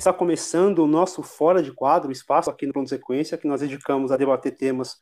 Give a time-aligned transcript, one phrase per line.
[0.00, 4.10] Está começando o nosso Fora de Quadro, espaço aqui no Plano Sequência, que nós dedicamos
[4.10, 4.94] a debater temas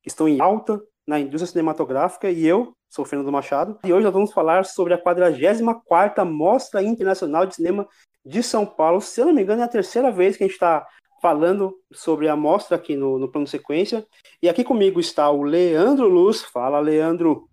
[0.00, 4.12] que estão em alta na indústria cinematográfica, e eu sou Fernando Machado, e hoje nós
[4.12, 7.88] vamos falar sobre a 44ª Mostra Internacional de Cinema
[8.24, 9.00] de São Paulo.
[9.00, 10.86] Se eu não me engano, é a terceira vez que a gente está
[11.20, 14.06] falando sobre a mostra aqui no, no Plano Sequência.
[14.40, 16.42] E aqui comigo está o Leandro Luz.
[16.42, 17.48] Fala, Leandro.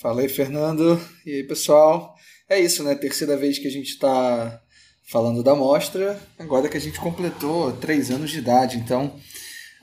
[0.00, 0.96] Fala aí, Fernando.
[1.26, 2.14] E aí, pessoal?
[2.48, 2.94] É isso, né?
[2.94, 4.62] Terceira vez que a gente está
[5.10, 9.12] falando da mostra, agora que a gente completou três anos de idade, então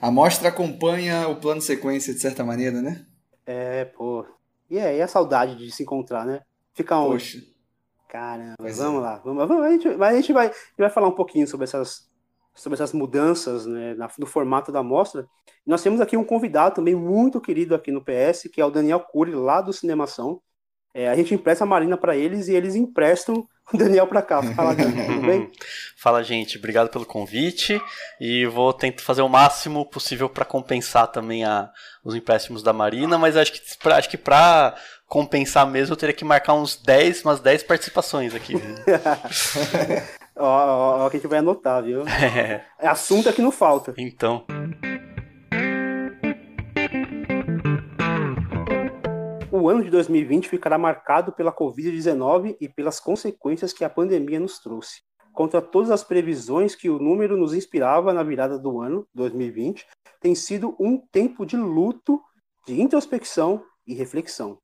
[0.00, 3.04] a mostra acompanha o plano sequência de certa maneira, né?
[3.44, 4.24] É, pô.
[4.70, 6.40] E é, e a saudade de se encontrar, né?
[6.72, 7.12] Fica onde?
[7.12, 7.38] Poxa.
[8.08, 9.04] Caramba, pois vamos é.
[9.04, 9.18] lá.
[9.22, 12.08] Vamos, vamos, a, gente, a, gente vai, a gente vai falar um pouquinho sobre essas,
[12.54, 15.26] sobre essas mudanças né, na, no formato da mostra.
[15.66, 19.00] Nós temos aqui um convidado também muito querido aqui no PS, que é o Daniel
[19.00, 20.40] Cury, lá do Cinemação.
[20.94, 24.42] É, a gente empresta a Marina para eles e eles emprestam Daniel para cá.
[24.42, 24.90] Fala, tudo
[25.26, 25.50] bem?
[25.96, 26.58] Fala, gente.
[26.58, 27.80] Obrigado pelo convite
[28.20, 31.70] e vou tentar fazer o máximo possível para compensar também a,
[32.04, 34.74] os empréstimos da Marina, mas acho que pra, acho que para
[35.06, 38.54] compensar mesmo eu teria que marcar uns 10, umas 10 participações aqui.
[40.36, 42.06] ó, ó, ó, que a gente vai anotar, viu?
[42.06, 42.64] É.
[42.78, 43.94] é assunto é que não falta.
[43.96, 44.44] Então.
[49.58, 54.58] O ano de 2020 ficará marcado pela Covid-19 e pelas consequências que a pandemia nos
[54.58, 55.02] trouxe.
[55.32, 59.86] Contra todas as previsões que o número nos inspirava na virada do ano 2020,
[60.20, 62.20] tem sido um tempo de luto,
[62.66, 64.58] de introspecção e reflexão.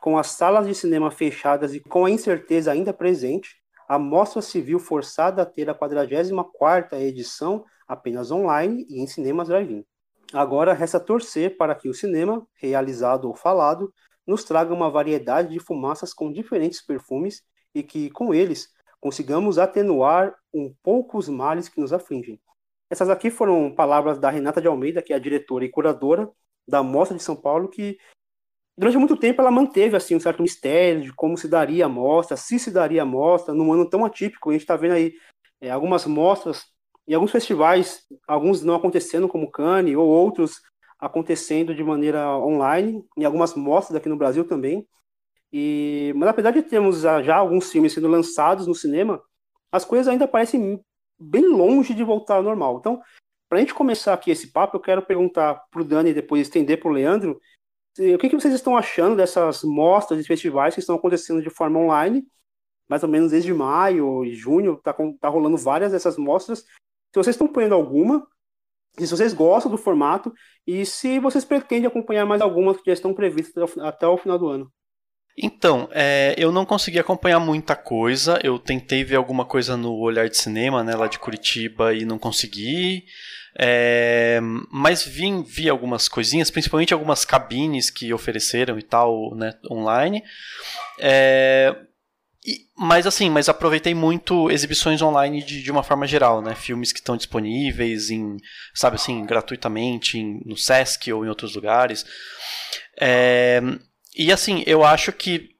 [0.00, 3.56] Com as salas de cinema fechadas e com a incerteza ainda presente,
[3.88, 9.48] a Mostra se viu forçada a ter a 44ª edição apenas online e em cinemas
[9.48, 9.84] drive-in.
[10.32, 13.92] Agora resta torcer para que o cinema, realizado ou falado,
[14.26, 17.42] nos traga uma variedade de fumaças com diferentes perfumes
[17.74, 18.68] e que, com eles,
[19.00, 22.40] consigamos atenuar um pouco os males que nos afligem.
[22.90, 26.30] Essas aqui foram palavras da Renata de Almeida, que é a diretora e curadora
[26.66, 27.98] da Mostra de São Paulo, que
[28.76, 32.36] durante muito tempo ela manteve assim um certo mistério de como se daria a mostra,
[32.36, 34.50] se se daria a mostra, num ano tão atípico.
[34.50, 35.14] A gente está vendo aí
[35.60, 36.64] é, algumas mostras
[37.06, 40.60] e alguns festivais, alguns não acontecendo como Cannes, ou outros
[40.98, 44.86] acontecendo de maneira online, em algumas mostras aqui no Brasil também.
[45.52, 49.22] E, mas apesar de termos já alguns filmes sendo lançados no cinema,
[49.70, 50.80] as coisas ainda parecem
[51.18, 52.78] bem longe de voltar ao normal.
[52.78, 53.00] Então,
[53.48, 56.42] para a gente começar aqui esse papo, eu quero perguntar para o Dani e depois
[56.42, 57.40] estender para o Leandro,
[57.98, 61.78] o que, que vocês estão achando dessas mostras e festivais que estão acontecendo de forma
[61.78, 62.26] online,
[62.88, 66.60] mais ou menos desde maio e junho, está tá rolando várias dessas mostras.
[66.60, 68.26] Se vocês estão ponhando alguma,
[69.04, 70.32] se vocês gostam do formato
[70.66, 74.48] e se vocês pretendem acompanhar mais algumas que já estão previstas até o final do
[74.48, 74.72] ano.
[75.38, 78.40] Então, é, eu não consegui acompanhar muita coisa.
[78.42, 82.18] Eu tentei ver alguma coisa no Olhar de Cinema, né, lá de Curitiba, e não
[82.18, 83.04] consegui.
[83.58, 84.40] É,
[84.70, 90.22] mas vi, vi algumas coisinhas, principalmente algumas cabines que ofereceram e tal, né, online.
[90.98, 91.74] É,
[92.46, 96.54] e, mas assim, mas aproveitei muito exibições online de, de uma forma geral, né?
[96.54, 98.36] Filmes que estão disponíveis em,
[98.74, 102.06] sabe assim, gratuitamente em, no Sesc ou em outros lugares.
[103.00, 103.60] É,
[104.16, 105.50] e assim, eu acho que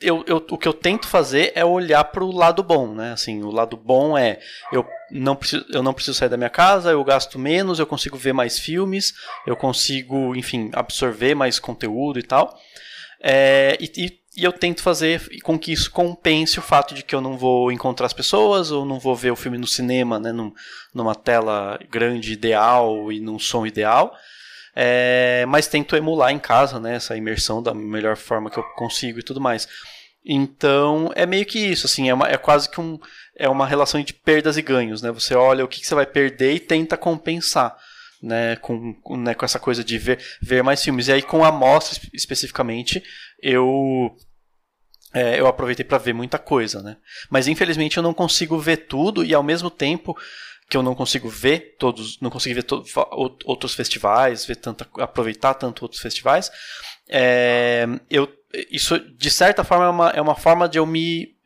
[0.00, 3.12] eu, eu, o que eu tento fazer é olhar para o lado bom, né?
[3.12, 4.40] Assim, o lado bom é
[4.72, 8.16] eu não preciso, eu não preciso sair da minha casa, eu gasto menos, eu consigo
[8.16, 9.12] ver mais filmes,
[9.46, 12.58] eu consigo, enfim, absorver mais conteúdo e tal.
[13.22, 17.14] É, e, e e eu tento fazer com que isso compense o fato de que
[17.14, 20.32] eu não vou encontrar as pessoas ou não vou ver o filme no cinema, né,
[20.32, 20.52] num,
[20.94, 24.16] numa tela grande ideal e num som ideal.
[24.74, 29.18] É, mas tento emular em casa né, essa imersão da melhor forma que eu consigo
[29.18, 29.68] e tudo mais.
[30.24, 32.98] Então é meio que isso, assim, é, uma, é quase que um,
[33.36, 35.10] é uma relação de perdas e ganhos, né?
[35.10, 37.76] Você olha o que, que você vai perder e tenta compensar
[38.22, 41.08] né, com, né, com essa coisa de ver, ver mais filmes.
[41.08, 43.02] E aí, com a mostra especificamente,
[43.42, 44.16] eu
[45.14, 46.96] é, eu aproveitei para ver muita coisa, né?
[47.28, 50.16] Mas infelizmente eu não consigo ver tudo e ao mesmo tempo
[50.70, 52.82] que eu não consigo ver todos, não consigo ver to
[53.44, 56.50] outros festivais, ver tanto, aproveitar tanto outros festivais,
[57.10, 58.26] é, eu,
[58.70, 61.36] isso de certa forma é uma, é uma forma de eu me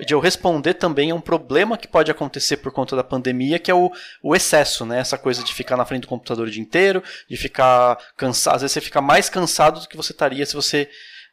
[0.00, 3.70] de eu responder também a um problema que pode acontecer por conta da pandemia, que
[3.70, 3.92] é o,
[4.22, 4.98] o excesso, né?
[4.98, 8.56] Essa coisa de ficar na frente do computador o dia inteiro, de ficar cansado.
[8.56, 10.88] Às vezes você fica mais cansado do que você estaria se você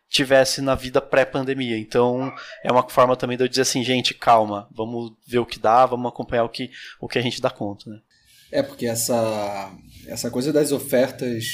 [0.07, 1.77] tivesse na vida pré-pandemia.
[1.77, 2.31] Então,
[2.63, 5.85] é uma forma também de eu dizer assim, gente, calma, vamos ver o que dá,
[5.85, 6.69] vamos acompanhar o que,
[6.99, 7.99] o que a gente dá conta, né?
[8.51, 9.73] É, porque essa,
[10.05, 11.45] essa coisa das ofertas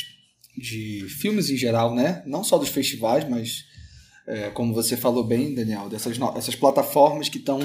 [0.58, 2.24] de filmes em geral, né?
[2.26, 3.64] Não só dos festivais, mas
[4.28, 7.60] é, como você falou bem, Daniel, dessas, essas plataformas que estão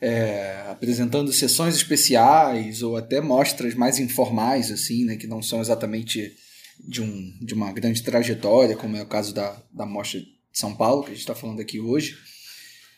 [0.00, 6.34] é, apresentando sessões especiais ou até mostras mais informais, assim, né, que não são exatamente
[6.80, 10.74] de, um, de uma grande trajetória, como é o caso da, da Mostra de São
[10.74, 12.16] Paulo, que a gente está falando aqui hoje,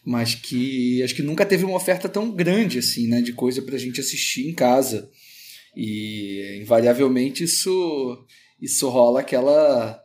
[0.02, 3.74] mas que acho que nunca teve uma oferta tão grande assim, né, de coisa para
[3.74, 5.10] a gente assistir em casa.
[5.76, 8.26] E invariavelmente isso,
[8.60, 10.02] isso rola aquela,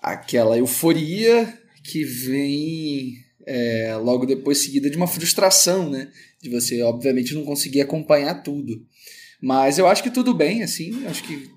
[0.00, 3.14] aquela euforia que vem
[3.46, 6.10] é, logo depois seguida de uma frustração, né?
[6.42, 8.84] De você, obviamente, não conseguir acompanhar tudo.
[9.40, 11.48] Mas eu acho que tudo bem, assim, acho que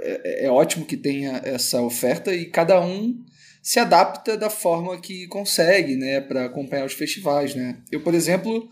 [0.00, 3.22] é, é ótimo que tenha essa oferta e cada um
[3.62, 7.78] se adapta da forma que consegue, né, para acompanhar os festivais, né.
[7.90, 8.68] Eu, por exemplo,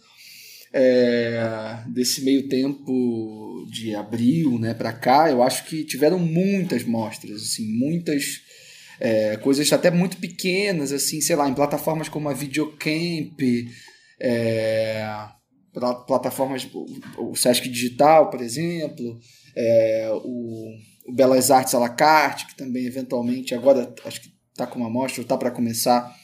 [0.73, 7.43] é, desse meio tempo de abril, né, para cá, eu acho que tiveram muitas mostras,
[7.43, 8.43] assim, muitas
[9.05, 13.41] é, coisas até muito pequenas, assim, sei lá, em plataformas como a Videocamp,
[14.21, 15.05] é,
[16.07, 16.69] plataformas,
[17.19, 19.19] o Sesc Digital, por exemplo,
[19.57, 20.69] é, o,
[21.09, 24.89] o, Belas Artes à la carte, que também eventualmente agora acho que está com uma
[24.89, 26.15] mostra, está para começar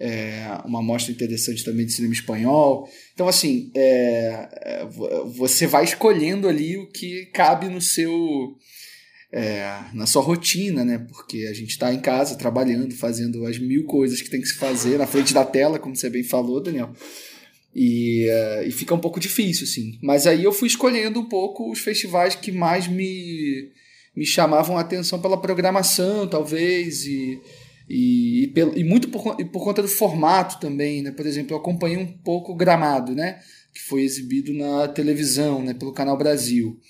[0.00, 2.88] é, uma mostra interessante também de cinema espanhol.
[3.14, 4.86] Então, assim, é, é
[5.36, 8.56] você vai escolhendo ali o que cabe no seu
[9.36, 10.96] é, na sua rotina, né?
[11.10, 14.54] Porque a gente está em casa trabalhando, fazendo as mil coisas que tem que se
[14.54, 16.90] fazer na frente da tela, como você bem falou, Daniel.
[17.74, 19.98] E, uh, e fica um pouco difícil, assim.
[20.02, 23.70] Mas aí eu fui escolhendo um pouco os festivais que mais me,
[24.16, 27.38] me chamavam a atenção pela programação, talvez, e,
[27.90, 31.10] e, e, pelo, e muito por, e por conta do formato também, né?
[31.10, 33.38] Por exemplo, eu acompanhei um pouco o Gramado, né?
[33.74, 35.74] Que foi exibido na televisão, né?
[35.74, 36.80] Pelo Canal Brasil.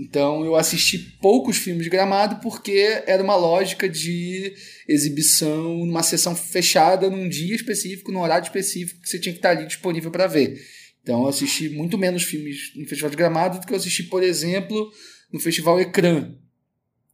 [0.00, 4.54] Então eu assisti poucos filmes de Gramado porque era uma lógica de
[4.88, 9.50] exibição numa sessão fechada num dia específico, num horário específico que você tinha que estar
[9.50, 10.58] ali disponível para ver.
[11.02, 14.22] Então eu assisti muito menos filmes no Festival de Gramado do que eu assisti, por
[14.22, 14.90] exemplo,
[15.30, 16.34] no Festival Ecrã,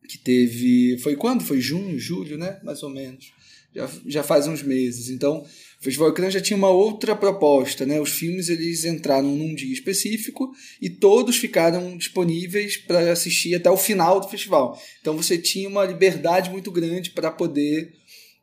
[0.08, 0.96] que teve.
[0.98, 1.42] Foi quando?
[1.42, 2.60] Foi junho, julho, né?
[2.62, 3.32] Mais ou menos.
[3.74, 5.10] Já, já faz uns meses.
[5.10, 5.44] Então,
[5.86, 8.00] Festival Ecrã já tinha uma outra proposta, né?
[8.00, 10.50] Os filmes eles entraram num dia específico
[10.82, 14.76] e todos ficaram disponíveis para assistir até o final do festival.
[15.00, 17.92] Então você tinha uma liberdade muito grande para poder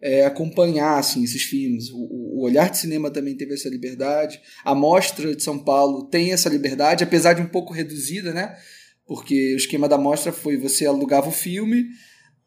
[0.01, 1.90] é, acompanhar assim, esses filmes.
[1.90, 4.39] O, o, Olhar de Cinema também teve essa liberdade.
[4.63, 8.56] A Mostra de São Paulo tem essa liberdade, apesar de um pouco reduzida, né?
[9.06, 11.88] Porque o esquema da mostra foi você alugava o filme,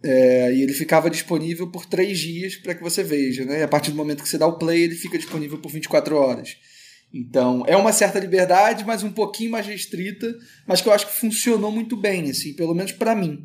[0.07, 3.45] é, e ele ficava disponível por três dias para que você veja.
[3.45, 3.59] Né?
[3.59, 6.17] E a partir do momento que você dá o play, ele fica disponível por 24
[6.17, 6.57] horas.
[7.13, 10.33] Então, é uma certa liberdade, mas um pouquinho mais restrita,
[10.65, 13.45] mas que eu acho que funcionou muito bem, assim, pelo menos para mim.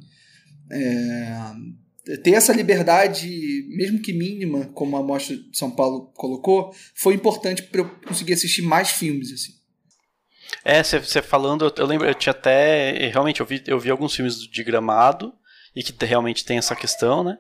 [0.72, 7.16] É, ter essa liberdade, mesmo que mínima, como a Mostra de São Paulo colocou, foi
[7.16, 9.32] importante para eu conseguir assistir mais filmes.
[9.32, 9.54] Assim.
[10.64, 13.10] É, você falando, eu lembro, eu tinha até.
[13.10, 15.34] Realmente, eu vi, eu vi alguns filmes de gramado
[15.76, 17.38] e que realmente tem essa questão, né?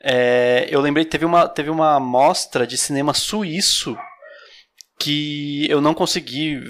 [0.00, 3.96] É, eu lembrei teve uma teve uma mostra de cinema suíço
[5.02, 6.60] que eu não consegui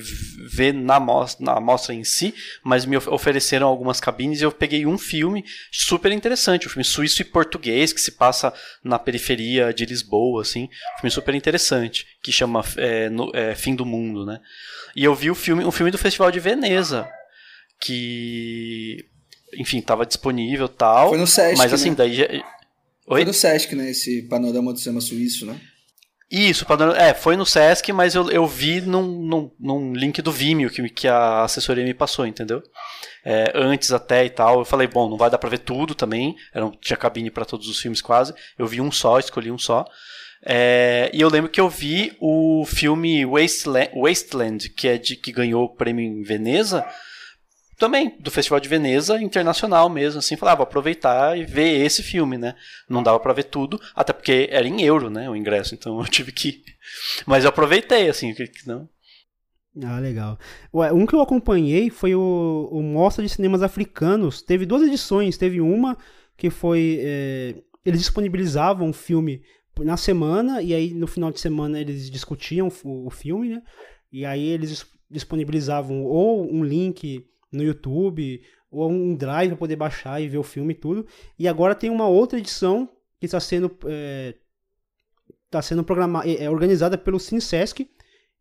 [0.55, 4.87] ver na mostra, na mostra em si, mas me ofereceram algumas cabines e eu peguei
[4.87, 8.51] um filme super interessante, um filme suíço e português que se passa
[8.83, 13.75] na periferia de Lisboa, assim, um filme super interessante que chama é, no, é, Fim
[13.75, 14.41] do Mundo, né?
[14.97, 17.07] E eu vi o filme, um filme do Festival de Veneza
[17.79, 19.05] que
[19.59, 21.11] enfim, estava disponível tal.
[21.11, 21.59] Foi no Sesc.
[21.59, 21.97] Mas assim, né?
[21.97, 22.27] daí já...
[23.07, 23.91] Foi no Sesc, né?
[23.91, 25.61] Esse panorama do cinema suíço, né?
[26.35, 26.65] Isso,
[26.97, 30.89] é, foi no Sesc, mas eu, eu vi num, num, num link do Vimeo que,
[30.89, 32.63] que a assessoria me passou, entendeu?
[33.23, 36.35] É, antes até e tal, eu falei, bom, não vai dar pra ver tudo também,
[36.55, 39.85] era, tinha cabine para todos os filmes quase, eu vi um só, escolhi um só.
[40.43, 45.33] É, e eu lembro que eu vi o filme Wasteland, Wasteland que é de que
[45.33, 46.83] ganhou o prêmio em Veneza,
[47.77, 52.03] também do Festival de Veneza internacional mesmo, assim, falava, ah, vou aproveitar e ver esse
[52.03, 52.55] filme, né?
[52.89, 56.05] Não dava para ver tudo, até porque era em euro, né, o ingresso, então eu
[56.09, 56.63] tive que
[57.27, 58.89] mas eu aproveitei assim, que não.
[59.83, 60.39] Ah, legal.
[60.93, 64.43] Um que eu acompanhei foi o, o Mostra de Cinemas Africanos.
[64.43, 65.39] Teve duas edições.
[65.39, 65.97] Teve uma
[66.37, 66.99] que foi.
[67.01, 69.43] É, eles disponibilizavam um filme
[69.79, 73.63] na semana, e aí no final de semana eles discutiam o, o filme, né?
[74.13, 80.21] E aí eles disponibilizavam ou um link no YouTube, ou um drive para poder baixar
[80.21, 81.07] e ver o filme e tudo.
[81.39, 82.89] E agora tem uma outra edição
[83.21, 84.35] que está sendo, é,
[85.51, 87.87] tá sendo programada, é, é, organizada pelo CineSesc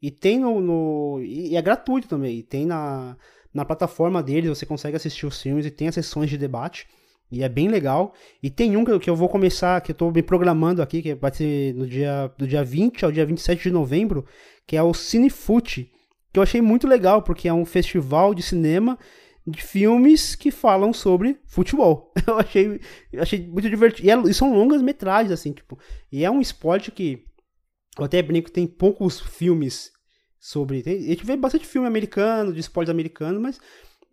[0.02, 2.40] e tem no, no, e é gratuito também.
[2.40, 3.18] E tem na,
[3.54, 6.88] na plataforma deles, você consegue assistir os filmes e tem as sessões de debate.
[7.30, 8.14] E é bem legal.
[8.42, 11.34] E tem um que eu vou começar, que eu estou me programando aqui, que vai
[11.34, 14.26] ser no dia, do dia 20 ao dia 27 de novembro,
[14.66, 15.90] que é o Cinefoot
[16.32, 18.98] que eu achei muito legal, porque é um festival de cinema
[19.46, 22.14] de filmes que falam sobre futebol.
[22.28, 22.80] Eu achei,
[23.12, 24.08] eu achei muito divertido.
[24.08, 25.78] E, é, e, são longas metragens, assim, tipo.
[26.12, 27.26] E é um esporte que.
[27.98, 29.92] Eu até brinco tem poucos filmes
[30.40, 30.84] sobre.
[30.84, 33.60] Tem, a gente vê bastante filme americano, de esportes americanos, mas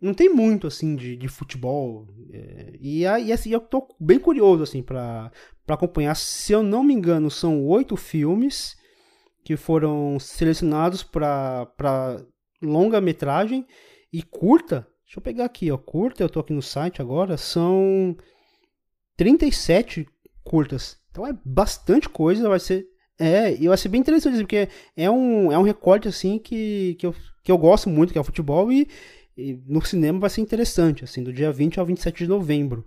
[0.01, 2.07] não tem muito, assim, de, de futebol.
[2.31, 5.31] É, e aí, assim, eu tô bem curioso, assim, pra
[5.67, 6.15] acompanhar.
[6.15, 8.75] Se eu não me engano, são oito filmes
[9.43, 12.23] que foram selecionados para
[12.61, 13.65] longa-metragem
[14.11, 14.87] e curta.
[15.05, 18.15] Deixa eu pegar aqui, ó, curta, eu tô aqui no site agora, são
[19.17, 20.07] 37
[20.43, 20.97] curtas.
[21.09, 22.87] Então é bastante coisa, vai ser
[23.19, 27.05] é, e vai ser bem interessante porque é um, é um recorte assim que, que,
[27.05, 28.87] eu, que eu gosto muito, que é o futebol e,
[29.37, 32.85] e no cinema vai ser interessante, assim, do dia 20 ao 27 de novembro.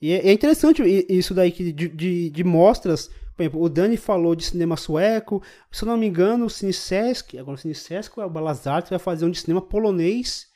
[0.00, 4.34] E é, é interessante isso daí de, de, de mostras por exemplo, o Dani falou
[4.34, 5.42] de cinema sueco.
[5.70, 8.98] Se eu não me engano, o Cinesesc, agora o Cinesesc é o Belas Artes, vai
[8.98, 10.46] fazer um de cinema polonês.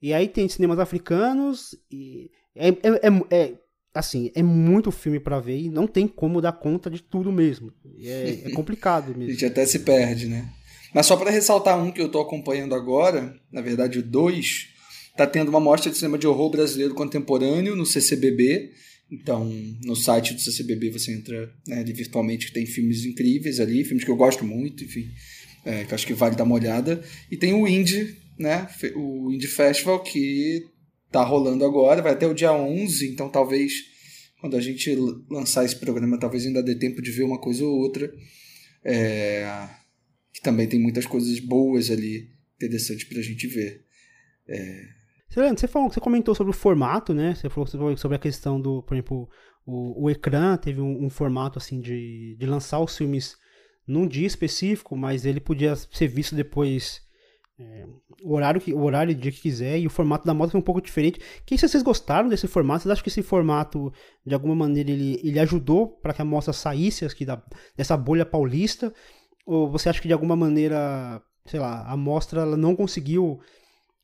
[0.00, 1.76] E aí tem cinemas africanos.
[1.90, 3.54] E é, é, é, é
[3.94, 7.70] assim, é muito filme para ver e não tem como dar conta de tudo mesmo.
[8.02, 9.24] É, é complicado mesmo.
[9.24, 10.48] A gente até se perde, né?
[10.94, 14.68] Mas só para ressaltar um que eu tô acompanhando agora, na verdade o dois,
[15.16, 18.70] tá tendo uma mostra de cinema de horror brasileiro contemporâneo no CCBB
[19.12, 19.44] então,
[19.84, 24.16] no site do CCBB você entra né, virtualmente, tem filmes incríveis ali, filmes que eu
[24.16, 25.10] gosto muito, enfim,
[25.66, 27.04] é, que acho que vale dar uma olhada.
[27.30, 28.66] E tem o Indie, né,
[28.96, 30.64] o Indie Festival, que
[31.10, 33.72] tá rolando agora, vai até o dia 11, então talvez
[34.40, 34.96] quando a gente
[35.30, 38.12] lançar esse programa, talvez ainda dê tempo de ver uma coisa ou outra.
[38.82, 39.68] É,
[40.32, 43.84] que também tem muitas coisas boas ali, interessantes para a gente ver.
[44.48, 44.88] É,
[45.32, 47.34] você, falou, você comentou sobre o formato, né?
[47.34, 49.28] Você falou sobre a questão do, por exemplo,
[49.64, 53.36] o, o ecrã teve um, um, formato assim de, de lançar os filmes
[53.86, 57.02] num dia específico, mas ele podia ser visto depois
[57.58, 57.86] é,
[58.22, 60.64] o horário que o horário dia que quiser e o formato da moto foi um
[60.64, 61.20] pouco diferente.
[61.46, 63.92] Que se vocês gostaram desse formato, vocês acham que esse formato
[64.24, 67.42] de alguma maneira ele, ele ajudou para que a mostra saísse aqui da,
[67.76, 68.92] dessa bolha paulista?
[69.46, 73.40] Ou você acha que de alguma maneira, sei lá, a mostra ela não conseguiu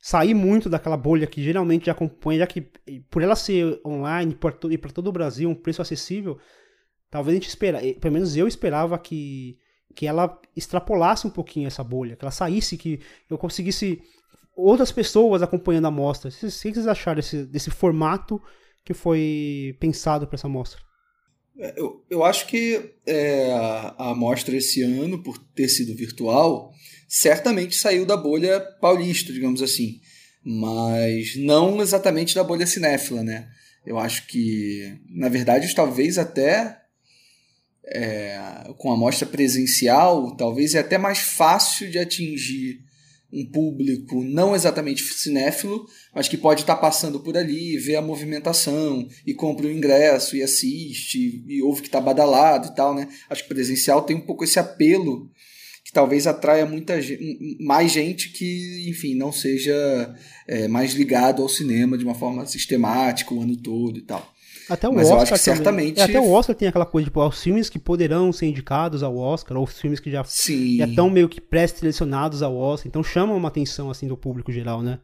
[0.01, 2.61] sair muito daquela bolha que geralmente acompanha, já que
[3.11, 4.37] por ela ser online
[4.71, 6.39] e para todo o Brasil, um preço acessível,
[7.11, 9.59] talvez a gente espera, pelo menos eu esperava que,
[9.95, 14.01] que ela extrapolasse um pouquinho essa bolha, que ela saísse, que eu conseguisse
[14.57, 16.31] outras pessoas acompanhando a mostra.
[16.31, 18.41] O que vocês acharam desse, desse formato
[18.85, 20.81] que foi pensado para essa mostra?
[21.59, 23.53] É, eu, eu acho que é,
[23.99, 26.73] a mostra esse ano, por ter sido virtual,
[27.09, 30.01] certamente saiu da bolha paulista, digamos assim,
[30.45, 33.49] mas não exatamente da bolha cinéfila, né?
[33.85, 36.79] Eu acho que, na verdade, talvez até
[37.87, 38.39] é,
[38.77, 42.87] com a mostra presencial, talvez é até mais fácil de atingir
[43.33, 49.07] um público não exatamente cinéfilo, mas que pode estar passando por ali, vê a movimentação
[49.27, 53.09] e compra o ingresso e assiste e ouve que está badalado e tal, né?
[53.29, 55.31] Acho que presencial tem um pouco esse apelo
[55.89, 57.01] que talvez atraia muita
[57.59, 60.15] mais gente que, enfim, não seja
[60.47, 64.35] é, mais ligado ao cinema de uma forma sistemática o ano todo e tal.
[64.69, 65.99] Até o Mas Oscar eu acho que certamente.
[65.99, 69.17] É, até o Oscar tem aquela coisa, tipo, os filmes que poderão ser indicados ao
[69.17, 73.35] Oscar, ou os filmes que já, já estão meio que pré-selecionados ao Oscar, então chamam
[73.35, 74.99] uma atenção assim do público geral, né?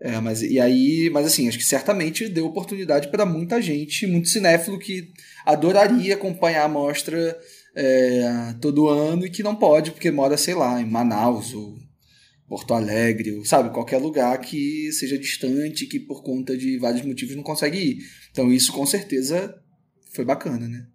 [0.00, 4.28] É, mas e aí, mas assim, acho que certamente deu oportunidade para muita gente, muito
[4.28, 5.12] cinéfilo que
[5.46, 7.38] adoraria acompanhar a mostra
[7.74, 11.76] é, todo ano e que não pode porque mora, sei lá, em Manaus ou
[12.48, 17.34] Porto Alegre, ou, sabe, qualquer lugar que seja distante, que por conta de vários motivos
[17.34, 17.98] não consegue ir.
[18.30, 19.54] Então isso com certeza
[20.14, 20.86] foi bacana, né?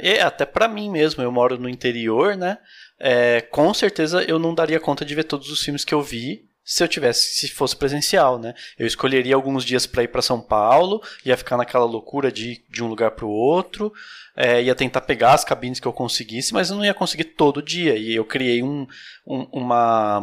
[0.00, 2.58] É, até para mim mesmo, eu moro no interior, né?
[2.98, 6.46] É, com certeza eu não daria conta de ver todos os filmes que eu vi
[6.64, 8.52] se eu tivesse, se fosse presencial, né?
[8.76, 12.82] Eu escolheria alguns dias para ir para São Paulo, ia ficar naquela loucura de de
[12.82, 13.92] um lugar para o outro,
[14.36, 17.62] é, ia tentar pegar as cabines que eu conseguisse, mas eu não ia conseguir todo
[17.62, 17.96] dia.
[17.96, 18.86] E eu criei um,
[19.26, 20.22] um uma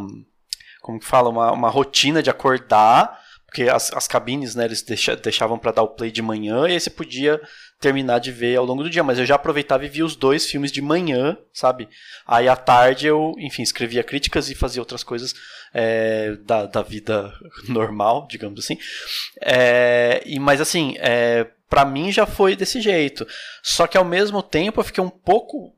[0.84, 3.18] como que fala, uma, uma rotina de acordar,
[3.48, 6.74] porque as, as cabines, né, eles deixa, deixavam para dar o play de manhã e
[6.74, 7.40] aí você podia
[7.80, 10.46] terminar de ver ao longo do dia, mas eu já aproveitava e via os dois
[10.46, 11.88] filmes de manhã, sabe?
[12.28, 15.34] Aí à tarde eu, enfim, escrevia críticas e fazia outras coisas
[15.74, 17.34] é, da, da vida
[17.70, 18.78] normal, digamos assim.
[19.42, 23.28] É, e, mas assim, é, para mim já foi desse jeito.
[23.64, 25.74] Só que ao mesmo tempo eu fiquei um pouco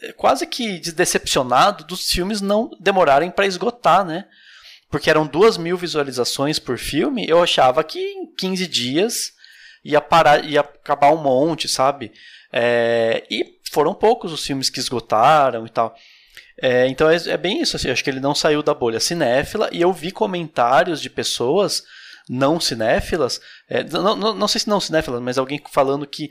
[0.00, 4.26] é, quase que decepcionado dos filmes não demorarem para esgotar, né?
[4.88, 9.32] Porque eram duas mil visualizações por filme, eu achava que em 15 dias
[9.84, 12.12] ia parar, ia acabar um monte, sabe?
[12.52, 15.92] É, e foram poucos os filmes que esgotaram e tal.
[16.62, 19.68] É, então é, é, bem isso, assim, acho que ele não saiu da bolha cinéfila
[19.72, 21.82] e eu vi comentários de pessoas
[22.28, 26.30] não cinéfilas, é, não, não, não sei se não cinéfilas, mas alguém falando que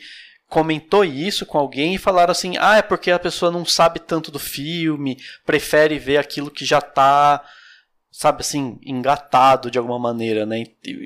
[0.50, 4.32] comentou isso com alguém e falaram assim: ah, é porque a pessoa não sabe tanto
[4.32, 7.44] do filme, prefere ver aquilo que já tá,
[8.12, 10.64] sabe assim, engatado de alguma maneira, né?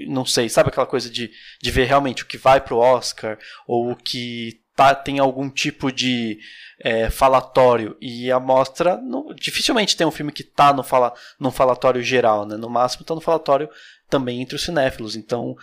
[0.07, 1.31] Não sei, sabe aquela coisa de,
[1.61, 5.91] de ver realmente o que vai pro Oscar ou o que tá, tem algum tipo
[5.91, 6.39] de
[6.81, 11.51] é, falatório e a mostra não, dificilmente tem um filme que tá no, fala, no
[11.51, 12.55] falatório geral, né?
[12.55, 13.69] No máximo tá no falatório
[14.09, 15.15] também entre os cinéfilos.
[15.15, 15.55] Então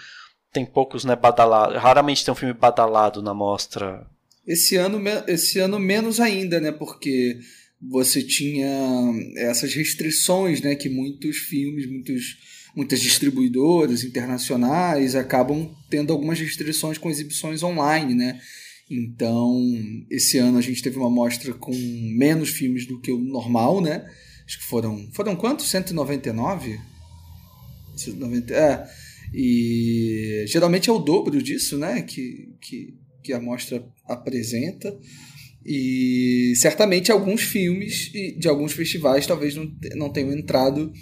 [0.53, 1.81] tem poucos, né, badalados.
[1.81, 4.07] Raramente tem um filme badalado na mostra.
[4.47, 6.73] Esse ano, esse ano menos ainda, né?
[6.73, 7.39] Porque
[7.81, 10.75] você tinha essas restrições, né?
[10.75, 12.39] Que muitos filmes, muitos,
[12.75, 18.41] muitas distribuidoras internacionais acabam tendo algumas restrições com exibições online, né?
[18.89, 19.61] Então,
[20.09, 21.75] esse ano a gente teve uma mostra com
[22.17, 24.09] menos filmes do que o normal, né?
[24.47, 25.09] Acho que foram.
[25.13, 25.69] Foram quantos?
[25.69, 26.79] 199?
[28.01, 28.87] 190, é.
[29.35, 32.03] E geralmente é o dobro disso, né?
[32.03, 34.97] Que, que, que a mostra apresenta.
[35.65, 40.93] E certamente alguns filmes de alguns festivais talvez não, não tenham entrado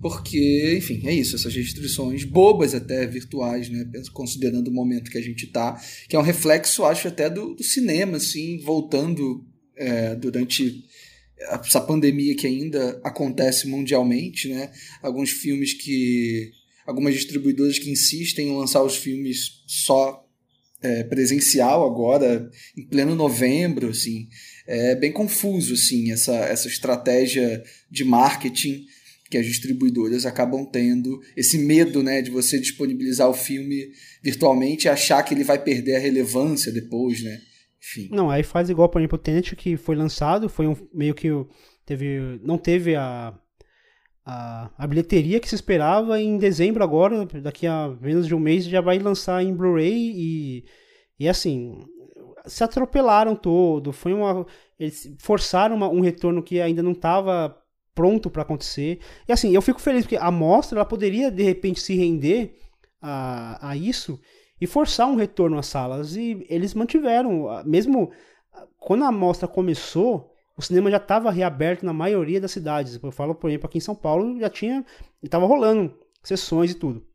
[0.00, 5.22] porque, enfim, é isso, essas restrições bobas até virtuais, né, considerando o momento que a
[5.22, 9.44] gente está, que é um reflexo, acho, até do, do cinema, assim, voltando
[9.76, 10.84] é, durante
[11.40, 14.70] essa pandemia que ainda acontece mundialmente, né,
[15.02, 16.50] alguns filmes que,
[16.86, 20.24] algumas distribuidoras que insistem em lançar os filmes só
[20.82, 24.28] é, presencial agora, em pleno novembro, assim,
[24.66, 28.84] é bem confuso, assim, essa, essa estratégia de marketing
[29.30, 33.90] que as distribuidoras acabam tendo esse medo né, de você disponibilizar o filme
[34.22, 37.40] virtualmente e achar que ele vai perder a relevância depois, né?
[38.10, 41.28] Não, aí faz igual, por exemplo, o Tenet que foi lançado, foi um meio que
[41.86, 43.34] teve não teve a,
[44.24, 48.64] a, a bilheteria que se esperava em dezembro agora, daqui a menos de um mês
[48.64, 50.64] já vai lançar em Blu-ray e
[51.20, 51.84] e assim,
[52.46, 54.46] se atropelaram todo, foi uma
[54.78, 57.56] eles forçaram uma, um retorno que ainda não estava
[57.94, 59.00] pronto para acontecer.
[59.26, 62.56] E assim, eu fico feliz porque a mostra ela poderia de repente se render
[63.02, 64.20] a, a isso
[64.60, 66.16] e forçar um retorno às salas.
[66.16, 68.10] E eles mantiveram, mesmo
[68.78, 72.98] quando a mostra começou, o cinema já estava reaberto na maioria das cidades.
[73.02, 74.84] Eu falo, por exemplo, aqui em São Paulo já tinha,
[75.22, 77.06] estava rolando sessões e tudo.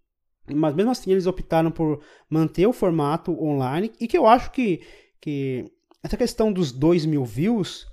[0.53, 4.81] Mas mesmo assim eles optaram por manter o formato online e que eu acho que,
[5.21, 5.71] que
[6.03, 7.87] essa questão dos 2 mil views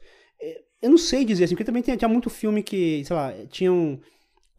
[0.83, 4.01] eu não sei dizer assim, porque também tinha, tinha muito filme que, sei lá, tinham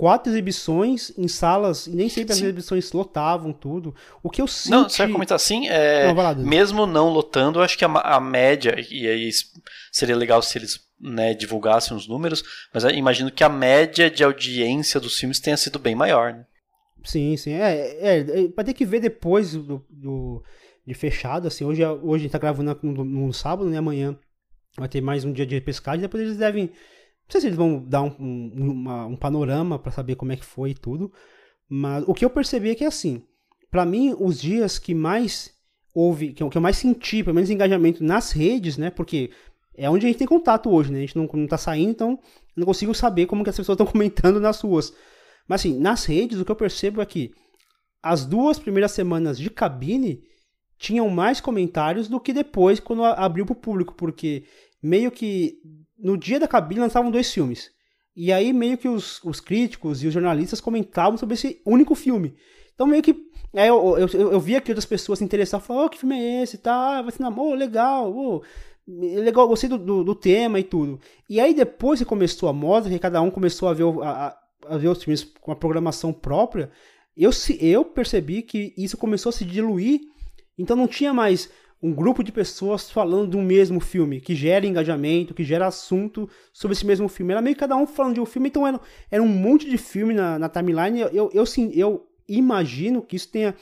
[0.01, 2.39] quatro exibições em salas e nem sempre Sim.
[2.39, 3.93] as exibições lotavam tudo.
[4.23, 4.71] O que eu sinto.
[4.71, 8.19] Não, você vai comentar assim, é, não, mesmo não lotando, eu acho que a, a,
[8.19, 9.29] média, e aí
[9.91, 14.99] seria legal se eles né, divulgassem os números, mas imagino que a média de audiência
[14.99, 16.33] dos filmes tenha sido bem maior.
[16.33, 16.45] Né?
[17.03, 17.53] Sim, sim.
[17.53, 20.43] É, é, é, vai ter que ver depois do, do
[20.83, 24.17] de fechado, assim, hoje, hoje a gente tá gravando no, no sábado, né, amanhã
[24.79, 26.71] vai ter mais um dia de pescagem, depois eles devem.
[27.31, 30.43] Sei se eles vão dar um, um, uma, um panorama para saber como é que
[30.43, 31.11] foi e tudo.
[31.69, 33.23] Mas o que eu percebi é que assim,
[33.71, 35.53] para mim, os dias que mais
[35.95, 38.89] houve, que eu, que eu mais senti, pelo menos engajamento nas redes, né?
[38.89, 39.31] Porque
[39.75, 40.97] é onde a gente tem contato hoje, né?
[40.97, 42.19] A gente não, não tá saindo, então
[42.55, 44.93] não consigo saber como que as pessoas estão comentando nas ruas.
[45.47, 47.31] Mas assim, nas redes, o que eu percebo é que
[48.03, 50.21] as duas primeiras semanas de cabine
[50.77, 54.43] tinham mais comentários do que depois quando abriu para o público, porque
[54.81, 55.59] meio que
[56.01, 57.71] no dia da cabine lançavam dois filmes.
[58.15, 62.35] E aí meio que os, os críticos e os jornalistas comentavam sobre esse único filme.
[62.73, 63.15] Então meio que
[63.53, 66.17] é, eu, eu, eu, eu via que outras pessoas se interessavam, falavam, oh, que filme
[66.17, 66.57] é esse?
[66.57, 68.41] Tá, vai ser oh, legal, oh,
[68.87, 70.99] legal, gostei do, do, do, tema e tudo.
[71.29, 74.37] E aí depois que começou a moda, que cada um começou a ver, a,
[74.67, 76.71] a ver os filmes com a programação própria,
[77.15, 80.01] eu, eu percebi que isso começou a se diluir
[80.61, 81.49] então não tinha mais
[81.81, 86.73] um grupo de pessoas falando do mesmo filme, que gera engajamento, que gera assunto sobre
[86.73, 87.31] esse mesmo filme.
[87.31, 90.13] Era meio cada um falando de um filme, então era, era um monte de filme
[90.13, 91.01] na, na timeline.
[91.01, 93.55] Eu, eu, eu, sim, eu imagino que isso tenha.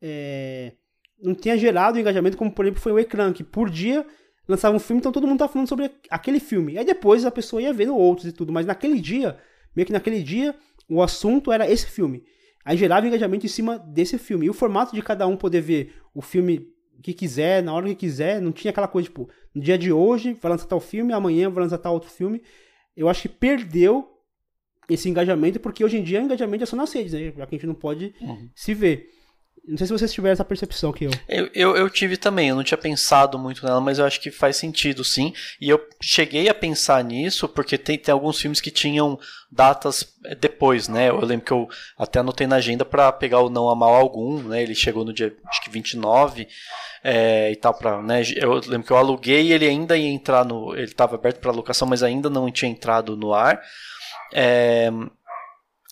[0.00, 0.72] É,
[1.20, 4.06] não tenha gerado engajamento, como por exemplo foi o Ecrã, que por dia
[4.46, 6.78] lançava um filme, então todo mundo tá falando sobre aquele filme.
[6.78, 9.38] Aí depois a pessoa ia vendo outros e tudo, mas naquele dia,
[9.74, 10.54] meio que naquele dia,
[10.88, 12.22] o assunto era esse filme.
[12.64, 14.46] Aí gerava engajamento em cima desse filme.
[14.46, 16.68] E o formato de cada um poder ver o filme
[17.02, 20.34] que quiser, na hora que quiser, não tinha aquela coisa, tipo, no dia de hoje
[20.34, 22.42] vai lançar tal filme, amanhã vai lançar tal outro filme.
[22.96, 24.08] Eu acho que perdeu
[24.88, 27.32] esse engajamento, porque hoje em dia o engajamento é só nas redes, né?
[27.36, 28.48] Já que a gente não pode uhum.
[28.54, 29.10] se ver.
[29.66, 31.10] Não sei se vocês tiveram essa percepção que eu.
[31.28, 31.50] eu.
[31.52, 31.90] Eu, eu.
[31.90, 35.32] tive também, eu não tinha pensado muito nela, mas eu acho que faz sentido, sim.
[35.60, 39.18] E eu cheguei a pensar nisso porque tem, tem alguns filmes que tinham
[39.50, 41.08] datas eh, depois, né?
[41.08, 44.62] Eu lembro que eu até anotei na agenda para pegar o Não Há Algum, né?
[44.62, 46.46] Ele chegou no dia, acho que 29
[47.02, 48.22] é, e tal, pra, né?
[48.36, 50.74] Eu lembro que eu aluguei e ele ainda ia entrar no.
[50.74, 53.60] Ele estava aberto para locação, mas ainda não tinha entrado no ar.
[54.32, 54.90] É,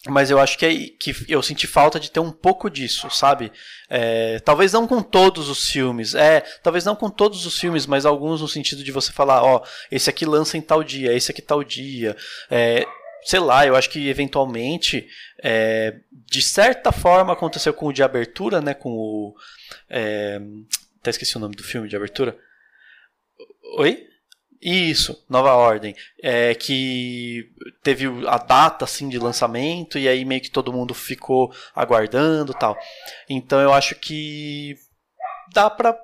[0.08, 3.50] mas eu acho que, é, que eu senti falta de ter um pouco disso, sabe?
[3.88, 8.04] É, talvez não com todos os filmes, é, talvez não com todos os filmes, mas
[8.04, 11.40] alguns no sentido de você falar, ó, esse aqui lança em tal dia, esse aqui
[11.40, 12.14] tal dia.
[12.50, 12.86] É,
[13.24, 15.08] sei lá, eu acho que eventualmente,
[15.42, 18.74] é, de certa forma aconteceu com o de abertura, né?
[18.74, 19.34] Com o.
[19.88, 20.38] É,
[21.00, 22.36] até esqueci o nome do filme de abertura.
[23.78, 24.06] Oi?
[24.64, 25.94] Isso, Nova Ordem.
[26.22, 27.50] É, que
[27.82, 32.74] teve a data assim de lançamento e aí meio que todo mundo ficou aguardando tal.
[33.28, 34.74] Então eu acho que
[35.52, 35.94] dá pra,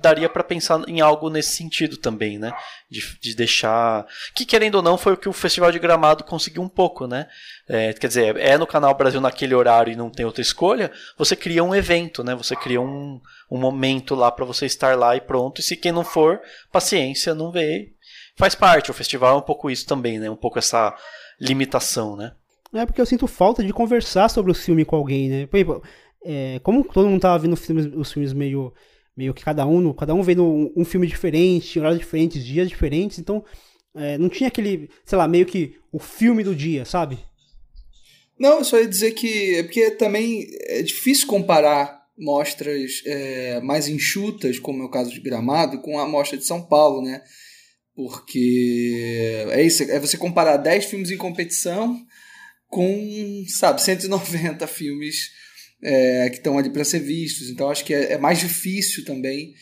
[0.00, 2.52] daria para pensar em algo nesse sentido também, né?
[2.88, 4.06] De, de, deixar.
[4.32, 7.26] Que querendo ou não foi o que o Festival de Gramado conseguiu um pouco, né?
[7.68, 11.34] É, quer dizer, é no Canal Brasil naquele horário e não tem outra escolha, você
[11.34, 12.32] cria um evento, né?
[12.36, 15.60] Você cria um, um momento lá para você estar lá e pronto.
[15.60, 17.93] E se quem não for, paciência, não vê
[18.36, 18.90] faz parte.
[18.90, 20.30] O festival é um pouco isso também, né?
[20.30, 20.94] Um pouco essa
[21.40, 22.32] limitação, né?
[22.72, 25.46] É porque eu sinto falta de conversar sobre o filme com alguém, né?
[25.46, 25.82] Por exemplo,
[26.24, 28.72] é, como todo mundo tava vendo os filmes, os filmes meio,
[29.16, 33.18] meio que cada um, cada um vendo um, um filme diferente, horários diferentes, dias diferentes,
[33.18, 33.44] então
[33.94, 37.18] é, não tinha aquele, sei lá, meio que o filme do dia, sabe?
[38.38, 43.86] Não, eu só ia dizer que é porque também é difícil comparar mostras é, mais
[43.86, 47.22] enxutas, como é o caso de Gramado, com a mostra de São Paulo, né?
[47.94, 52.04] Porque é isso, é você comparar 10 filmes em competição
[52.66, 55.30] com, sabe, 190 filmes
[55.80, 57.50] é, que estão ali para ser vistos.
[57.50, 59.54] Então acho que é, é mais difícil também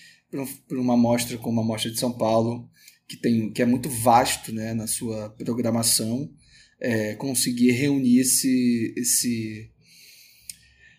[0.66, 2.70] para uma mostra como a Mostra de São Paulo,
[3.06, 6.30] que, tem, que é muito vasto né, na sua programação,
[6.80, 9.70] é, conseguir reunir esse, esse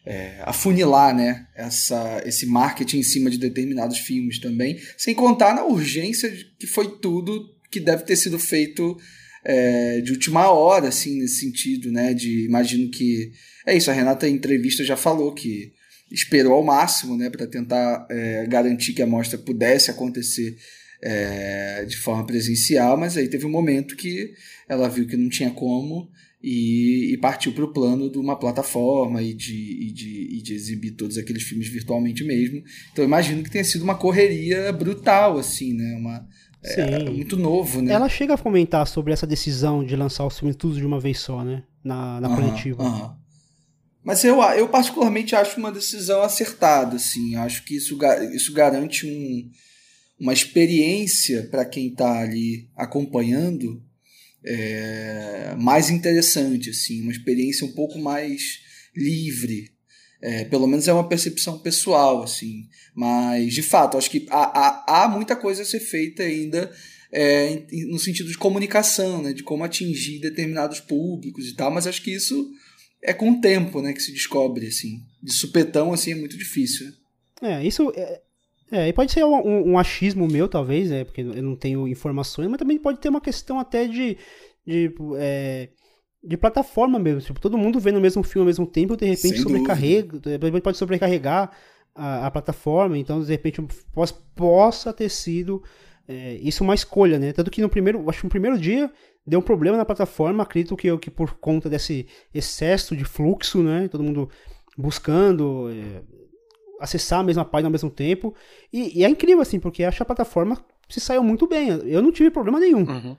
[0.05, 5.65] é, afunilar né, essa, esse marketing em cima de determinados filmes também, sem contar na
[5.65, 8.97] urgência que foi tudo que deve ter sido feito
[9.43, 12.13] é, de última hora, assim, nesse sentido, né?
[12.13, 13.31] De imagino que
[13.65, 13.91] é isso.
[13.91, 15.73] A Renata em entrevista já falou que
[16.11, 20.55] esperou ao máximo, né, para tentar é, garantir que a mostra pudesse acontecer
[21.01, 24.31] é, de forma presencial, mas aí teve um momento que
[24.69, 26.07] ela viu que não tinha como
[26.43, 30.53] e, e partiu para o plano de uma plataforma e de, e, de, e de
[30.53, 32.61] exibir todos aqueles filmes virtualmente mesmo.
[32.91, 35.95] Então imagino que tenha sido uma correria brutal, assim, né?
[35.95, 36.27] Uma,
[36.61, 37.93] é, é muito novo, né?
[37.93, 41.19] Ela chega a comentar sobre essa decisão de lançar os filmes tudo de uma vez
[41.19, 41.63] só, né?
[41.81, 42.83] Na, na uhum, coletiva.
[42.83, 43.11] Uhum.
[44.03, 47.37] Mas eu, eu particularmente acho uma decisão acertada, assim.
[47.37, 47.97] Acho que isso,
[48.33, 49.49] isso garante um,
[50.19, 53.81] uma experiência para quem está ali acompanhando
[54.45, 58.59] é, mais interessante, assim, uma experiência um pouco mais
[58.95, 59.71] livre.
[60.21, 62.69] É, pelo menos é uma percepção pessoal, assim.
[62.95, 66.71] Mas, de fato, acho que há, há, há muita coisa a ser feita ainda
[67.11, 69.33] é, no sentido de comunicação, né?
[69.33, 71.69] De como atingir determinados públicos e tal.
[71.69, 72.49] Mas acho que isso
[73.01, 73.91] é com o tempo, né?
[73.91, 75.01] Que se descobre, assim.
[75.21, 76.91] De supetão, assim, é muito difícil.
[77.41, 78.21] É, isso é,
[78.71, 82.47] é, e pode ser um, um, achismo meu, talvez, é, porque eu não tenho informações,
[82.47, 84.17] mas também pode ter uma questão até de.
[84.65, 85.69] de, é,
[86.23, 87.21] de plataforma mesmo.
[87.21, 90.19] Tipo, todo mundo vendo o mesmo filme ao mesmo tempo, de repente Sem sobrecarrega.
[90.63, 91.51] Pode sobrecarregar
[91.93, 93.61] a, a, plataforma, então de repente
[93.93, 95.61] possa, possa ter sido
[96.07, 97.31] é, isso uma escolha, né?
[97.31, 98.09] Tanto que no primeiro.
[98.09, 98.91] Acho que no primeiro dia
[99.25, 103.87] deu um problema na plataforma, acredito que, que por conta desse excesso de fluxo, né?
[103.87, 104.29] Todo mundo
[104.77, 105.69] buscando.
[105.69, 106.22] É,
[106.83, 108.35] acessar a mesma página ao mesmo tempo.
[108.71, 111.69] E, e, é incrível, assim, porque acho que a plataforma se saiu muito bem.
[111.85, 112.83] Eu não tive problema nenhum.
[112.83, 113.17] Uhum.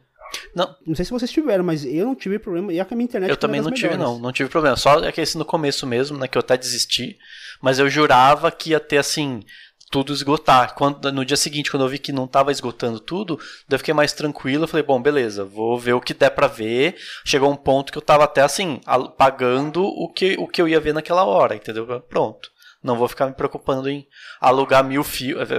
[0.54, 0.76] Não.
[0.86, 2.72] não sei se vocês tiveram, mas eu não tive problema.
[2.72, 4.18] E a minha internet Eu também não tive, não.
[4.18, 4.76] Não tive problema.
[4.76, 6.28] Só é que esse no começo mesmo, né?
[6.28, 7.16] Que eu até desisti.
[7.62, 9.42] Mas eu jurava que ia ter, assim,
[9.90, 10.74] tudo esgotar.
[10.74, 13.38] Quando, no dia seguinte, quando eu vi que não estava esgotando tudo,
[13.70, 14.64] eu fiquei mais tranquilo.
[14.64, 16.96] Eu falei, bom, beleza, vou ver o que der para ver.
[17.24, 18.80] Chegou um ponto que eu tava até assim,
[19.16, 21.86] pagando o que, o que eu ia ver naquela hora, entendeu?
[22.08, 22.53] Pronto.
[22.84, 24.06] Não vou ficar me preocupando em
[24.38, 25.02] alugar mil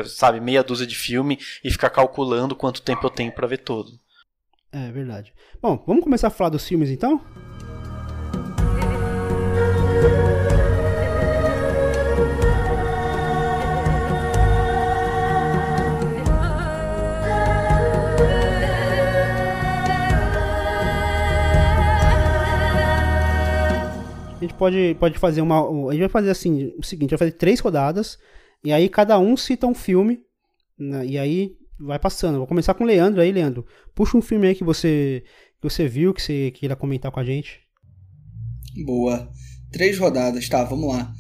[0.06, 3.90] sabe, meia dúzia de filme e ficar calculando quanto tempo eu tenho para ver todo.
[4.72, 5.34] É verdade.
[5.60, 7.20] Bom, vamos começar a falar dos filmes então?
[24.46, 25.90] Gente pode, pode fazer uma.
[25.90, 28.18] A gente vai fazer assim: o seguinte, vai fazer três rodadas,
[28.64, 30.20] e aí cada um cita um filme,
[30.78, 32.38] né, e aí vai passando.
[32.38, 33.66] Vou começar com o Leandro aí, Leandro.
[33.94, 35.24] Puxa um filme aí que você,
[35.62, 37.62] que você viu, que você queira comentar com a gente.
[38.86, 39.32] Boa.
[39.72, 41.14] Três rodadas, tá, vamos lá.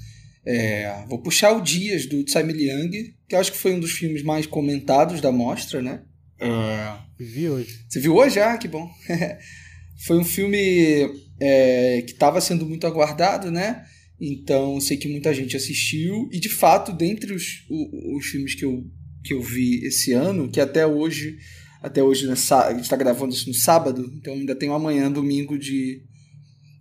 [0.46, 2.92] É, vou puxar o Dias do Tsai Liang,
[3.28, 6.04] que eu acho que foi um dos filmes mais comentados da mostra, né?
[6.40, 6.98] É...
[7.18, 7.86] Vi hoje.
[7.90, 8.40] Você viu hoje?
[8.40, 8.90] Ah, que bom.
[9.98, 13.86] foi um filme é, que estava sendo muito aguardado, né?
[14.20, 16.30] Então sei que muita gente assistiu.
[16.32, 18.86] E de fato, dentre os, os, filmes que eu,
[19.24, 21.38] que eu vi esse ano, que até hoje,
[21.82, 25.58] até hoje né, a gente está gravando isso no sábado, então ainda tenho amanhã, domingo,
[25.58, 26.02] de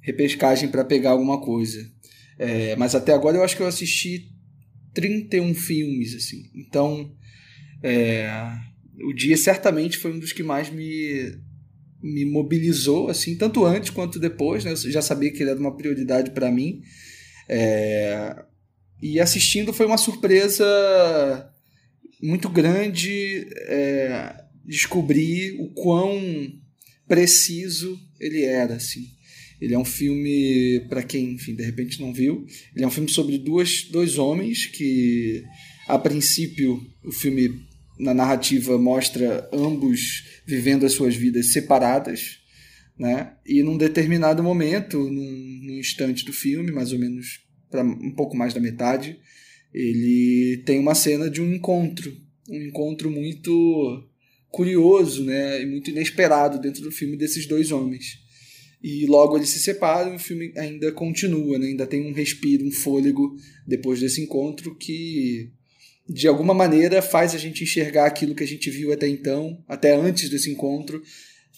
[0.03, 1.85] repescagem para pegar alguma coisa.
[2.39, 4.31] É, mas até agora eu acho que eu assisti
[4.93, 6.51] 31 filmes, assim.
[6.55, 7.13] Então,
[7.83, 8.29] é,
[9.03, 11.37] o dia certamente foi um dos que mais me,
[12.05, 14.73] me mobilizou, assim, tanto antes quanto depois, né?
[14.73, 16.83] Eu já sabia que ele era uma prioridade para mim.
[17.49, 18.45] É,
[19.03, 20.65] e assistindo foi uma surpresa
[22.23, 24.37] muito grande é,
[24.67, 26.21] descobrir o quão
[27.09, 29.07] preciso ele era, assim.
[29.59, 33.09] Ele é um filme, para quem, enfim, de repente não viu, ele é um filme
[33.09, 35.43] sobre duas, dois homens que,
[35.89, 37.65] a princípio, o filme
[37.99, 42.39] na narrativa mostra ambos vivendo as suas vidas separadas,
[42.99, 43.35] né?
[43.47, 48.37] E num determinado momento, num, num instante do filme, mais ou menos para um pouco
[48.37, 49.19] mais da metade,
[49.73, 52.17] ele tem uma cena de um encontro,
[52.49, 54.09] um encontro muito
[54.49, 58.23] curioso, né, e muito inesperado dentro do filme desses dois homens.
[58.81, 61.69] E logo eles se separam e o filme ainda continua, né?
[61.69, 63.35] ainda tem um respiro, um fôlego
[63.67, 65.51] depois desse encontro que
[66.09, 69.97] de alguma maneira faz a gente enxergar aquilo que a gente viu até então, até
[69.97, 71.03] antes desse encontro,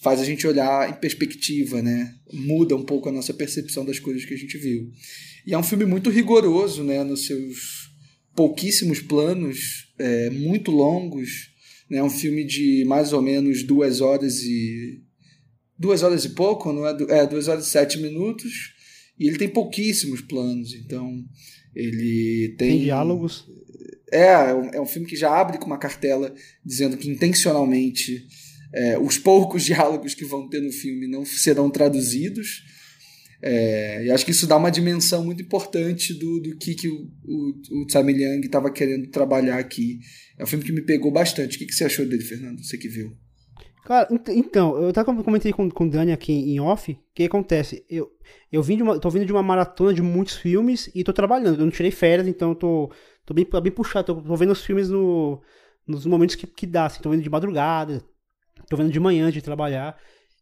[0.01, 2.15] faz a gente olhar em perspectiva, né?
[2.31, 4.89] Muda um pouco a nossa percepção das coisas que a gente viu.
[5.45, 7.03] E é um filme muito rigoroso, né?
[7.03, 7.89] Nos seus
[8.35, 11.49] pouquíssimos planos, é, muito longos.
[11.89, 12.03] É né?
[12.03, 15.01] um filme de mais ou menos duas horas e
[15.77, 16.95] duas horas e pouco, não é?
[17.09, 18.75] É, duas horas e sete minutos.
[19.19, 21.23] E ele tem pouquíssimos planos, então
[21.75, 22.71] ele tem.
[22.71, 23.45] Tem diálogos.
[24.11, 28.25] É, é um, é um filme que já abre com uma cartela dizendo que intencionalmente
[28.73, 32.63] é, os poucos diálogos que vão ter no filme não serão traduzidos.
[33.39, 37.07] É, e acho que isso dá uma dimensão muito importante do, do que, que o,
[37.23, 39.99] o, o Tsai Liang estava querendo trabalhar aqui.
[40.37, 41.55] É um filme que me pegou bastante.
[41.55, 42.63] O que, que você achou dele, Fernando?
[42.63, 43.15] Você que viu?
[43.87, 47.85] Cara, então, eu até comentei com, com o Dani aqui em off, o que acontece?
[47.89, 48.11] Eu,
[48.51, 51.59] eu vim de uma, tô vindo de uma maratona de muitos filmes e tô trabalhando.
[51.59, 52.91] Eu não tirei férias, então eu tô,
[53.27, 54.15] tô bem, bem puxado.
[54.15, 55.39] Tô, tô vendo os filmes no,
[55.85, 57.01] nos momentos que, que dá, assim.
[57.01, 58.01] Tô vendo de madrugada,
[58.69, 59.95] tô vendo de manhã de trabalhar.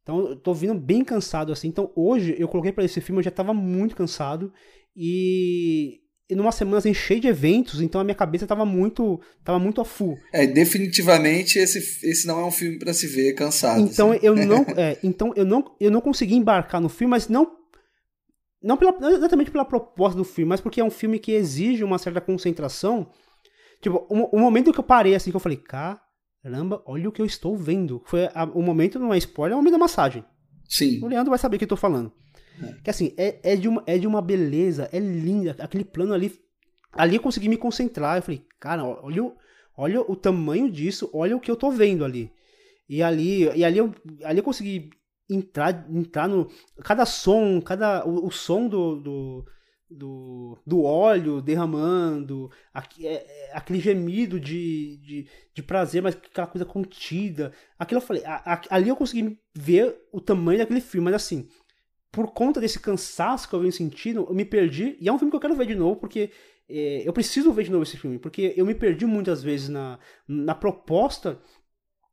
[0.04, 1.68] Então eu tô vindo bem cansado, assim.
[1.68, 4.54] Então hoje eu coloquei para esse filme, eu já tava muito cansado.
[4.96, 9.60] E e numa semana assim, cheia de eventos, então a minha cabeça tava muito, tava
[9.60, 10.18] muito a full.
[10.34, 13.80] É, definitivamente esse, esse não é um filme para se ver cansado.
[13.80, 14.26] Então assim.
[14.26, 17.56] eu não, é, então eu não, eu não consegui embarcar no filme, mas não
[18.66, 21.84] não, pela, não exatamente pela proposta do filme, mas porque é um filme que exige
[21.84, 23.12] uma certa concentração.
[23.80, 27.22] Tipo, o, o momento que eu parei assim, que eu falei, caramba, olha o que
[27.22, 28.02] eu estou vendo.
[28.06, 30.26] Foi a, o momento, não é spoiler, é o momento da massagem.
[30.68, 31.00] Sim.
[31.04, 32.12] O Leandro vai saber o que eu tô falando.
[32.84, 35.56] Que assim, é, é, de uma, é de uma beleza, é linda.
[35.60, 36.34] Aquele plano ali.
[36.92, 38.18] Ali eu consegui me concentrar.
[38.18, 39.36] Eu falei, cara, olha, o,
[39.78, 42.32] olha o tamanho disso, olha o que eu tô vendo ali.
[42.90, 44.90] E ali, e ali, eu, ali eu consegui
[45.30, 46.50] entrar, entrar no.
[46.84, 48.06] Cada som, cada.
[48.06, 49.46] O, o som do, do,
[49.90, 52.52] do, do, óleo derramando,
[53.02, 57.52] é, é, aquele gemido de, de, de, prazer, mas aquela coisa contida.
[57.78, 61.48] Aquilo eu falei, a, a, ali eu consegui ver o tamanho daquele filme, mas assim,
[62.12, 64.98] por conta desse cansaço que eu venho sentindo, eu me perdi.
[65.00, 66.32] E é um filme que eu quero ver de novo, porque
[66.70, 70.00] é, eu preciso ver de novo esse filme, porque eu me perdi muitas vezes na,
[70.28, 71.40] na proposta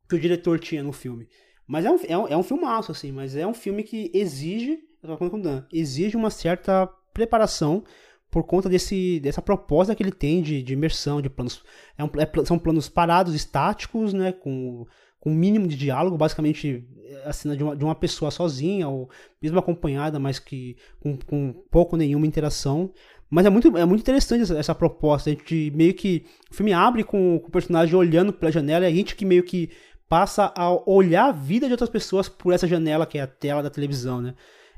[0.07, 1.27] que o diretor tinha no filme.
[1.67, 4.79] Mas é um, é um, é um filmaço, assim, mas é um filme que exige,
[5.01, 7.83] eu tava falando com o Dan, exige uma certa preparação
[8.29, 11.63] por conta desse, dessa proposta que ele tem de, de imersão, de planos.
[11.97, 14.31] É um, é, são planos parados, estáticos, né?
[14.31, 14.85] Com
[15.23, 16.85] com um mínimo de diálogo, basicamente
[17.23, 19.09] a cena de uma, de uma pessoa sozinha, ou
[19.41, 22.91] mesmo acompanhada, mas que com, com pouco nenhuma interação.
[23.29, 25.29] Mas é muito, é muito interessante essa, essa proposta.
[25.29, 26.25] A gente meio que.
[26.51, 29.43] O filme abre com, com, o personagem olhando pela janela e a gente que meio
[29.43, 29.69] que
[30.07, 33.63] passa a olhar a vida de outras pessoas por essa janela que é a tela
[33.63, 34.33] da televisão, né?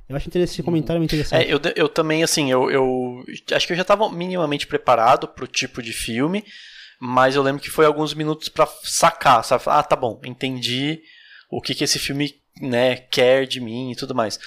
[0.08, 1.48] Eu acho interessante, esse comentário é muito interessante.
[1.48, 5.44] É, eu, eu também, assim, eu, eu acho que eu já estava minimamente preparado para
[5.44, 6.44] o tipo de filme
[7.00, 9.64] mas eu lembro que foi alguns minutos para sacar, sabe?
[9.68, 11.02] Ah, tá bom, entendi
[11.50, 14.40] o que, que esse filme né, quer de mim e tudo mais.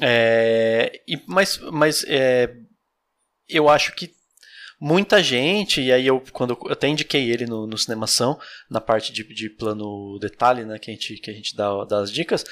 [0.00, 2.54] É, e, mas mas é,
[3.48, 4.10] eu acho que
[4.84, 8.36] muita gente, e aí eu quando eu até indiquei ele no, no Cinemação,
[8.68, 12.00] na parte de, de plano detalhe, né, que a gente, que a gente dá, dá
[12.00, 12.44] as dicas,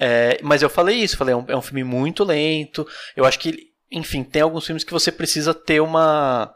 [0.00, 3.38] é, mas eu falei isso, falei, é um, é um filme muito lento, eu acho
[3.38, 6.50] que, enfim, tem alguns filmes que você precisa ter uma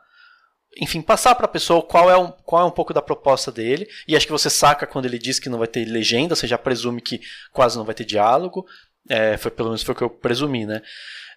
[0.80, 3.88] enfim, passar para a pessoa qual é, um, qual é um pouco da proposta dele.
[4.06, 6.56] E acho que você saca quando ele diz que não vai ter legenda, você já
[6.56, 7.20] presume que
[7.52, 8.64] quase não vai ter diálogo.
[9.08, 10.80] É, foi pelo menos foi o que eu presumi, né?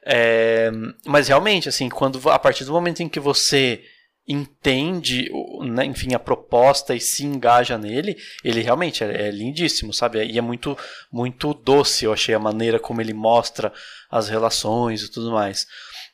[0.06, 0.70] É,
[1.06, 3.84] mas realmente, assim, quando a partir do momento em que você
[4.28, 5.30] entende,
[5.62, 10.24] né, enfim, a proposta e se engaja nele, ele realmente é, é, lindíssimo, sabe?
[10.24, 10.78] E é muito,
[11.12, 13.72] muito doce, eu achei a maneira como ele mostra
[14.10, 15.68] as relações e tudo mais.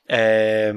[0.08, 0.74] É,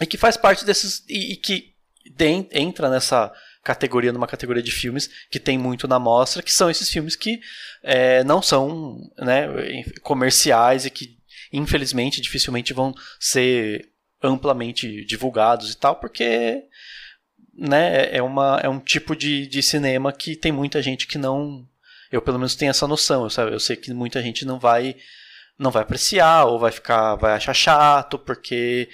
[0.00, 1.04] e que faz parte desses.
[1.08, 1.74] e, e que
[2.16, 6.70] de, entra nessa categoria, numa categoria de filmes que tem muito na mostra, que são
[6.70, 7.40] esses filmes que
[7.82, 9.46] é, não são né,
[10.02, 11.19] comerciais e que,
[11.52, 13.90] infelizmente, dificilmente vão ser
[14.22, 16.62] amplamente divulgados e tal, porque
[17.54, 21.66] né, é, uma, é um tipo de, de cinema que tem muita gente que não.
[22.10, 23.52] Eu pelo menos tenho essa noção, sabe?
[23.52, 24.96] Eu sei que muita gente não vai
[25.58, 28.88] não vai apreciar ou vai ficar vai achar chato porque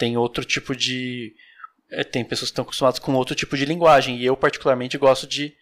[0.00, 1.34] tem outro tipo de.
[1.90, 4.16] É, tem pessoas que estão acostumadas com outro tipo de linguagem.
[4.16, 5.52] E eu, particularmente, gosto de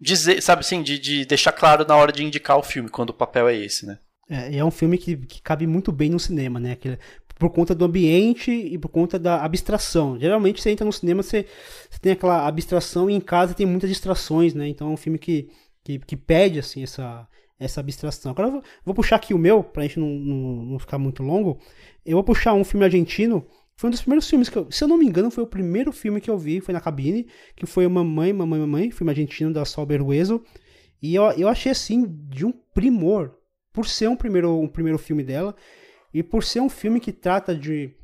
[0.00, 3.14] dizer, sabe assim, de, de deixar claro na hora de indicar o filme, quando o
[3.14, 3.98] papel é esse, né?
[4.28, 6.76] É, é um filme que, que cabe muito bem no cinema, né?
[7.38, 10.18] Por conta do ambiente e por conta da abstração.
[10.18, 11.46] Geralmente você entra no cinema, você,
[11.88, 14.68] você tem aquela abstração e em casa tem muitas distrações, né?
[14.68, 15.48] Então é um filme que,
[15.84, 17.26] que, que pede, assim, essa,
[17.58, 18.32] essa abstração.
[18.32, 21.22] Agora eu vou, vou puxar aqui o meu, pra gente não, não, não, ficar muito
[21.22, 21.58] longo.
[22.04, 23.46] Eu vou puxar um filme argentino.
[23.76, 25.92] Foi um dos primeiros filmes que eu, se eu não me engano, foi o primeiro
[25.92, 29.64] filme que eu vi, foi na cabine, que foi Mamãe, Mamãe, Mamãe, filme argentino da
[29.64, 30.42] Sol Berueso.
[31.00, 33.37] E eu, eu achei assim de um primor,
[33.78, 35.54] por ser um primeiro, um primeiro filme dela,
[36.12, 37.94] e por ser um filme que trata de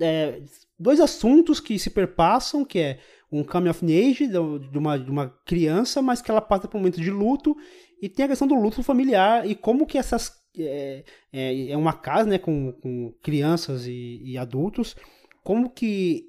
[0.00, 0.40] é,
[0.78, 3.00] dois assuntos que se perpassam, que é
[3.32, 6.80] um coming of age de uma, de uma criança, mas que ela passa por um
[6.80, 7.56] momento de luto
[8.00, 10.32] e tem a questão do luto familiar e como que essas.
[10.56, 11.02] É,
[11.32, 14.94] é, é uma casa né, com, com crianças e, e adultos.
[15.42, 16.26] Como que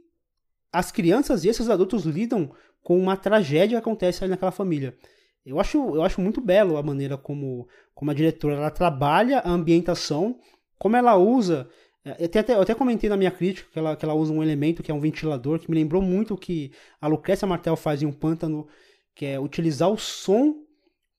[0.73, 2.51] as crianças e esses adultos lidam
[2.81, 4.97] com uma tragédia que acontece ali naquela família.
[5.45, 9.49] Eu acho, eu acho muito belo a maneira como, como a diretora ela trabalha a
[9.49, 10.37] ambientação,
[10.77, 11.67] como ela usa.
[12.03, 14.43] É, eu até, eu até comentei na minha crítica que ela, que ela usa um
[14.43, 18.03] elemento que é um ventilador, que me lembrou muito o que a Lucrécia Martel faz
[18.03, 18.67] em Um Pântano,
[19.15, 20.61] que é utilizar o som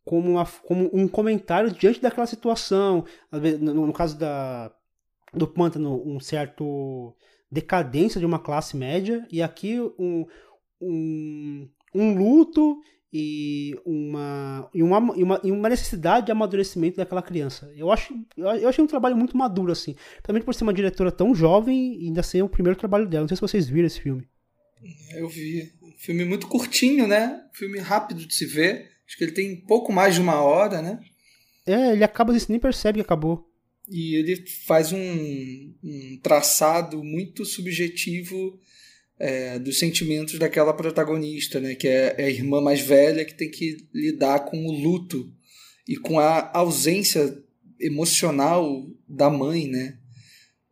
[0.05, 3.05] como, uma, como um comentário diante daquela situação.
[3.61, 4.71] No, no caso da,
[5.33, 7.17] do Pântano, um certo
[7.51, 10.27] decadência de uma classe média, e aqui um,
[10.81, 12.79] um, um luto
[13.13, 17.73] e uma, e, uma, e, uma, e uma necessidade de amadurecimento daquela criança.
[17.77, 19.95] Eu acho eu achei um trabalho muito maduro, assim.
[20.23, 23.23] Também por ser uma diretora tão jovem e ainda ser o primeiro trabalho dela.
[23.23, 24.27] Não sei se vocês viram esse filme.
[25.15, 25.73] Eu vi.
[25.99, 27.43] Filme muito curtinho, né?
[27.53, 28.91] Filme rápido de se ver.
[29.07, 31.01] Acho que ele tem pouco mais de uma hora, né?
[31.65, 33.49] É, ele acaba, você nem percebe que acabou.
[33.89, 38.59] E ele faz um, um traçado muito subjetivo
[39.19, 41.75] é, dos sentimentos daquela protagonista, né?
[41.75, 45.33] Que é, é a irmã mais velha que tem que lidar com o luto
[45.89, 47.37] e com a ausência
[47.81, 49.99] emocional da mãe, né?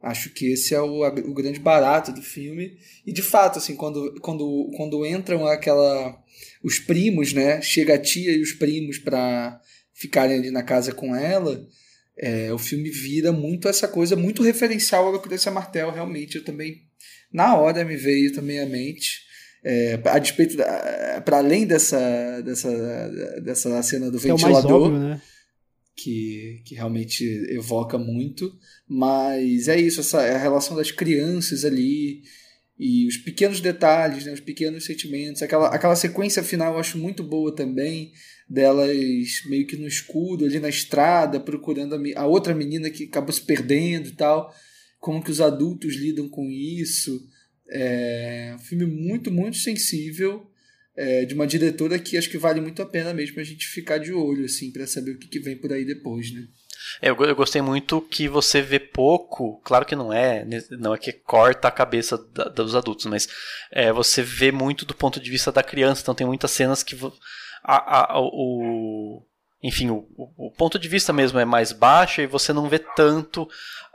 [0.02, 2.76] Acho que esse é o, o grande barato do filme.
[3.06, 6.22] E de fato, assim, quando, quando, quando entram aquela
[6.62, 7.62] os primos, né?
[7.62, 9.58] Chega a tia e os primos para
[9.94, 11.66] ficarem ali na casa com ela.
[12.16, 16.36] É, o filme vira muito essa coisa, muito referencial a Lucrecia Martel, realmente.
[16.36, 16.82] Eu também,
[17.34, 19.24] na hora, me veio também à mente.
[19.62, 20.56] É, a despeito,
[21.24, 24.70] para além dessa, dessa, dessa cena do ventilador.
[24.70, 25.20] É óbvio, né?
[25.96, 28.52] que, que realmente evoca muito.
[28.88, 32.22] Mas é isso, essa é a relação das crianças ali
[32.78, 35.42] e os pequenos detalhes, né, os pequenos sentimentos.
[35.42, 38.12] Aquela, aquela sequência final eu acho muito boa também,
[38.48, 38.90] delas
[39.48, 43.42] meio que no escuro, ali na estrada, procurando a, a outra menina que acabou se
[43.42, 44.52] perdendo e tal.
[45.04, 47.20] Como que os adultos lidam com isso.
[47.70, 50.50] É um filme muito, muito sensível
[50.96, 53.98] é, de uma diretora que acho que vale muito a pena mesmo a gente ficar
[53.98, 56.46] de olho, assim, para saber o que, que, vem por aí depois, né?
[57.02, 60.98] É, eu, eu, gostei muito que você vê pouco, claro que não é, não é
[60.98, 63.28] que corta a cabeça da, dos adultos, mas
[63.70, 66.96] é, você vê muito do ponto de vista da criança, então tem muitas cenas que
[67.62, 69.22] a, a, o,
[69.62, 73.48] enfim, o, o, ponto de vista mesmo é mais baixo e você não vê tanto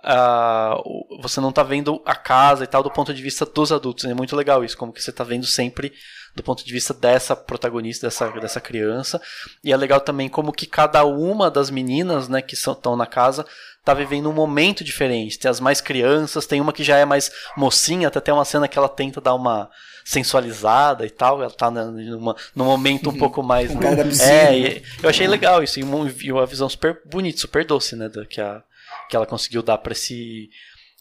[0.03, 4.05] Uh, você não está vendo a casa e tal do ponto de vista dos adultos.
[4.05, 5.91] É muito legal isso, como que você está vendo sempre
[6.35, 9.21] do ponto de vista dessa protagonista, dessa, dessa criança.
[9.63, 13.45] E é legal também como que cada uma das meninas, né, que estão na casa,
[13.83, 15.39] tá vivendo um momento diferente.
[15.39, 18.67] Tem as mais crianças, tem uma que já é mais mocinha, até tem uma cena
[18.67, 19.69] que ela tenta dar uma
[20.05, 21.41] sensualizada e tal.
[21.41, 23.71] Ela tá numa, num momento um pouco mais.
[23.71, 25.79] Piscina, é, eu achei legal isso.
[25.79, 28.09] E uma visão super bonita, super doce, né?
[28.29, 28.63] Que, a,
[29.09, 30.49] que ela conseguiu dar pra esse,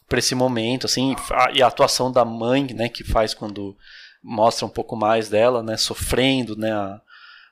[0.07, 1.15] pra esse momento, assim.
[1.53, 2.89] E a atuação da mãe, né?
[2.89, 3.77] Que faz quando
[4.21, 5.77] mostra um pouco mais dela, né?
[5.77, 6.71] Sofrendo, né?
[6.71, 7.01] A,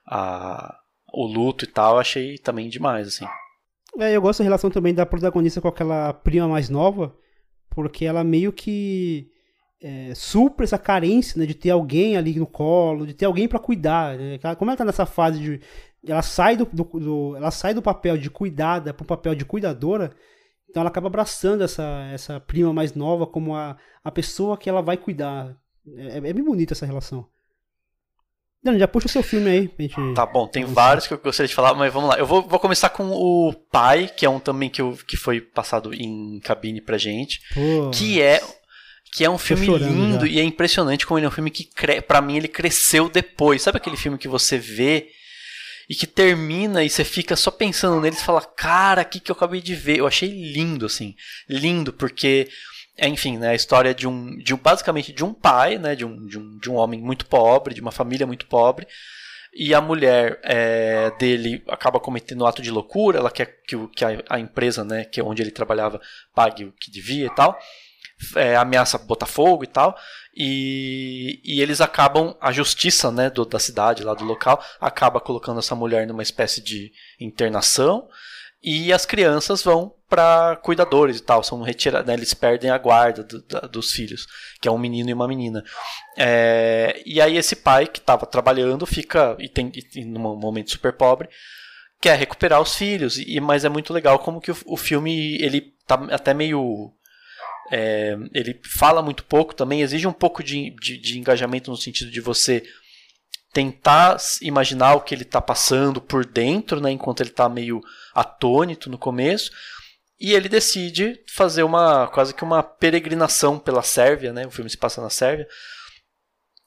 [0.07, 0.79] a,
[1.13, 1.99] o luto e tal.
[1.99, 3.25] Achei também demais, assim.
[3.99, 7.15] É, eu gosto da relação também da protagonista com aquela prima mais nova,
[7.69, 9.31] porque ela meio que
[9.81, 13.59] é, supra essa carência né, de ter alguém ali no colo, de ter alguém para
[13.59, 14.17] cuidar.
[14.17, 14.39] Né?
[14.57, 15.61] Como ela tá nessa fase de.
[16.05, 19.43] Ela sai do, do, do ela sai do papel de cuidada para o papel de
[19.43, 20.11] cuidadora,
[20.69, 24.81] então ela acaba abraçando essa, essa prima mais nova como a, a pessoa que ela
[24.81, 25.55] vai cuidar.
[25.95, 27.27] É, é bem bonita essa relação.
[28.63, 29.67] Dani, já puxa o seu filme aí.
[29.67, 32.17] Pra gente tá bom, tem vários que eu gostaria de falar, mas vamos lá.
[32.17, 35.39] Eu vou, vou começar com o Pai, que é um também que, eu, que foi
[35.39, 37.41] passado em cabine pra gente.
[37.53, 37.89] Pô.
[37.91, 38.41] Que é
[39.13, 40.31] que é um filme lindo já.
[40.31, 42.01] e é impressionante como ele é um filme que, cre...
[42.01, 43.61] para mim, ele cresceu depois.
[43.61, 45.09] Sabe aquele filme que você vê
[45.89, 49.31] e que termina e você fica só pensando nele e fala, cara, o que, que
[49.31, 49.99] eu acabei de ver?
[49.99, 51.15] Eu achei lindo, assim.
[51.47, 52.49] Lindo, porque,
[52.97, 54.57] é, enfim, né, a história de um, de um.
[54.57, 55.95] basicamente de um pai, né?
[55.95, 58.85] De um, de, um, de um homem muito pobre, de uma família muito pobre.
[59.53, 64.05] E a mulher é, dele acaba cometendo um ato de loucura, ela quer que, que
[64.05, 66.01] a, a empresa, né, que é onde ele trabalhava,
[66.35, 67.57] pague o que devia e tal
[68.35, 69.97] é, ameaça botar fogo e tal.
[70.35, 75.59] E, e eles acabam, a justiça né, do, da cidade, lá do local, acaba colocando
[75.59, 78.07] essa mulher numa espécie de internação.
[78.61, 83.23] E as crianças vão para cuidadores e tal, são retirados, né, eles perdem a guarda
[83.23, 84.25] do, da, dos filhos,
[84.61, 85.63] que é um menino e uma menina.
[86.17, 90.93] É, e aí esse pai que estava trabalhando fica e tem e, num momento super
[90.93, 91.29] pobre
[91.99, 95.73] quer recuperar os filhos, e, mas é muito legal como que o, o filme ele
[95.85, 96.91] tá até meio
[97.71, 102.09] é, ele fala muito pouco também, exige um pouco de, de, de engajamento no sentido
[102.09, 102.63] de você
[103.53, 107.81] tentar imaginar o que ele está passando por dentro, né, enquanto ele está meio
[108.13, 109.51] atônito no começo.
[110.19, 114.47] E ele decide fazer uma quase que uma peregrinação pela Sérvia, né?
[114.47, 115.47] O filme se passa na Sérvia.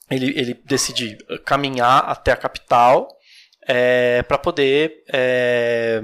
[0.09, 3.09] Ele, ele decide caminhar até a capital
[3.67, 6.01] é, para poder é,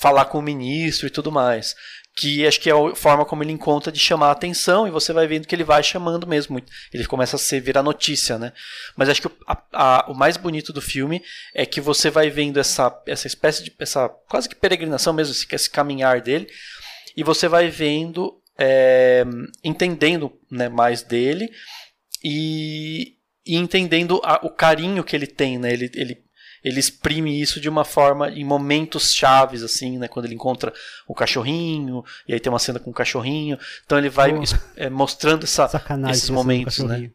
[0.00, 1.74] falar com o ministro e tudo mais
[2.14, 5.12] que acho que é a forma como ele encontra de chamar a atenção e você
[5.12, 6.60] vai vendo que ele vai chamando mesmo.
[6.92, 8.52] Ele começa a ser virar notícia, né?
[8.96, 11.22] Mas acho que o, a, a, o mais bonito do filme
[11.54, 15.46] é que você vai vendo essa, essa espécie de essa quase que peregrinação mesmo, esse,
[15.50, 16.48] esse caminhar dele
[17.16, 19.24] e você vai vendo, é,
[19.64, 21.50] entendendo né, mais dele
[22.22, 25.72] e, e entendendo a, o carinho que ele tem, né?
[25.72, 26.22] Ele, ele
[26.64, 30.72] ele exprime isso de uma forma em momentos chaves assim, né, quando ele encontra
[31.06, 34.32] o cachorrinho e aí tem uma cena com o cachorrinho, então ele vai
[34.76, 35.70] é, mostrando essa,
[36.10, 37.10] esses momentos, né?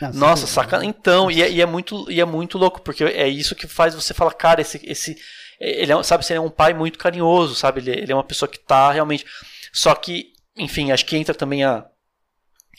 [0.00, 0.84] Não, Nossa, saca.
[0.84, 3.94] Então, e é, e é, muito e é muito louco porque é isso que faz
[3.94, 5.16] você falar, cara, esse esse
[5.60, 7.80] ele é, sabe, ele é um pai muito carinhoso, sabe?
[7.80, 9.24] Ele, ele é uma pessoa que tá realmente
[9.72, 11.86] só que, enfim, acho que entra também a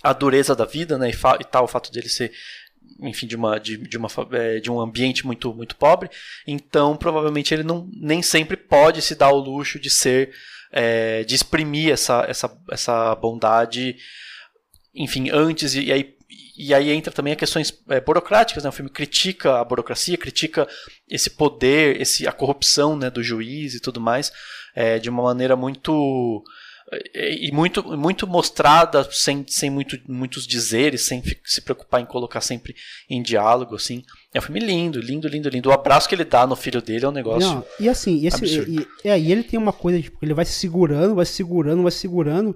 [0.03, 2.31] a dureza da vida, né, e, fa, e tal, o fato dele ser
[3.01, 6.09] enfim, de, uma, de, de, uma, é, de um ambiente muito, muito pobre,
[6.47, 10.31] então provavelmente ele não, nem sempre pode se dar o luxo de ser,
[10.71, 13.97] é, de exprimir essa, essa, essa bondade,
[14.93, 16.15] enfim, antes, e, e aí
[16.57, 18.69] e aí entra também a questões é, burocráticas, né?
[18.69, 20.67] O filme critica a burocracia, critica
[21.07, 24.31] esse poder, esse, a corrupção né, do juiz e tudo mais,
[24.73, 26.43] é, de uma maneira muito
[27.13, 32.75] e muito, muito mostrada sem, sem muito, muitos dizeres, sem se preocupar em colocar sempre
[33.09, 34.03] em diálogo, assim.
[34.31, 35.69] É um filme lindo, lindo, lindo, lindo.
[35.69, 37.49] O abraço que ele dá no filho dele é um negócio.
[37.49, 40.45] Não, e assim, e, esse, e, é, e ele tem uma coisa, tipo, ele vai
[40.45, 42.55] se segurando, vai se segurando, vai se segurando.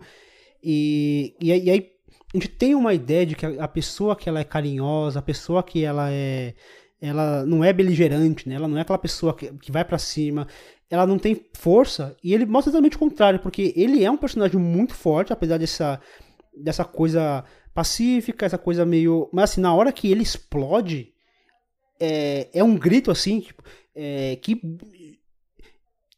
[0.64, 1.90] E, e, e aí
[2.32, 5.24] a gente tem uma ideia de que a, a pessoa que ela é carinhosa, a
[5.24, 6.54] pessoa que ela é
[7.02, 8.56] ela não é beligerante, né?
[8.56, 10.48] Ela não é aquela pessoa que, que vai para cima,
[10.90, 14.60] ela não tem força, e ele mostra exatamente o contrário, porque ele é um personagem
[14.60, 16.02] muito forte, apesar dessa,
[16.56, 19.30] dessa coisa pacífica, essa coisa meio.
[19.32, 21.14] Mas assim, na hora que ele explode,
[22.00, 23.64] é, é um grito assim, tipo,
[23.96, 24.60] é, que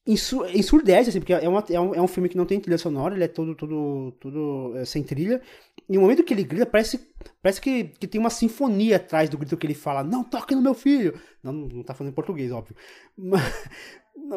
[0.05, 3.13] ensurdece, assim, porque é, uma, é, um, é um filme que não tem trilha sonora,
[3.13, 5.41] ele é todo, todo, todo é, sem trilha.
[5.87, 6.99] E no momento que ele grita, parece,
[7.41, 10.61] parece que, que tem uma sinfonia atrás do grito que ele fala: Não toque no
[10.61, 11.19] meu filho!
[11.43, 12.75] Não, não tá falando em português, óbvio.
[13.17, 13.43] Mas,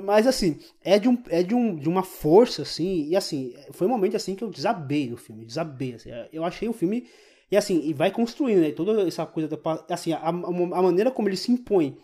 [0.03, 3.87] mas assim, é de, um, é de, um, de uma força, assim, e assim, foi
[3.87, 5.95] um momento assim que eu desabei no filme, desabei.
[5.95, 7.07] Assim, eu achei o filme.
[7.51, 8.72] E assim, e vai construindo, né?
[8.72, 9.59] Toda essa coisa da.
[9.91, 10.33] Assim, a, a,
[10.83, 11.97] maneira como ele se impõe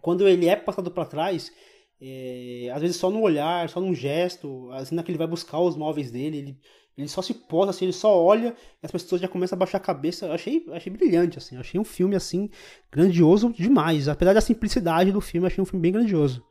[0.00, 1.52] quando ele é passado para trás,
[2.00, 5.76] é, às vezes só no olhar, só num gesto, assim, que ele vai buscar os
[5.76, 6.58] móveis dele, ele,
[6.98, 9.78] ele só se posa, assim, ele só olha e as pessoas já começam a baixar
[9.78, 10.26] a cabeça.
[10.26, 12.50] Eu achei, achei brilhante, assim, achei um filme, assim,
[12.90, 14.08] grandioso demais.
[14.08, 16.44] Apesar da simplicidade do filme, achei um filme bem grandioso.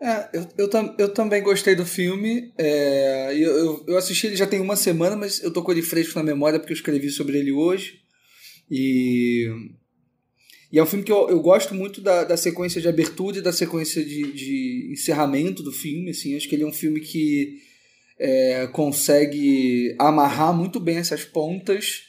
[0.00, 2.52] É, eu, eu, eu também gostei do filme.
[2.58, 6.18] É, eu, eu assisti ele já tem uma semana, mas eu tô com ele fresco
[6.18, 8.00] na memória porque eu escrevi sobre ele hoje.
[8.70, 9.48] E,
[10.70, 13.42] e é um filme que eu, eu gosto muito da, da sequência de abertura e
[13.42, 16.10] da sequência de, de encerramento do filme.
[16.10, 17.58] Assim, acho que ele é um filme que
[18.18, 22.02] é, consegue amarrar muito bem essas pontas.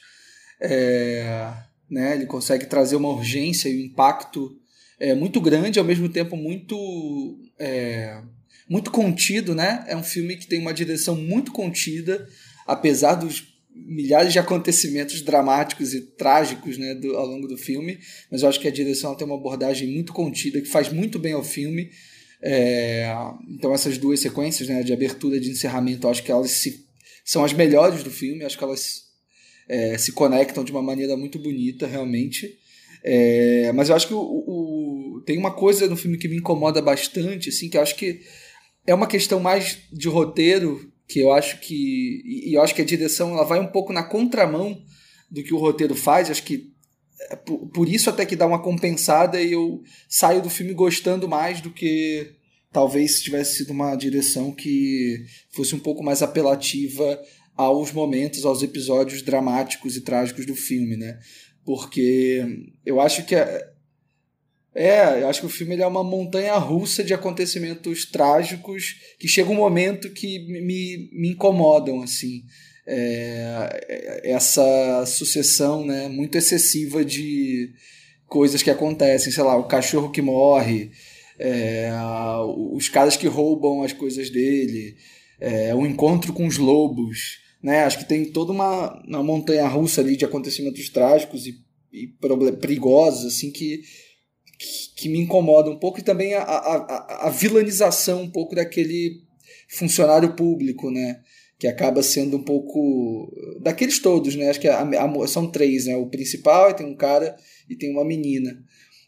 [0.60, 1.54] É,
[1.88, 4.58] né, ele consegue trazer uma urgência e um impacto
[5.00, 8.20] é, muito grande, ao mesmo tempo muito é,
[8.68, 9.84] muito contido, né?
[9.88, 12.28] É um filme que tem uma direção muito contida,
[12.66, 17.98] apesar dos milhares de acontecimentos dramáticos e trágicos né, do, ao longo do filme,
[18.30, 21.32] mas eu acho que a direção tem uma abordagem muito contida, que faz muito bem
[21.32, 21.90] ao filme.
[22.40, 23.12] É,
[23.48, 26.86] então essas duas sequências, né, de abertura e de encerramento, acho que elas se,
[27.24, 29.04] são as melhores do filme, acho que elas
[29.68, 32.58] é, se conectam de uma maneira muito bonita, realmente.
[33.02, 36.80] É, mas eu acho que o, o, tem uma coisa no filme que me incomoda
[36.82, 38.20] bastante, assim, que eu acho que
[38.86, 42.22] é uma questão mais de roteiro, que eu acho que.
[42.24, 44.80] E eu acho que a direção ela vai um pouco na contramão
[45.30, 46.30] do que o roteiro faz.
[46.30, 46.72] Acho que
[47.30, 51.28] é por, por isso até que dá uma compensada e eu saio do filme gostando
[51.28, 52.32] mais do que
[52.72, 57.20] talvez se tivesse sido uma direção que fosse um pouco mais apelativa
[57.56, 61.18] aos momentos, aos episódios dramáticos e trágicos do filme, né?
[61.68, 62.42] porque
[62.86, 63.70] eu acho que é,
[64.78, 69.50] é, eu acho que o filme é uma montanha russa de acontecimentos trágicos que chega
[69.50, 72.44] um momento que me, me incomodam assim
[72.86, 77.72] é, essa sucessão né, muito excessiva de
[78.26, 80.90] coisas que acontecem sei lá o cachorro que morre
[81.38, 81.90] é,
[82.70, 84.96] os caras que roubam as coisas dele
[85.40, 87.84] é, o encontro com os lobos né?
[87.84, 91.58] Acho que tem toda uma, uma montanha russa ali de acontecimentos trágicos e,
[91.92, 92.06] e
[92.60, 93.82] perigosos, assim, que,
[94.96, 96.00] que, me incomoda um pouco.
[96.00, 99.22] E também a, a, a vilanização um pouco daquele
[99.68, 101.20] funcionário público, né?
[101.58, 103.32] Que acaba sendo um pouco.
[103.60, 104.50] Daqueles todos, né?
[104.50, 105.96] Acho que a, a, são três, né?
[105.96, 107.36] O principal, tem um cara
[107.68, 108.62] e tem uma menina.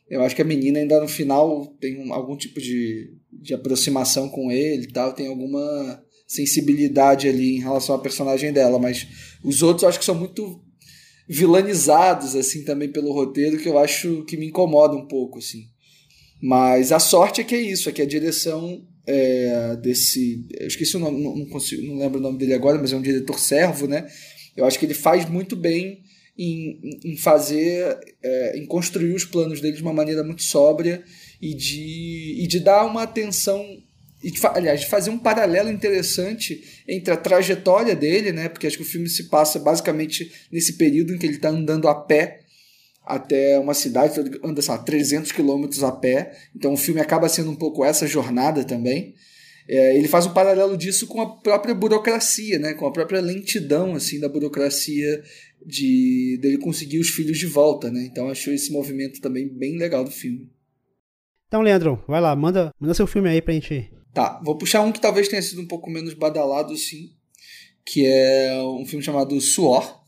[0.09, 4.29] Eu acho que a menina ainda no final tem um, algum tipo de, de aproximação
[4.29, 9.07] com ele e tal, tem alguma sensibilidade ali em relação à personagem dela, mas
[9.43, 10.61] os outros eu acho que são muito
[11.33, 15.69] vilanizados assim também pelo roteiro que eu acho que me incomoda um pouco assim.
[16.43, 20.97] Mas a sorte é que é isso, é que a direção é, desse, eu esqueci
[20.97, 23.87] o nome, não, consigo, não lembro o nome dele agora, mas é um diretor servo,
[23.87, 24.09] né?
[24.57, 26.03] Eu acho que ele faz muito bem
[26.37, 31.05] em, em fazer, é, em construir os planos dele de uma maneira muito sóbria
[31.41, 33.65] e de, e de dar uma atenção
[34.23, 38.49] e aliás, de fazer um paralelo interessante entre a trajetória dele, né?
[38.49, 41.89] Porque acho que o filme se passa basicamente nesse período em que ele está andando
[41.89, 42.41] a pé
[43.03, 46.37] até uma cidade, anda, sei lá, 300 quilômetros a pé.
[46.55, 49.15] Então o filme acaba sendo um pouco essa jornada também.
[49.67, 52.75] É, ele faz um paralelo disso com a própria burocracia, né?
[52.75, 55.23] Com a própria lentidão, assim, da burocracia
[55.65, 58.05] de dele conseguir os filhos de volta, né?
[58.05, 60.51] Então achou esse movimento também bem legal do filme.
[61.47, 64.91] Então, Leandro, vai lá, manda, manda seu filme aí pra gente Tá, vou puxar um
[64.91, 67.11] que talvez tenha sido um pouco menos badalado, sim,
[67.85, 70.01] que é um filme chamado Suor,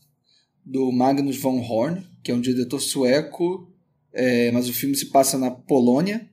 [0.65, 3.71] do Magnus von Horn, que é um diretor sueco,
[4.13, 6.29] é, mas o filme se passa na Polônia.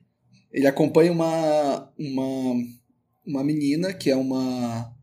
[0.51, 2.63] Ele acompanha uma, uma,
[3.25, 4.93] uma menina que é uma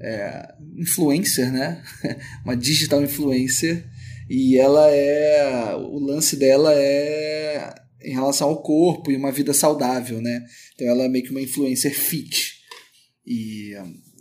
[0.00, 1.82] é, influencer, né?
[2.44, 3.88] uma digital influencer,
[4.28, 5.74] e ela é.
[5.76, 10.44] O lance dela é em relação ao corpo e uma vida saudável, né?
[10.74, 12.54] Então ela é meio que uma influencer fit.
[13.26, 13.72] E,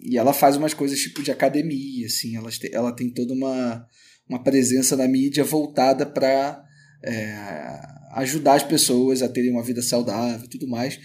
[0.03, 3.85] e ela faz umas coisas tipo de academia, assim, ela, ela tem toda uma,
[4.27, 6.63] uma presença na mídia voltada para
[7.03, 7.79] é,
[8.13, 10.99] ajudar as pessoas a terem uma vida saudável e tudo mais.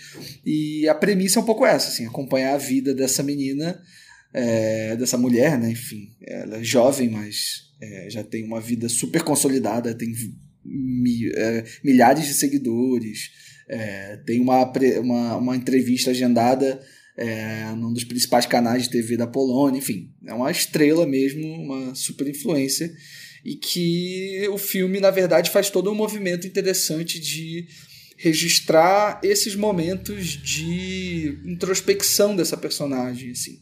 [0.44, 3.80] E a premissa é um pouco essa, assim, acompanhar a vida dessa menina,
[4.32, 5.70] é, dessa mulher, né?
[5.70, 10.12] Enfim, ela é jovem, mas é, já tem uma vida super consolidada, tem
[11.34, 13.30] é, milhares de seguidores,
[13.68, 16.80] é, tem uma, uma, uma entrevista agendada
[17.16, 21.94] é, num dos principais canais de TV da Polônia, enfim, é uma estrela mesmo, uma
[21.94, 22.92] super influência,
[23.44, 27.66] e que o filme, na verdade, faz todo um movimento interessante de
[28.16, 33.58] registrar esses momentos de introspecção dessa personagem, assim.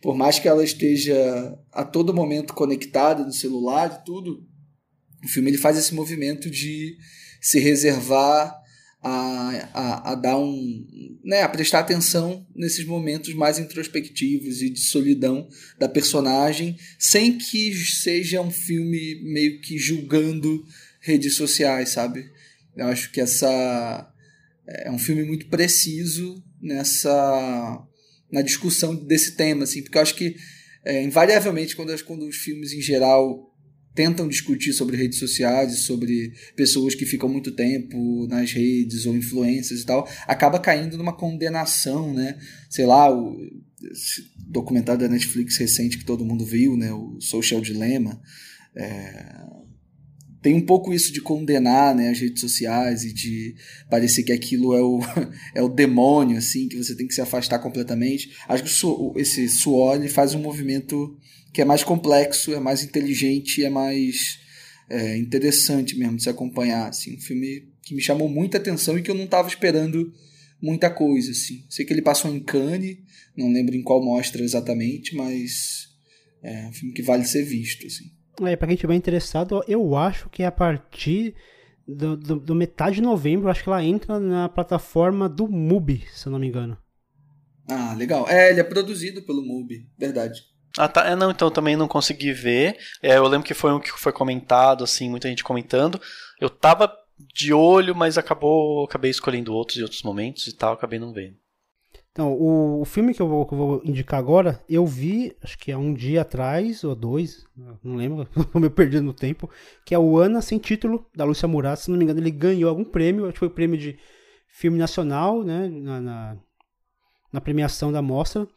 [0.00, 4.46] por mais que ela esteja a todo momento conectada no celular e tudo,
[5.26, 6.96] o filme ele faz esse movimento de
[7.40, 8.54] se reservar
[9.02, 10.86] a, a, a dar um.
[11.24, 15.48] Né, a prestar atenção nesses momentos mais introspectivos e de solidão
[15.78, 20.64] da personagem, sem que seja um filme meio que julgando
[21.00, 22.24] redes sociais, sabe?
[22.76, 24.12] Eu acho que essa
[24.66, 27.84] é um filme muito preciso nessa
[28.30, 30.36] na discussão desse tema, assim, porque eu acho que
[30.84, 33.45] é, invariavelmente quando, quando os filmes em geral
[33.96, 39.16] tentam discutir sobre redes sociais e sobre pessoas que ficam muito tempo nas redes ou
[39.16, 42.38] influências e tal, acaba caindo numa condenação, né?
[42.68, 43.40] Sei lá, o
[44.36, 46.92] documentário da Netflix recente que todo mundo viu, né?
[46.92, 48.20] O Social Dilemma.
[48.76, 49.46] É,
[50.42, 53.56] tem um pouco isso de condenar né, as redes sociais e de
[53.90, 55.00] parecer que aquilo é o,
[55.56, 58.30] é o demônio, assim, que você tem que se afastar completamente.
[58.46, 61.18] Acho que esse suor ele faz um movimento
[61.56, 64.38] que é mais complexo, é mais inteligente, é mais
[64.90, 66.90] é, interessante mesmo de se acompanhar.
[66.90, 70.12] Assim, um filme que me chamou muita atenção e que eu não estava esperando
[70.60, 71.30] muita coisa.
[71.30, 71.64] Assim.
[71.70, 72.98] Sei que ele passou em Cannes,
[73.34, 75.88] não lembro em qual mostra exatamente, mas
[76.42, 77.86] é um filme que vale ser visto.
[77.86, 78.04] Assim.
[78.46, 81.34] É, pra quem estiver interessado, eu acho que é a partir
[81.88, 86.26] do, do, do, metade de novembro, acho que ela entra na plataforma do MUBI, se
[86.26, 86.76] eu não me engano.
[87.66, 88.28] Ah, legal.
[88.28, 90.54] É, ele é produzido pelo MUBI, verdade.
[90.78, 91.06] Ah, tá.
[91.06, 92.76] É, não, então também não consegui ver.
[93.02, 96.00] É, eu lembro que foi um que foi comentado, assim, muita gente comentando.
[96.40, 96.92] Eu tava
[97.34, 101.36] de olho, mas acabou, acabei escolhendo outros em outros momentos e tal, acabei não vendo.
[102.12, 105.58] Então, o, o filme que eu, vou, que eu, vou, indicar agora, eu vi, acho
[105.58, 107.44] que há um dia atrás, ou dois,
[107.84, 109.50] não lembro, estou me perdendo no tempo,
[109.84, 111.78] que é o Ana Sem Título, da Lúcia Murat.
[111.78, 113.98] Se não me engano, ele ganhou algum prêmio, acho que foi o prêmio de
[114.48, 116.36] filme nacional, né, na, na,
[117.30, 118.48] na premiação da mostra.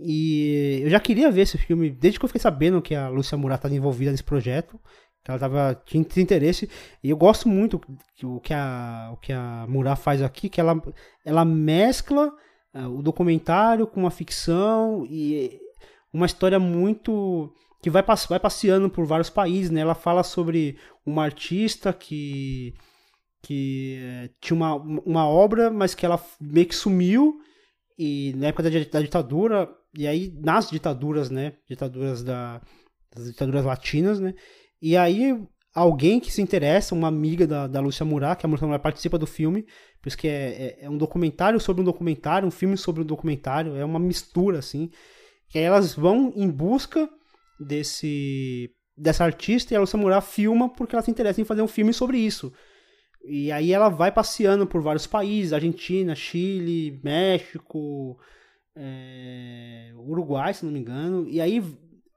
[0.00, 3.36] E eu já queria ver esse filme, desde que eu fiquei sabendo que a Lúcia
[3.36, 4.78] Murat estava envolvida nesse projeto,
[5.24, 6.70] que ela tava, tinha interesse.
[7.02, 7.80] E eu gosto muito
[8.22, 10.80] o que a, o que a Murat faz aqui, que ela,
[11.24, 12.32] ela mescla
[12.72, 15.58] é, o documentário com uma ficção e
[16.12, 19.80] uma história muito que vai, vai passeando por vários países, né?
[19.80, 22.74] Ela fala sobre uma artista que
[23.40, 27.40] que é, tinha uma, uma obra, mas que ela meio que sumiu
[27.98, 31.54] e na época da, da ditadura e aí nas ditaduras, né?
[31.68, 32.60] Ditaduras da
[33.14, 34.34] das ditaduras latinas, né?
[34.80, 35.36] E aí
[35.74, 39.18] alguém que se interessa, uma amiga da, da Lúcia Murat, que a Lúcia Murat participa
[39.18, 39.62] do filme,
[40.00, 43.06] por isso que é, é, é, um documentário sobre um documentário, um filme sobre um
[43.06, 44.90] documentário, é uma mistura, assim.
[45.48, 47.08] Que aí elas vão em busca
[47.58, 51.68] desse dessa artista e a Lúcia Murat filma porque ela se interessa em fazer um
[51.68, 52.52] filme sobre isso.
[53.28, 58.18] E aí ela vai passeando por vários países, Argentina, Chile, México,
[58.74, 61.28] é, Uruguai, se não me engano.
[61.28, 61.62] E aí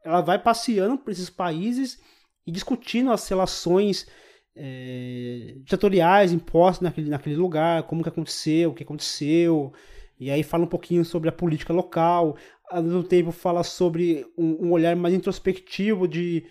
[0.03, 1.99] ela vai passeando por esses países
[2.45, 4.07] e discutindo as relações
[4.55, 9.73] é, ditatoriais impostas naquele, naquele lugar, como que aconteceu, o que aconteceu,
[10.19, 12.37] e aí fala um pouquinho sobre a política local,
[12.69, 16.45] ao mesmo tempo fala sobre um, um olhar mais introspectivo de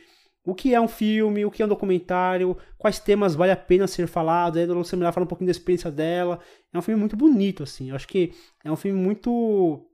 [0.45, 3.86] o que é um filme, o que é um documentário, quais temas vale a pena
[3.86, 6.41] ser falado, aí a Dona Samira fala um pouquinho da experiência dela,
[6.72, 8.32] é um filme muito bonito, assim, eu acho que
[8.64, 9.86] é um filme muito...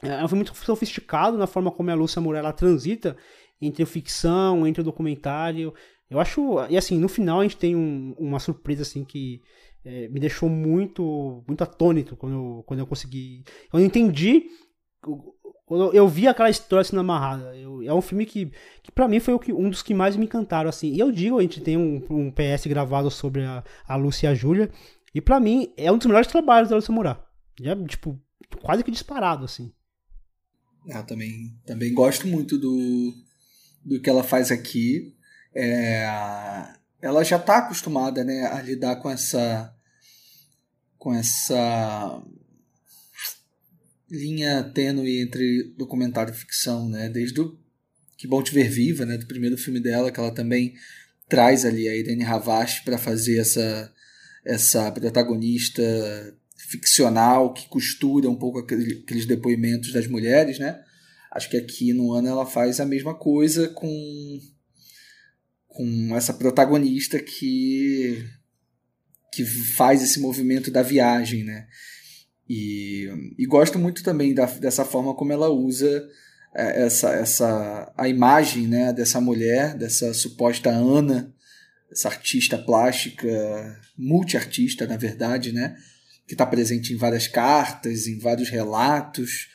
[0.00, 3.16] É um filme muito sofisticado na forma como a Lúcia Moura transita
[3.60, 5.74] entre ficção, entre o documentário.
[6.08, 6.56] Eu acho.
[6.70, 9.42] E assim, no final a gente tem um, uma surpresa assim que
[9.84, 13.44] é, me deixou muito muito atônito quando eu, quando eu consegui.
[13.72, 14.44] Eu entendi.
[15.68, 17.54] Quando eu vi aquela história sendo amarrada.
[17.54, 18.50] Eu, é um filme que,
[18.82, 20.70] que para mim foi o que, um dos que mais me encantaram.
[20.70, 24.28] assim E eu digo, a gente tem um, um PS gravado sobre a, a Lúcia
[24.28, 24.70] e a Júlia.
[25.14, 27.20] E para mim é um dos melhores trabalhos da Lúcia Murat.
[27.60, 28.18] Já, tipo,
[28.62, 29.70] quase que disparado, assim.
[30.86, 33.12] Eu também, também gosto muito do,
[33.84, 35.14] do que ela faz aqui.
[35.54, 36.06] É,
[37.02, 39.74] ela já está acostumada né, a lidar com essa
[40.96, 42.22] com essa
[44.10, 47.08] linha tênue entre documentário e ficção, né?
[47.08, 47.58] Desde o
[48.16, 49.16] Que Bom Te Ver Viva, né?
[49.18, 50.74] Do primeiro filme dela, que ela também
[51.28, 53.92] traz ali a Irene Ravache para fazer essa
[54.44, 55.82] essa protagonista
[56.56, 60.82] ficcional que costura um pouco aqueles depoimentos das mulheres, né?
[61.30, 64.40] Acho que aqui no ano ela faz a mesma coisa com
[65.66, 68.24] com essa protagonista que
[69.32, 71.68] que faz esse movimento da viagem, né?
[72.48, 76.08] E, e gosto muito também da, dessa forma como ela usa
[76.54, 81.34] é, essa, essa a imagem né, dessa mulher, dessa suposta Ana,
[81.90, 83.28] essa artista plástica,
[83.96, 85.76] multiartista, na verdade, né?
[86.26, 89.48] Que está presente em várias cartas, em vários relatos,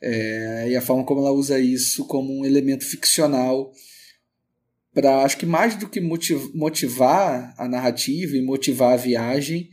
[0.00, 3.72] É, e a forma como ela usa isso como um elemento ficcional
[4.94, 9.70] para acho que mais do que motivar a narrativa e motivar a viagem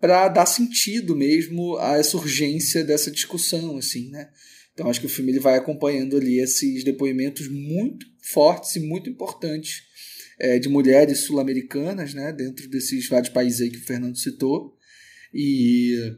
[0.00, 4.28] para dar sentido mesmo a essa urgência dessa discussão assim né
[4.72, 9.08] então acho que o filme ele vai acompanhando ali esses depoimentos muito fortes e muito
[9.08, 9.82] importantes
[10.38, 14.76] é, de mulheres sul-americanas né dentro desses vários países aí que o Fernando citou
[15.32, 16.16] e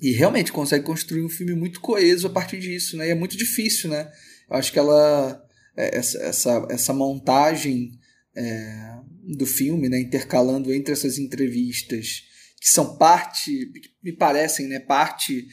[0.00, 3.08] e realmente consegue construir um filme muito coeso a partir disso, né?
[3.08, 4.08] E é muito difícil, né?
[4.48, 5.44] Eu acho que ela
[5.76, 7.92] é, essa, essa, essa montagem
[8.36, 12.24] é, do filme, né, intercalando entre essas entrevistas
[12.60, 13.70] que são parte,
[14.02, 15.46] me parecem, né, parte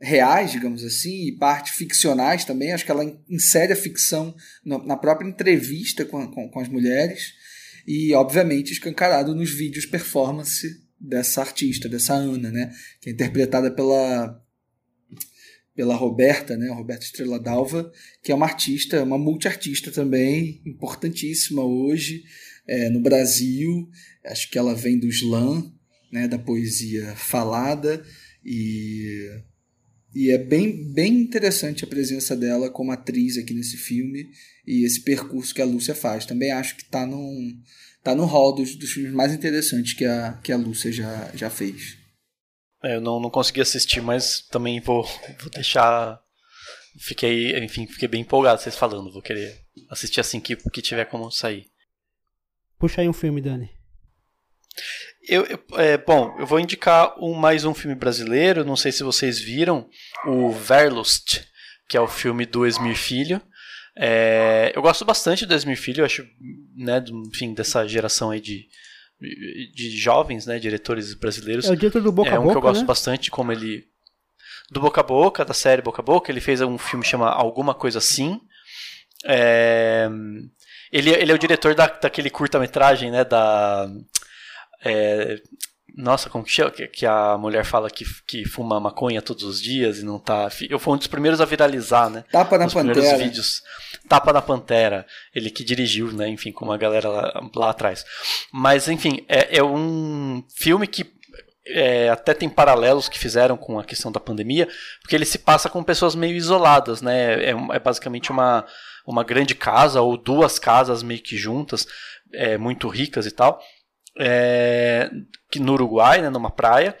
[0.00, 2.72] reais, digamos assim, e parte ficcionais também.
[2.72, 4.34] Acho que ela insere a ficção
[4.64, 7.32] na própria entrevista com, com, com as mulheres
[7.86, 12.72] e, obviamente, escancarado nos vídeos performance dessa artista, dessa Ana, né?
[13.00, 14.42] Que é interpretada pela
[15.74, 16.70] pela Roberta, né?
[16.70, 17.92] Roberta Estrela Dalva,
[18.22, 22.24] que é uma artista, uma multiartista também, importantíssima hoje
[22.66, 23.86] é, no Brasil.
[24.24, 25.70] Acho que ela vem do slam,
[26.16, 26.26] né?
[26.26, 28.02] Da poesia falada
[28.42, 29.28] e
[30.14, 34.30] e é bem, bem interessante a presença dela como atriz aqui nesse filme
[34.66, 36.24] e esse percurso que a Lúcia faz.
[36.24, 37.60] Também acho que está num,
[38.02, 41.50] tá no hall dos, dos filmes mais interessantes que a, que a Lúcia já, já
[41.50, 41.98] fez.
[42.82, 45.02] É, eu não, não consegui assistir, mas também vou,
[45.38, 46.18] vou deixar.
[46.98, 49.12] Fiquei, enfim, fiquei bem empolgado vocês falando.
[49.12, 49.54] Vou querer
[49.90, 51.66] assistir assim que, que tiver como sair.
[52.78, 53.68] Puxa aí um filme, Dani.
[55.28, 58.64] Eu, eu é, bom, eu vou indicar um, mais um filme brasileiro.
[58.64, 59.88] Não sei se vocês viram
[60.26, 61.42] o Verlust,
[61.88, 63.40] que é o filme do Esmir Filho.
[63.98, 66.26] É, eu gosto bastante do Esmir Filho, acho,
[66.76, 68.68] né, enfim, dessa geração aí de,
[69.74, 71.64] de jovens, né, diretores brasileiros.
[71.64, 72.86] É o diretor do Boca a Boca, É um que eu gosto né?
[72.86, 73.84] bastante, como ele...
[74.70, 77.30] Do Boca a Boca, da série Boca a Boca, ele fez um filme que chama
[77.30, 78.38] Alguma Coisa Assim.
[79.24, 80.08] É,
[80.92, 83.88] ele, ele é o diretor da, daquele curta-metragem, né, da...
[84.84, 85.40] É,
[85.96, 86.62] nossa, como que?
[86.88, 90.48] Que a mulher fala que, que fuma maconha todos os dias e não tá.
[90.68, 92.22] Eu fui um dos primeiros a viralizar, né?
[92.30, 93.16] Tapa na Os Pantera.
[93.16, 93.62] vídeos.
[94.06, 95.06] Tapa na Pantera.
[95.34, 96.28] Ele que dirigiu, né?
[96.28, 98.04] Enfim, com uma galera lá, lá atrás.
[98.52, 101.10] Mas, enfim, é, é um filme que
[101.66, 104.68] é, até tem paralelos que fizeram com a questão da pandemia,
[105.00, 107.42] porque ele se passa com pessoas meio isoladas, né?
[107.42, 108.66] É, é basicamente uma,
[109.06, 111.86] uma grande casa ou duas casas meio que juntas,
[112.34, 113.62] é, muito ricas e tal
[114.18, 115.10] é,
[115.56, 116.96] no Uruguai, né, numa praia,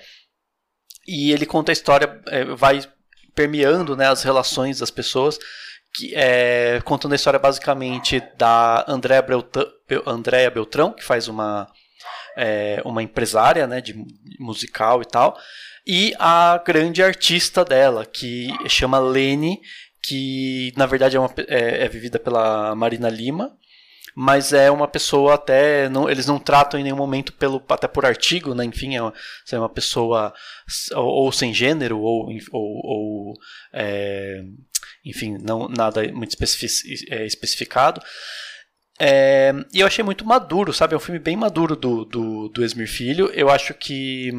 [1.06, 2.80] e ele conta a história, é, vai
[3.34, 5.38] permeando né, as relações das pessoas,
[5.94, 9.70] que, é, contando a história basicamente da Andréa Beltrão,
[10.52, 11.70] Beltrão, que faz uma,
[12.36, 13.94] é, uma empresária né, de
[14.38, 15.38] musical e tal,
[15.86, 19.60] e a grande artista dela, que chama Lene,
[20.02, 23.56] que na verdade é, uma, é, é vivida pela Marina Lima,
[24.18, 28.06] mas é uma pessoa até não, eles não tratam em nenhum momento pelo até por
[28.06, 28.64] artigo, né?
[28.64, 29.12] Enfim, é uma,
[29.52, 30.32] é uma pessoa
[30.94, 33.34] ou, ou, sem gênero ou, ou, ou
[33.74, 34.42] é,
[35.04, 36.34] enfim, não nada muito
[37.10, 38.00] é, especificado.
[38.98, 40.94] É, e eu achei muito maduro, sabe?
[40.94, 43.30] É um filme bem maduro do, do, do Esmir Filho.
[43.34, 44.32] Eu acho que.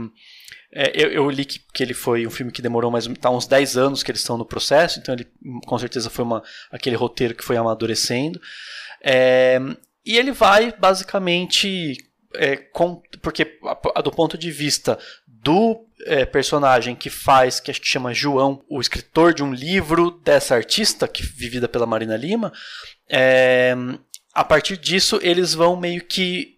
[0.73, 3.45] É, eu, eu, li que, que, ele foi um filme que demorou mais tá, uns
[3.45, 5.25] 10 anos que eles estão no processo, então ele
[5.65, 8.41] com certeza foi uma, aquele roteiro que foi amadurecendo.
[9.03, 9.59] É,
[10.05, 11.97] e ele vai basicamente.
[12.35, 13.57] É, com, porque
[14.03, 18.81] do ponto de vista do é, personagem que faz, que acho que chama João, o
[18.81, 22.51] escritor de um livro dessa artista, que vivida pela Marina Lima,
[23.09, 23.73] é,
[24.33, 26.56] a partir disso eles vão meio que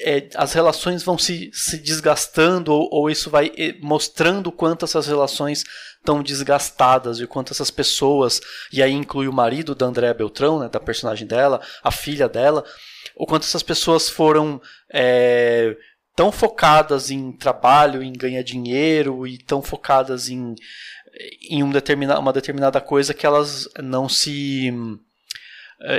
[0.00, 5.06] é, as relações vão se, se desgastando ou, ou, isso vai é, mostrando quanto essas
[5.06, 5.64] relações
[5.96, 8.40] estão desgastadas e quanto essas pessoas,
[8.72, 12.64] e aí inclui o marido da Andréa Beltrão, né, da personagem dela, a filha dela,
[13.16, 14.60] o quanto essas pessoas foram
[14.92, 15.76] é,
[16.14, 20.54] tão focadas em trabalho, em ganhar dinheiro e tão focadas em,
[21.50, 24.72] em um determina, uma determinada coisa que elas não se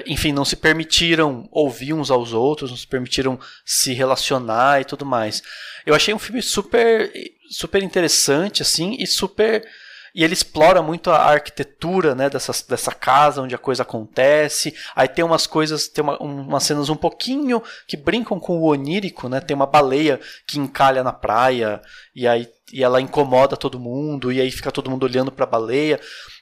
[0.05, 5.05] enfim, não se permitiram ouvir uns aos outros, não se permitiram se relacionar e tudo
[5.05, 5.41] mais.
[5.85, 7.11] Eu achei um filme super,
[7.49, 9.65] super interessante, assim, e super.
[10.13, 14.75] E ele explora muito a arquitetura né, dessa, dessa casa onde a coisa acontece.
[14.95, 19.29] Aí tem umas coisas, tem uma, umas cenas um pouquinho que brincam com o onírico,
[19.29, 19.39] né?
[19.39, 21.79] Tem uma baleia que encalha na praia
[22.15, 25.49] e aí e ela incomoda todo mundo, e aí fica todo mundo olhando para a
[25.49, 25.99] baleia.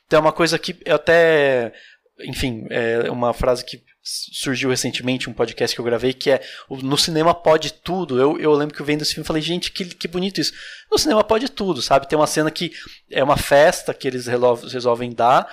[0.09, 1.73] Tem uma coisa que eu até
[2.21, 6.97] enfim, é uma frase que surgiu recentemente um podcast que eu gravei que é no
[6.97, 8.19] cinema pode tudo.
[8.19, 10.53] Eu, eu lembro que eu vendo esse filme e falei, gente, que, que bonito isso.
[10.89, 12.07] No cinema pode tudo, sabe?
[12.07, 12.71] Tem uma cena que
[13.11, 15.47] é uma festa que eles resolvem dar.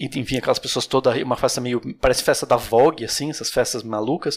[0.00, 1.80] Enfim, aquelas pessoas todas, uma festa meio.
[2.00, 4.36] Parece festa da Vogue, assim, essas festas malucas.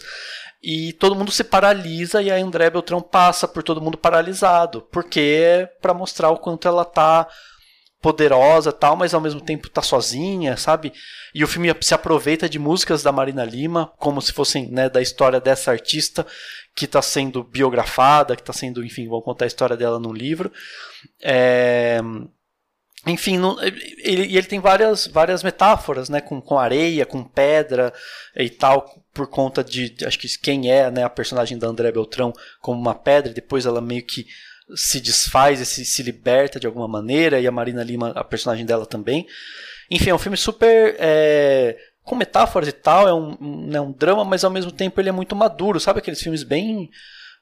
[0.62, 4.82] E todo mundo se paralisa e a André Beltrão passa por todo mundo paralisado.
[4.92, 7.26] Porque é pra mostrar o quanto ela tá
[8.00, 10.92] poderosa tal, mas ao mesmo tempo tá sozinha, sabe?
[11.34, 15.02] E o filme se aproveita de músicas da Marina Lima, como se fossem né, da
[15.02, 16.26] história dessa artista
[16.74, 20.50] que está sendo biografada, que está sendo, enfim, vão contar a história dela num livro.
[21.22, 22.00] É...
[23.06, 27.92] Enfim, não, ele, ele tem várias, várias metáforas, né, com, com areia, com pedra
[28.36, 32.32] e tal, por conta de, acho que quem é né, a personagem da André Beltrão
[32.60, 34.26] como uma pedra, depois ela meio que
[34.74, 38.86] se desfaz se, se liberta de alguma maneira, e a Marina Lima, a personagem dela
[38.86, 39.26] também.
[39.90, 40.96] Enfim, é um filme super.
[40.98, 45.00] É, com metáforas e tal, é um, um, é um drama, mas ao mesmo tempo
[45.00, 45.98] ele é muito maduro, sabe?
[45.98, 46.90] Aqueles filmes bem.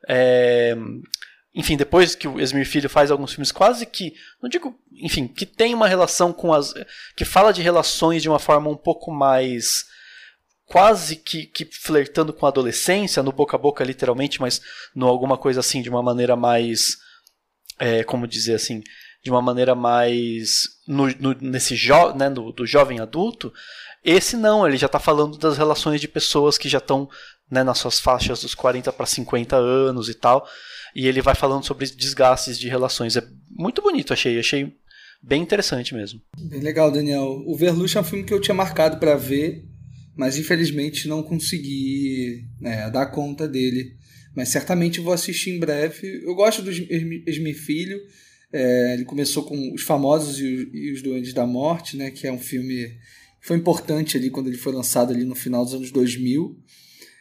[0.09, 0.77] É,
[1.55, 4.15] enfim, depois que o Esmir Filho faz alguns filmes quase que.
[4.43, 4.79] Não digo.
[4.93, 6.75] Enfim, que tem uma relação com as.
[7.17, 9.87] que fala de relações de uma forma um pouco mais
[10.69, 14.61] quase que, que flertando com a adolescência, no boca a boca literalmente, mas
[14.95, 16.99] no alguma coisa assim, de uma maneira mais
[17.79, 18.83] é, como dizer assim,
[19.23, 23.53] de uma maneira mais no, no, nesse jo, né, do jovem adulto,
[24.05, 27.09] esse não, ele já está falando das relações de pessoas que já estão
[27.51, 30.47] né, nas suas faixas dos 40 para 50 anos e tal,
[30.95, 33.17] e ele vai falando sobre desgastes de relações.
[33.17, 34.73] É muito bonito, achei, achei
[35.23, 36.21] bem interessante mesmo.
[36.39, 37.43] Bem legal, Daniel.
[37.47, 39.65] O Verluche é um filme que eu tinha marcado para ver,
[40.17, 43.97] mas infelizmente não consegui né, dar conta dele
[44.35, 46.23] mas certamente vou assistir em breve.
[46.25, 48.01] Eu gosto do Esmi Filho.
[48.53, 52.33] É, ele começou com Os Famosos e, e os Doentes da Morte, né, que é
[52.33, 52.89] um filme
[53.41, 56.57] que foi importante ali quando ele foi lançado ali no final dos anos 2000.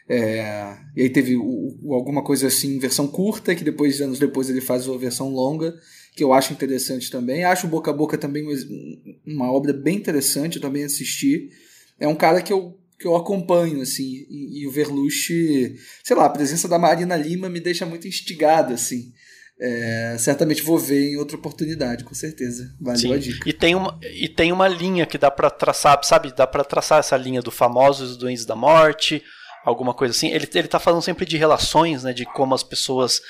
[0.08, 4.48] É, e aí teve o, o, alguma coisa assim, versão curta, que depois, anos depois,
[4.48, 5.74] ele faz a versão longa,
[6.16, 7.44] que eu acho interessante também.
[7.44, 8.44] Acho Boca a Boca também
[9.26, 11.50] uma obra bem interessante, eu também assisti.
[12.00, 16.26] É um cara que eu que eu acompanho, assim, e, e, o Verluche, sei lá,
[16.26, 19.12] a presença da Marina Lima me deixa muito instigado, assim.
[19.60, 22.74] É, certamente vou ver em outra oportunidade, com certeza.
[22.80, 23.12] Valeu Sim.
[23.12, 23.48] a dica.
[23.48, 26.32] E tem, uma, e tem uma linha que dá para traçar, sabe?
[26.32, 29.22] Dá para traçar essa linha do famosos doentes da morte,
[29.64, 30.28] alguma coisa assim.
[30.28, 32.12] Ele, ele tá falando sempre de relações, né?
[32.12, 33.20] De como as pessoas,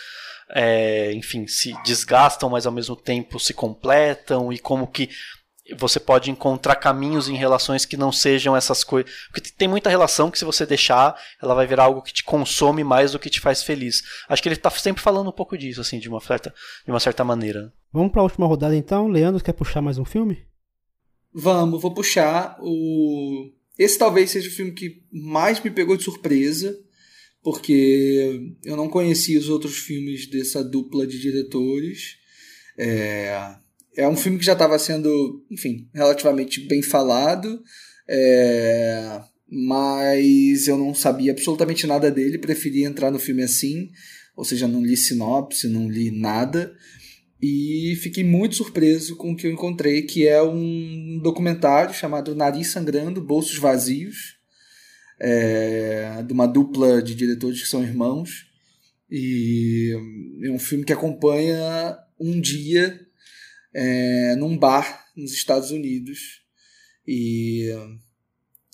[0.54, 5.08] é, enfim, se desgastam, mas ao mesmo tempo se completam e como que
[5.76, 9.10] você pode encontrar caminhos em relações que não sejam essas coisas.
[9.30, 12.82] Porque tem muita relação que, se você deixar, ela vai virar algo que te consome
[12.82, 14.02] mais do que te faz feliz.
[14.28, 16.54] Acho que ele está sempre falando um pouco disso, assim, de uma certa,
[16.84, 17.72] de uma certa maneira.
[17.92, 19.08] Vamos para a última rodada então.
[19.08, 20.42] Leandro, quer puxar mais um filme?
[21.32, 23.50] Vamos, vou puxar o.
[23.78, 26.76] Esse talvez seja o filme que mais me pegou de surpresa,
[27.42, 32.16] porque eu não conhecia os outros filmes dessa dupla de diretores.
[32.76, 33.56] É
[33.98, 37.60] é um filme que já estava sendo, enfim, relativamente bem falado,
[38.08, 39.20] é,
[39.50, 43.90] mas eu não sabia absolutamente nada dele, preferi entrar no filme assim,
[44.36, 46.72] ou seja, não li sinopse, não li nada,
[47.42, 52.68] e fiquei muito surpreso com o que eu encontrei, que é um documentário chamado Nariz
[52.68, 54.36] Sangrando, Bolsos Vazios,
[55.20, 58.46] é, de uma dupla de diretores que são irmãos,
[59.10, 59.92] e
[60.44, 63.07] é um filme que acompanha um dia
[63.74, 66.42] é, num bar nos Estados Unidos
[67.06, 67.68] e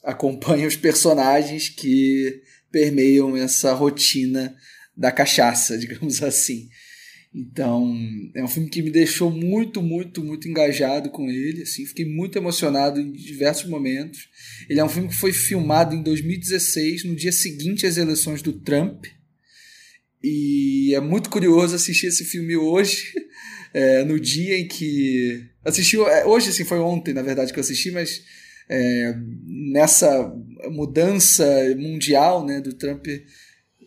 [0.02, 4.54] acompanha os personagens que permeiam essa rotina
[4.96, 6.68] da cachaça, digamos assim.
[7.34, 7.92] Então,
[8.32, 11.62] é um filme que me deixou muito, muito, muito engajado com ele.
[11.62, 14.28] Assim, fiquei muito emocionado em diversos momentos.
[14.68, 18.52] Ele é um filme que foi filmado em 2016, no dia seguinte às eleições do
[18.52, 19.06] Trump.
[20.22, 23.12] E é muito curioso assistir esse filme hoje,
[23.74, 25.44] é, no dia em que.
[25.64, 25.98] Assisti.
[25.98, 28.22] É, hoje, assim, foi ontem, na verdade, que eu assisti, mas
[28.70, 29.14] é,
[29.44, 30.32] nessa
[30.70, 31.44] mudança
[31.76, 33.06] mundial né, do Trump,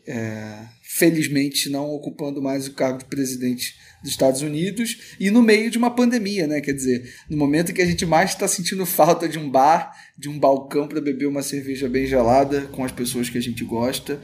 [0.05, 5.71] é, felizmente não ocupando mais o cargo de presidente dos Estados Unidos e no meio
[5.71, 6.61] de uma pandemia, né?
[6.61, 10.29] Quer dizer, no momento que a gente mais está sentindo falta de um bar, de
[10.29, 14.21] um balcão para beber uma cerveja bem gelada com as pessoas que a gente gosta,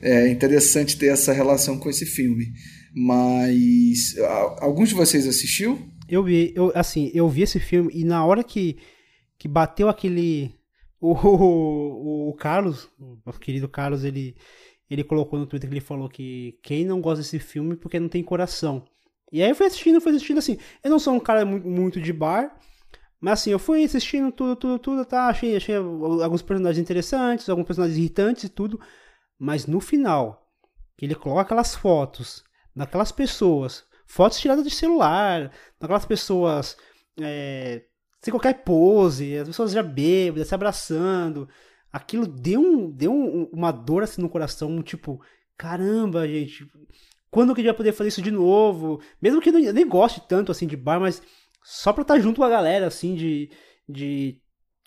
[0.00, 2.52] é interessante ter essa relação com esse filme.
[2.94, 4.14] Mas
[4.60, 5.90] alguns de vocês assistiu?
[6.08, 8.78] Eu vi, eu, assim, eu vi esse filme e na hora que,
[9.36, 10.54] que bateu aquele
[11.00, 14.36] o, o, o Carlos, o querido Carlos, ele
[14.88, 18.08] ele colocou no Twitter que ele falou que quem não gosta desse filme porque não
[18.08, 18.84] tem coração.
[19.32, 20.58] E aí eu fui assistindo, fui assistindo assim.
[20.82, 22.56] Eu não sou um cara muito, muito de bar,
[23.20, 25.26] Mas assim, eu fui assistindo tudo, tudo, tudo, tá?
[25.26, 28.78] Achei, achei alguns personagens interessantes, alguns personagens irritantes e tudo.
[29.38, 30.46] Mas no final,
[30.96, 32.43] que ele coloca aquelas fotos
[32.74, 35.50] daquelas pessoas, fotos tiradas de celular,
[35.80, 36.76] daquelas pessoas
[37.20, 37.84] é,
[38.20, 41.48] sem qualquer pose, as pessoas já bêbadas, se abraçando.
[41.92, 45.20] Aquilo deu, um, deu um, uma dor assim no coração, tipo,
[45.56, 46.66] caramba, gente,
[47.30, 49.00] quando que a gente vai poder fazer isso de novo?
[49.20, 51.22] Mesmo que eu nem goste tanto assim de bar, mas
[51.62, 53.50] só pra estar junto com a galera, assim, de,
[53.88, 54.40] de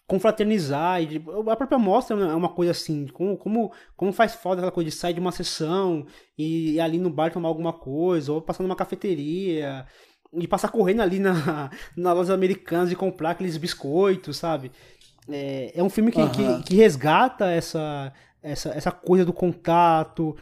[0.08, 1.02] confraternizar.
[1.02, 4.72] E de, a própria mostra é uma coisa assim, como, como, como faz falta aquela
[4.72, 6.06] coisa de sair de uma sessão
[6.38, 9.86] e ir ali no bar tomar alguma coisa, ou passar numa cafeteria,
[10.34, 14.72] e passar correndo ali na, na lojas americanas e comprar aqueles biscoitos, sabe?
[15.30, 16.32] É, é um filme que, uhum.
[16.32, 20.38] que, que resgata essa, essa, essa coisa do contato,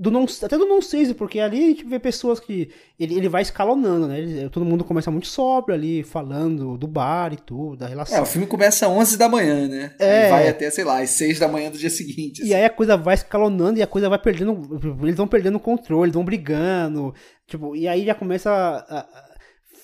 [0.00, 3.42] do não, até do nonsense, porque ali a gente vê pessoas que ele, ele vai
[3.42, 4.18] escalonando, né?
[4.18, 8.16] Ele, todo mundo começa muito sóbrio ali, falando do bar e tudo, da relação.
[8.16, 9.92] É, o filme começa às 11 da manhã, né?
[9.98, 10.26] É.
[10.26, 12.40] E vai até, sei lá, às 6 da manhã do dia seguinte.
[12.40, 12.50] Assim.
[12.50, 14.80] E aí a coisa vai escalonando e a coisa vai perdendo.
[15.02, 17.14] Eles vão perdendo o controle, eles vão brigando.
[17.46, 19.29] Tipo, e aí já começa a, a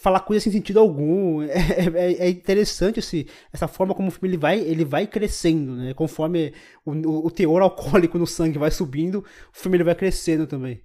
[0.06, 1.44] falar coisa sem sentido algum.
[1.56, 5.74] É, é, é, interessante esse, essa forma como o filme ele vai, ele vai crescendo,
[5.74, 5.94] né?
[5.94, 6.52] Conforme
[6.84, 10.80] o, o, o, teor alcoólico no sangue vai subindo, o filme ele vai crescendo também.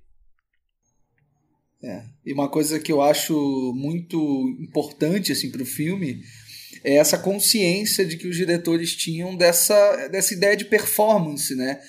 [1.84, 2.04] É.
[2.26, 3.34] E uma coisa que eu acho
[3.76, 4.18] muito
[4.60, 6.22] importante assim para o filme
[6.84, 11.80] é essa consciência de que os diretores tinham dessa, dessa ideia de performance, né?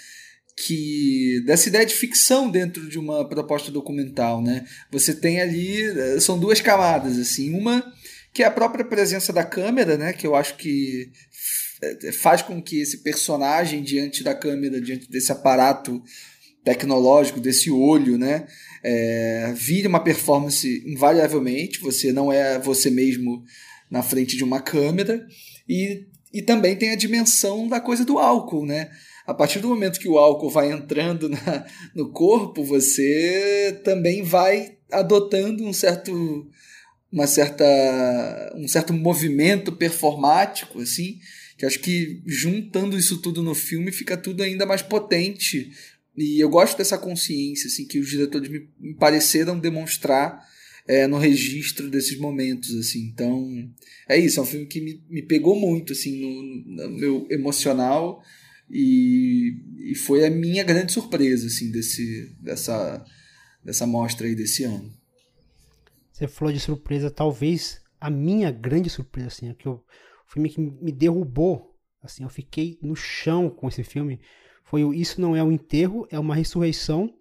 [0.57, 4.67] Que dessa ideia de ficção dentro de uma proposta documental, né?
[4.91, 7.83] Você tem ali eh, são duas camadas assim, uma
[8.33, 10.13] que é a própria presença da câmera, né?
[10.13, 11.11] Que eu acho que
[11.83, 16.03] eh, faz com que esse personagem diante da câmera, diante desse aparato
[16.65, 18.47] tecnológico, desse olho, né?
[18.85, 21.81] É, vire uma performance invariavelmente.
[21.81, 23.45] Você não é você mesmo
[23.91, 25.27] na frente de uma câmera
[25.69, 28.91] e, e também tem a dimensão da coisa do álcool, né?
[29.27, 34.77] A partir do momento que o álcool vai entrando na, no corpo, você também vai
[34.91, 36.49] adotando um certo
[37.11, 37.65] uma certa
[38.57, 41.19] um certo movimento performático assim
[41.63, 45.71] que acho que juntando isso tudo no filme fica tudo ainda mais potente.
[46.17, 48.69] E eu gosto dessa consciência assim que os diretores me,
[48.99, 50.45] pareceram demonstrar
[50.89, 53.05] é, no registro desses momentos assim.
[53.13, 53.71] Então
[54.09, 58.21] é isso é um filme que me, me pegou muito assim no, no meu emocional
[58.73, 63.05] e, e foi a minha grande surpresa assim desse dessa
[63.63, 64.91] dessa mostra aí desse ano.
[66.13, 70.49] Você falou de surpresa, talvez a minha grande surpresa assim, é que eu, o filme
[70.49, 74.21] que me derrubou, assim, eu fiquei no chão com esse filme,
[74.65, 77.13] foi o Isso não é um enterro, é uma ressurreição,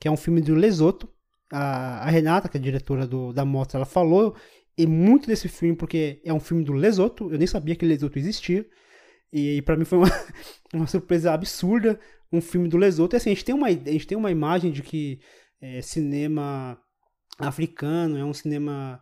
[0.00, 1.08] que é um filme do Lesoto.
[1.52, 4.34] A, a Renata, que é a diretora do, da mostra, ela falou
[4.76, 8.18] e muito desse filme porque é um filme do Lesoto, eu nem sabia que Lesoto
[8.18, 8.66] existia.
[9.32, 10.08] E, e para mim foi uma,
[10.72, 11.98] uma surpresa absurda
[12.32, 13.14] um filme do Lesoto.
[13.14, 15.20] E assim, a gente tem uma, a gente tem uma imagem de que
[15.60, 16.78] é, cinema
[17.38, 19.00] africano é um cinema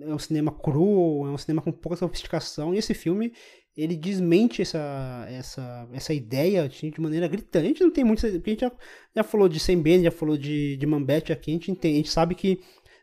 [0.00, 2.74] é um cinema cru, é um cinema com pouca sofisticação.
[2.74, 3.32] E esse filme
[3.76, 7.64] ele desmente essa, essa, essa ideia assim, de maneira gritante.
[7.64, 8.26] A gente não tem muito.
[8.26, 8.72] A gente já,
[9.14, 12.10] já falou de Sembene, já falou de, de Mambete aqui, a gente, entende, a gente
[12.10, 12.60] sabe que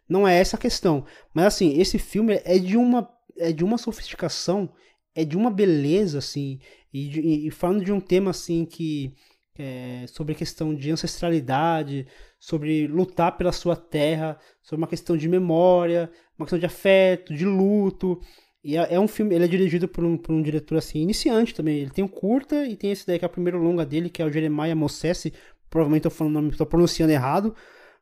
[0.10, 1.06] não é essa a questão.
[1.34, 4.74] Mas assim, esse filme é de uma, é de uma sofisticação
[5.18, 6.60] é de uma beleza, assim,
[6.94, 9.12] e, e, falando de um tema, assim, que
[9.58, 12.06] é, sobre a questão de ancestralidade,
[12.40, 17.46] sobre lutar pela sua terra, sobre uma questão de memória, uma questão de afeto, de
[17.46, 18.22] luto.
[18.64, 21.56] E é, é um filme, ele é dirigido por um, por um diretor assim, iniciante
[21.56, 21.80] também.
[21.80, 24.22] Ele tem um curta e tem esse daí que é o primeiro longa dele, que
[24.22, 25.34] é o Jeremiah Mossesi.
[25.68, 27.56] Provavelmente estou falando estou pronunciando errado,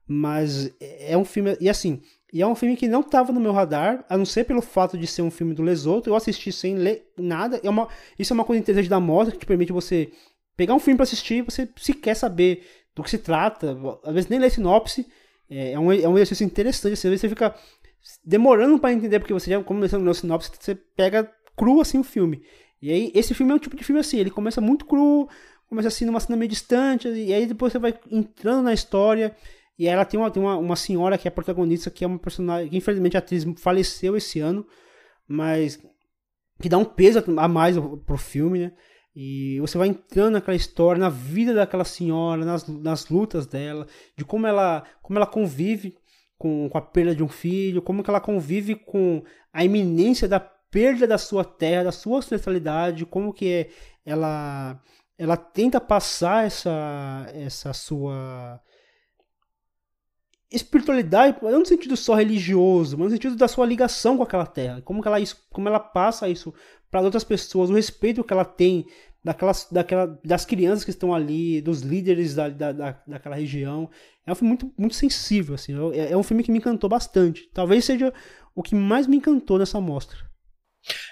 [0.05, 1.55] mas é, é um filme.
[1.61, 2.01] E assim,
[2.35, 4.97] e é um filme que não estava no meu radar, a não ser pelo fato
[4.97, 6.09] de ser um filme do Lesoto.
[6.09, 7.61] Eu assisti sem ler nada.
[7.63, 7.87] É uma,
[8.19, 10.11] isso é uma coisa interessante da moda que te permite você
[10.53, 13.77] pegar um filme para assistir e você se quer saber do que se trata.
[14.03, 15.07] Às vezes nem ler sinopse.
[15.49, 16.91] É, é, um, é um exercício interessante.
[16.91, 17.55] Assim, às vezes você fica
[18.25, 22.03] demorando para entender, porque você já, você não leu sinopse, você pega cru assim o
[22.03, 22.43] filme.
[22.81, 25.29] E aí, esse filme é um tipo de filme assim, ele começa muito cru,
[25.69, 29.33] começa assim numa cena meio distante, e aí depois você vai entrando na história.
[29.77, 32.69] E ela tem uma, tem uma, uma senhora que é protagonista, que é uma personagem.
[32.69, 34.65] Que infelizmente a atriz faleceu esse ano,
[35.27, 35.79] mas
[36.61, 38.73] que dá um peso a mais pro filme, né?
[39.15, 44.25] E você vai entrando naquela história, na vida daquela senhora, nas, nas lutas dela, de
[44.25, 45.95] como ela, como ela convive
[46.37, 49.23] com, com a perda de um filho, como que ela convive com
[49.53, 53.69] a iminência da perda da sua terra, da sua ancestralidade, como que é,
[54.05, 54.81] ela
[55.17, 58.59] ela tenta passar essa essa sua
[60.51, 64.81] espiritualidade, não no sentido só religioso, mas no sentido da sua ligação com aquela terra,
[64.81, 65.17] como ela,
[65.51, 66.53] como ela passa isso
[66.89, 68.85] para outras pessoas, o respeito que ela tem
[69.23, 73.89] daquelas, daquela, das crianças que estão ali, dos líderes da, da, da daquela região.
[74.25, 75.73] É um filme muito, muito sensível, assim.
[75.93, 77.49] É, é um filme que me encantou bastante.
[77.51, 78.13] Talvez seja
[78.53, 80.17] o que mais me encantou nessa mostra.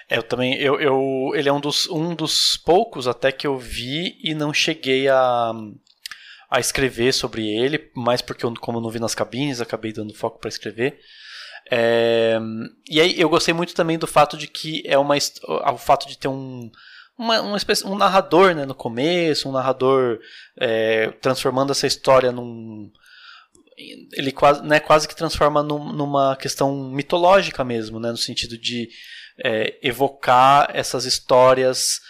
[0.08, 3.58] É, eu também, eu, eu, ele é um dos, um dos poucos até que eu
[3.58, 5.52] vi e não cheguei a,
[6.50, 10.38] a escrever sobre ele, mais porque eu, como não vi nas cabines, acabei dando foco
[10.38, 10.98] para escrever.
[11.70, 12.38] É,
[12.88, 16.18] e aí eu gostei muito também do fato de que é uma o fato de
[16.18, 16.70] ter um
[17.16, 20.18] uma, uma espécie, um narrador né, no começo, um narrador
[20.58, 22.90] é, transformando essa história num
[24.12, 28.88] ele quase, né, quase que transforma num, numa questão mitológica mesmo, né, no sentido de
[29.42, 32.00] é, evocar essas histórias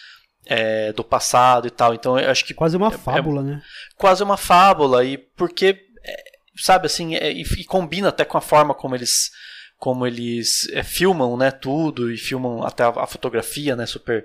[0.46, 1.94] é, do passado e tal.
[1.94, 3.62] Então eu acho que quase uma é, fábula, né?
[3.96, 6.22] Quase uma fábula e porque é,
[6.56, 9.30] sabe assim é, e, e, combina até com a forma como eles
[9.76, 14.24] como eles é, filmam, né, tudo e filmam até a, a fotografia, né, super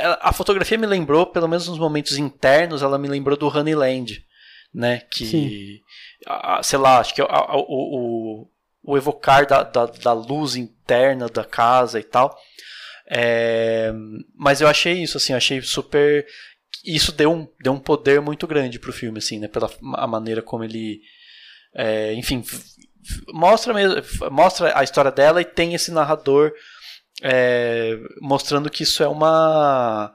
[0.00, 4.24] a, a, fotografia me lembrou, pelo menos nos momentos internos, ela me lembrou do Honeyland,
[4.72, 5.82] né, que
[6.26, 8.48] a, sei lá, acho que o, o,
[8.82, 12.36] o evocar da, da, da luz interna da casa e tal.
[13.10, 13.92] É,
[14.34, 16.26] mas eu achei isso, assim, achei super.
[16.84, 19.48] Isso deu um, deu um poder muito grande pro filme, assim, né?
[19.48, 21.00] Pela a maneira como ele.
[21.74, 22.42] É, enfim,
[23.28, 23.74] mostra,
[24.30, 26.52] mostra a história dela e tem esse narrador
[27.22, 30.12] é, mostrando que isso é uma.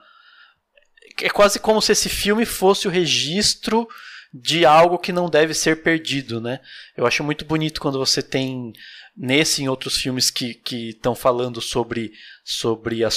[1.22, 3.88] É quase como se esse filme fosse o registro
[4.34, 6.60] de algo que não deve ser perdido, né?
[6.96, 8.72] Eu acho muito bonito quando você tem
[9.16, 12.12] nesse e em outros filmes que estão falando sobre,
[12.44, 13.10] sobre a,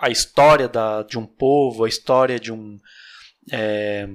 [0.00, 2.78] a história da, de um povo, a história de um
[3.50, 4.06] é,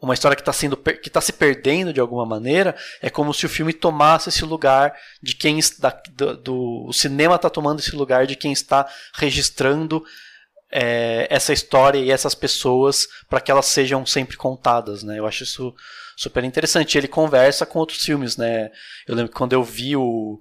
[0.00, 3.46] uma história que está sendo que está se perdendo de alguma maneira é como se
[3.46, 7.94] o filme tomasse esse lugar de quem está do, do o cinema está tomando esse
[7.94, 10.04] lugar de quem está registrando
[10.70, 15.18] é, essa história e essas pessoas para que elas sejam sempre contadas, né?
[15.18, 15.74] Eu acho isso
[16.16, 16.96] super interessante.
[16.96, 18.70] Ele conversa com outros filmes, né?
[19.06, 20.40] Eu lembro que quando eu vi o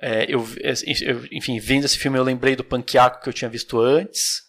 [0.00, 3.80] é, eu, eu, enfim, vendo esse filme eu lembrei do Panquiaco que eu tinha visto
[3.80, 4.42] antes,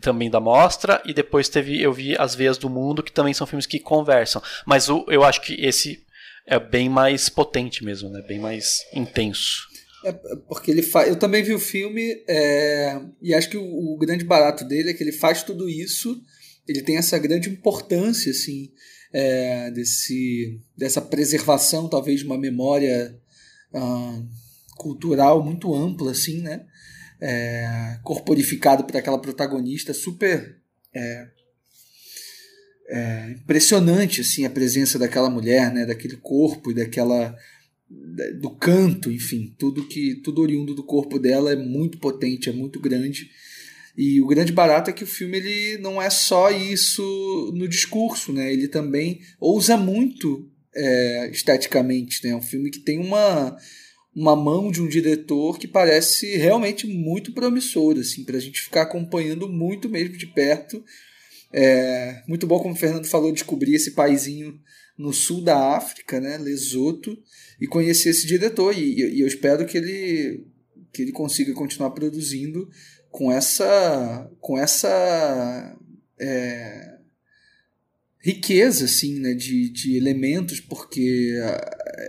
[0.00, 3.46] também da mostra, e depois teve eu vi As Veias do Mundo, que também são
[3.46, 4.42] filmes que conversam.
[4.66, 6.04] Mas o, eu acho que esse
[6.46, 8.20] é bem mais potente mesmo, né?
[8.26, 9.68] Bem mais intenso.
[10.04, 10.12] É
[10.48, 11.08] porque ele faz.
[11.08, 12.98] Eu também vi o filme é...
[13.22, 16.20] e acho que o, o, grande barato dele é que ele faz tudo isso.
[16.66, 18.70] Ele tem essa grande importância, assim,
[19.12, 23.18] é, desse, dessa preservação, talvez, de uma memória
[23.74, 24.22] ah,
[24.76, 26.64] cultural muito ampla, assim, né?
[27.22, 30.56] É, corporificado por aquela protagonista super
[30.94, 31.28] é,
[32.88, 37.36] é, impressionante assim a presença daquela mulher né daquele corpo e daquela
[38.38, 42.78] do canto, enfim, tudo que tudo oriundo do corpo dela é muito potente, é muito
[42.78, 43.28] grande.
[44.02, 48.32] E o grande barato é que o filme ele não é só isso no discurso,
[48.32, 48.50] né?
[48.50, 52.30] Ele também ousa muito é, esteticamente, né?
[52.30, 53.54] É um filme que tem uma
[54.16, 58.82] uma mão de um diretor que parece realmente muito promissor, assim, para a gente ficar
[58.82, 60.82] acompanhando muito mesmo de perto.
[61.52, 64.58] É muito bom, como o Fernando falou, descobrir esse paizinho
[64.96, 67.18] no sul da África, né, Lesoto,
[67.60, 68.74] e conhecer esse diretor.
[68.74, 70.46] E, e, eu espero que ele,
[70.90, 72.66] que ele consiga continuar produzindo
[73.10, 75.76] com essa, com essa
[76.18, 76.98] é,
[78.22, 81.34] riqueza assim, né, de, de elementos, porque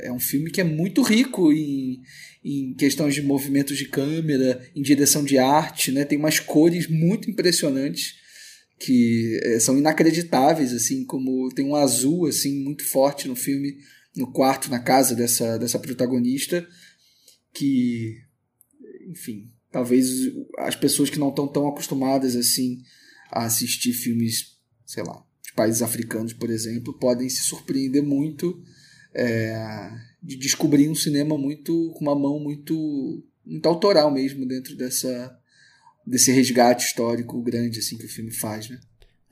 [0.04, 2.02] é um filme que é muito rico em,
[2.44, 7.30] em questões de movimentos de câmera, em direção de arte, né, tem umas cores muito
[7.30, 8.20] impressionantes
[8.80, 13.78] que é, são inacreditáveis, assim, como tem um azul assim muito forte no filme,
[14.16, 16.68] no quarto, na casa dessa, dessa protagonista,
[17.54, 18.18] que,
[19.08, 20.10] enfim, talvez
[20.58, 22.80] as pessoas que não estão tão acostumadas assim
[23.32, 28.62] a assistir filmes, sei lá, de países africanos, por exemplo, podem se surpreender muito
[29.14, 29.90] é,
[30.22, 35.38] de descobrir um cinema muito com uma mão muito muito autoral mesmo dentro dessa
[36.06, 38.80] desse resgate histórico grande assim que o filme faz, né?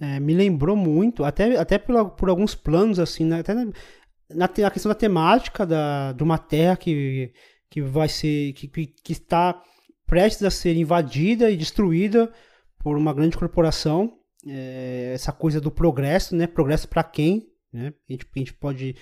[0.02, 3.42] É, me lembrou muito, até, até por, por alguns planos, assim, né?
[3.42, 7.34] até na, na, na, questão da temática da, de uma terra que,
[7.70, 8.54] que vai ser.
[8.54, 9.62] Que, que está
[10.10, 12.32] prestes a ser invadida e destruída
[12.80, 14.14] por uma grande corporação.
[14.48, 16.48] É, essa coisa do progresso, né?
[16.48, 17.48] Progresso para quem?
[17.72, 17.94] Né?
[18.10, 18.96] A, gente, a gente pode.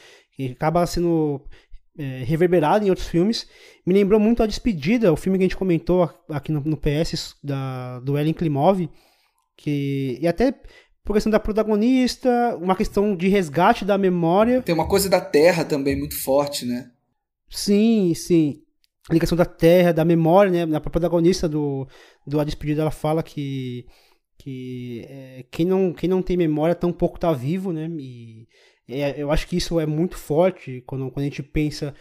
[0.52, 1.42] Acaba sendo
[1.98, 3.48] é, reverberado em outros filmes.
[3.86, 7.36] Me lembrou muito a Despedida, o filme que a gente comentou aqui no, no PS
[7.44, 8.88] da, do Ellen Klimov,
[9.56, 10.54] que, e até
[11.04, 14.62] por questão da protagonista, uma questão de resgate da memória.
[14.62, 16.92] Tem uma coisa da terra também muito forte, né?
[17.50, 18.62] Sim, sim.
[19.10, 20.76] A ligação da terra, da memória, né?
[20.76, 21.88] A protagonista do,
[22.26, 23.86] do A Despedida, ela fala que,
[24.38, 27.88] que é, quem, não, quem não tem memória tão pouco tá vivo, né?
[28.00, 28.48] E
[28.90, 31.94] é, eu acho que isso é muito forte quando, quando a gente pensa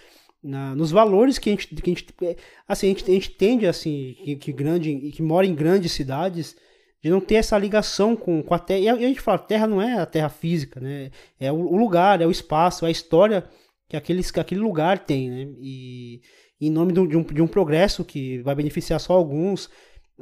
[0.42, 2.36] na, nos valores que a gente, que a gente é,
[2.68, 6.56] assim a gente, a gente tende assim que, que grande que mora em grandes cidades
[7.02, 9.82] de não ter essa ligação com, com a terra e a, gente fala terra não
[9.82, 11.10] é a terra física né
[11.40, 13.44] é o, o lugar é o espaço é a história
[13.88, 16.20] que aqueles que aquele lugar tem né e
[16.60, 19.68] em nome de um, de um progresso que vai beneficiar só alguns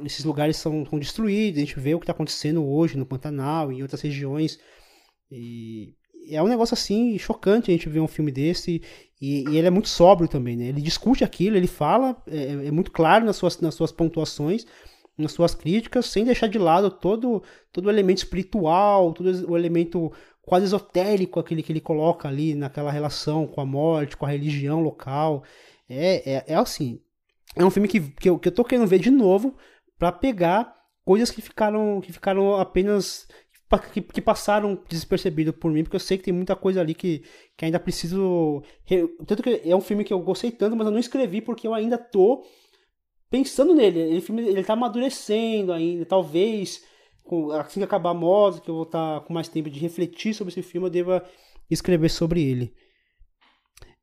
[0.03, 3.71] esses lugares são, são destruídos a gente vê o que está acontecendo hoje no Pantanal
[3.71, 4.59] e em outras regiões
[5.31, 5.95] e
[6.29, 8.81] é um negócio assim chocante a gente ver um filme desse
[9.21, 10.65] e, e, ele é muito sóbrio também, né?
[10.65, 14.65] Ele discute aquilo, ele fala, é, é, muito claro nas suas, nas suas pontuações,
[15.17, 17.41] nas suas críticas, sem deixar de lado todo,
[17.71, 22.91] todo o elemento espiritual, todo o elemento quase esotérico aquele que ele coloca ali naquela
[22.91, 25.43] relação com a morte, com a religião local.
[25.89, 27.01] É, é, é assim.
[27.55, 29.55] É um filme que, que, eu, que eu tô querendo ver de novo
[29.97, 30.75] para pegar
[31.05, 33.27] coisas que ficaram, que ficaram apenas
[33.93, 37.23] que, que, passaram despercebido por mim, porque eu sei que tem muita coisa ali que,
[37.57, 38.63] que ainda preciso.
[39.25, 41.73] Tanto que é um filme que eu gostei tanto, mas eu não escrevi porque eu
[41.73, 42.45] ainda tô
[43.29, 43.99] pensando nele.
[43.99, 46.05] Ele, filme, ele tá amadurecendo ainda.
[46.05, 46.83] Talvez,
[47.59, 50.33] assim que acabar a moda, que eu vou estar tá com mais tempo de refletir
[50.33, 51.25] sobre esse filme, eu deva
[51.69, 52.73] escrever sobre ele.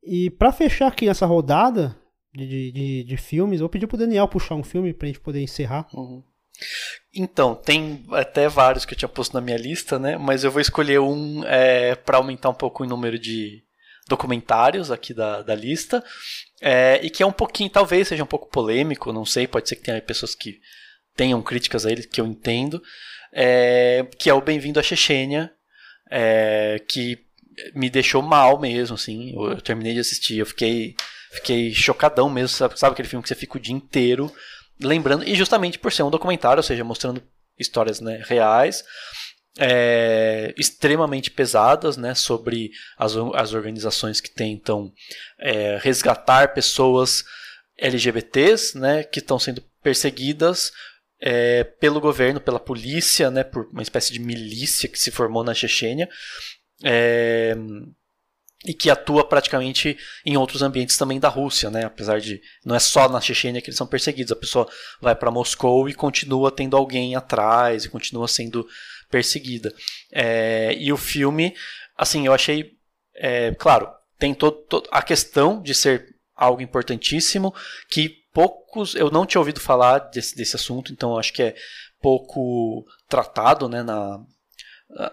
[0.03, 1.97] E para fechar aqui nessa rodada
[2.35, 5.87] de, de, de, filmes, vou pedir pro Daniel puxar um filme pra gente poder encerrar.
[5.95, 6.23] Uhum.
[7.15, 10.17] Então, tem até vários que eu tinha posto na minha lista, né?
[10.17, 13.63] Mas eu vou escolher um é, para aumentar um pouco o número de
[14.09, 16.03] documentários aqui da, da lista.
[16.61, 19.77] É, e que é um pouquinho, talvez seja um pouco polêmico, não sei, pode ser
[19.77, 20.61] que tenha pessoas que
[21.17, 22.83] tenham críticas a ele, que eu entendo.
[23.33, 25.53] É, que é o Bem-vindo à Chechênia,
[26.11, 27.19] é, que
[27.75, 29.33] me deixou mal mesmo, assim.
[29.35, 30.95] Eu, eu terminei de assistir, eu fiquei,
[31.33, 34.33] fiquei chocadão mesmo, sabe, sabe aquele filme que você fica o dia inteiro
[34.81, 37.23] lembrando, e justamente por ser um documentário, ou seja, mostrando
[37.59, 38.85] histórias né, reais,
[39.59, 44.93] é, extremamente pesadas né, sobre as, as organizações que tentam
[45.39, 47.25] é, resgatar pessoas
[47.79, 50.73] LGBTs né, que estão sendo perseguidas
[51.21, 55.55] é, pelo governo, pela polícia, né, por uma espécie de milícia que se formou na
[55.55, 56.09] Chechênia.
[56.83, 57.55] É,
[58.65, 61.85] e que atua praticamente em outros ambientes também da Rússia, né?
[61.85, 64.69] Apesar de não é só na Chechênia que eles são perseguidos, a pessoa
[65.01, 68.67] vai para Moscou e continua tendo alguém atrás e continua sendo
[69.11, 69.75] perseguida.
[70.13, 71.55] É, e o filme,
[71.97, 72.73] assim, eu achei,
[73.17, 73.89] é, claro,
[74.19, 77.53] tem todo, todo, a questão de ser algo importantíssimo
[77.91, 81.55] que poucos, eu não tinha ouvido falar desse, desse assunto, então acho que é
[82.01, 84.25] pouco tratado, né, na,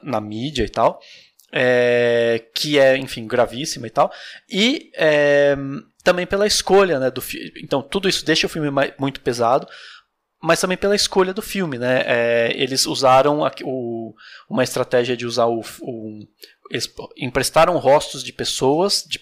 [0.01, 1.01] na mídia e tal
[1.51, 4.11] é, que é, enfim, gravíssima e tal,
[4.49, 5.55] e é,
[6.03, 7.21] também pela escolha, né, do
[7.57, 9.67] então tudo isso deixa o filme muito pesado,
[10.41, 14.13] mas também pela escolha do filme, né, é, eles usaram a, o,
[14.49, 16.27] uma estratégia de usar o, o,
[16.69, 19.19] eles emprestaram rostos de pessoas, de,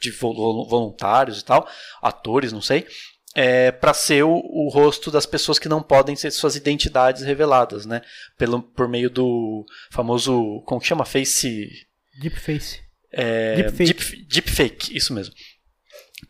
[0.00, 1.68] de voluntários e tal,
[2.00, 2.86] atores, não sei,
[3.38, 7.84] é, para ser o, o, rosto das pessoas que não podem ser suas identidades reveladas,
[7.84, 8.00] né?
[8.38, 10.62] Pelo, por meio do famoso.
[10.64, 11.04] Como que chama?
[11.04, 11.68] Face.
[12.18, 12.80] Deepface.
[13.12, 13.84] É, deepfake.
[13.84, 15.34] Deep, deepfake, isso mesmo.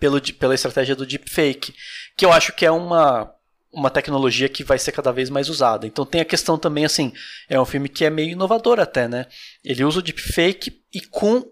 [0.00, 1.72] Pelo, pela estratégia do deepfake.
[2.16, 3.32] Que eu acho que é uma,
[3.72, 5.86] uma tecnologia que vai ser cada vez mais usada.
[5.86, 7.12] Então tem a questão também, assim,
[7.48, 9.26] é um filme que é meio inovador até, né?
[9.62, 11.44] Ele usa o deepfake e com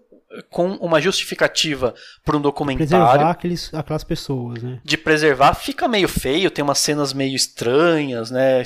[0.49, 1.93] com uma justificativa
[2.23, 2.87] para um documentário.
[2.87, 4.79] Preservar aqueles, aquelas pessoas, né?
[4.83, 8.63] De preservar, fica meio feio, tem umas cenas meio estranhas, né?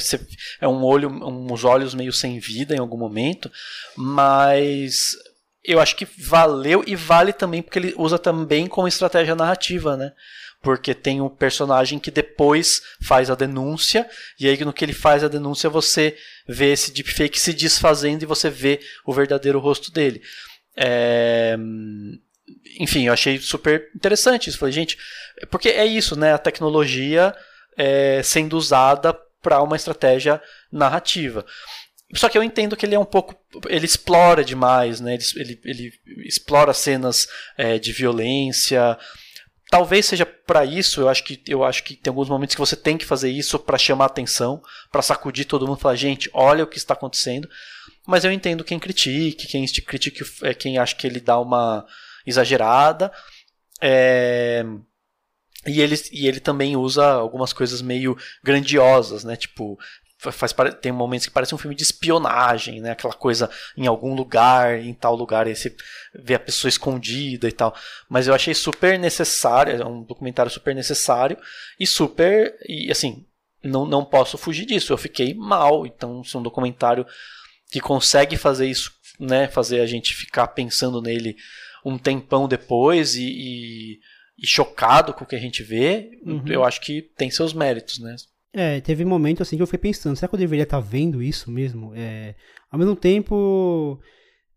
[0.59, 3.51] É um olho, uns olhos meio sem vida em algum momento,
[3.95, 5.15] mas
[5.63, 10.13] eu acho que valeu e vale também porque ele usa também como estratégia narrativa, né?
[10.61, 15.23] Porque tem um personagem que depois faz a denúncia, e aí no que ele faz
[15.23, 16.17] a denúncia você
[16.47, 20.21] vê esse deepfake se desfazendo e você vê o verdadeiro rosto dele.
[20.81, 21.57] É,
[22.79, 24.57] enfim, eu achei super interessante isso.
[24.57, 24.97] Falei, gente,
[25.51, 26.33] porque é isso, né?
[26.33, 27.35] A tecnologia
[27.77, 30.41] é, sendo usada para uma estratégia
[30.71, 31.45] narrativa.
[32.15, 33.35] Só que eu entendo que ele é um pouco.
[33.67, 35.15] Ele explora demais, né?
[35.15, 35.93] Ele, ele, ele
[36.25, 37.27] explora cenas
[37.57, 38.97] é, de violência.
[39.69, 41.01] Talvez seja para isso.
[41.01, 43.59] Eu acho que eu acho que tem alguns momentos que você tem que fazer isso
[43.59, 44.61] para chamar atenção,
[44.91, 47.47] para sacudir todo mundo, e falar, gente, olha o que está acontecendo.
[48.09, 51.85] Mas eu entendo quem critique, quem critique é quem acha que ele dá uma
[52.25, 53.11] exagerada.
[53.79, 54.65] É...
[55.67, 59.35] E, ele, e ele também usa algumas coisas meio grandiosas, né?
[59.35, 59.77] Tipo,
[60.17, 62.91] faz tem momentos que parece um filme de espionagem, né?
[62.91, 65.75] Aquela coisa em algum lugar, em tal lugar, e você
[66.15, 67.75] vê a pessoa escondida e tal.
[68.09, 71.37] Mas eu achei super necessário, é um documentário super necessário
[71.79, 73.23] e super e assim,
[73.63, 74.91] não, não posso fugir disso.
[74.93, 77.05] Eu fiquei mal, então é um documentário
[77.69, 79.47] que consegue fazer isso, né?
[79.47, 81.35] Fazer a gente ficar pensando nele
[81.85, 83.99] um tempão depois e, e,
[84.37, 86.19] e chocado com o que a gente vê.
[86.25, 86.43] Uhum.
[86.47, 88.15] Eu acho que tem seus méritos, né?
[88.51, 90.87] É, teve um momento assim que eu fiquei pensando, será que eu deveria estar tá
[90.87, 91.93] vendo isso mesmo?
[91.95, 92.33] É,
[92.71, 93.99] ao mesmo tempo,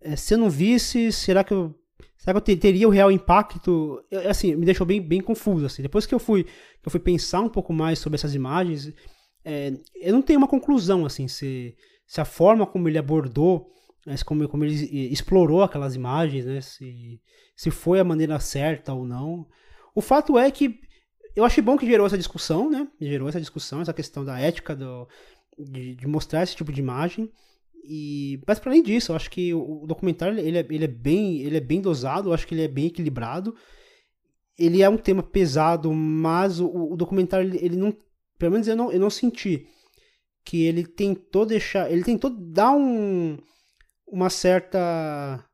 [0.00, 1.74] é, se eu não visse, será que eu,
[2.16, 4.02] será que eu teria o real impacto?
[4.28, 5.66] Assim, me deixou bem, bem confuso.
[5.66, 5.82] Assim.
[5.82, 8.90] Depois que eu fui, que eu fui pensar um pouco mais sobre essas imagens,
[9.44, 11.74] é, eu não tenho uma conclusão assim, se,
[12.12, 13.72] se a forma como ele abordou,
[14.06, 17.18] né, como, como ele explorou aquelas imagens, né, se,
[17.56, 19.46] se foi a maneira certa ou não.
[19.94, 20.78] O fato é que
[21.34, 22.86] eu achei bom que gerou essa discussão, né?
[23.00, 25.08] Gerou essa discussão, essa questão da ética do,
[25.58, 27.32] de, de mostrar esse tipo de imagem.
[27.82, 31.40] E, mas para além disso, eu acho que o, documentário ele é, ele é, bem,
[31.40, 33.56] ele é bem dosado, eu acho que ele é bem equilibrado.
[34.58, 37.96] Ele é um tema pesado, mas o, o documentário ele, ele, não,
[38.38, 39.66] pelo menos eu não, eu não senti
[40.44, 43.38] que ele tentou deixar, ele tentou dar um,
[44.06, 45.44] uma certa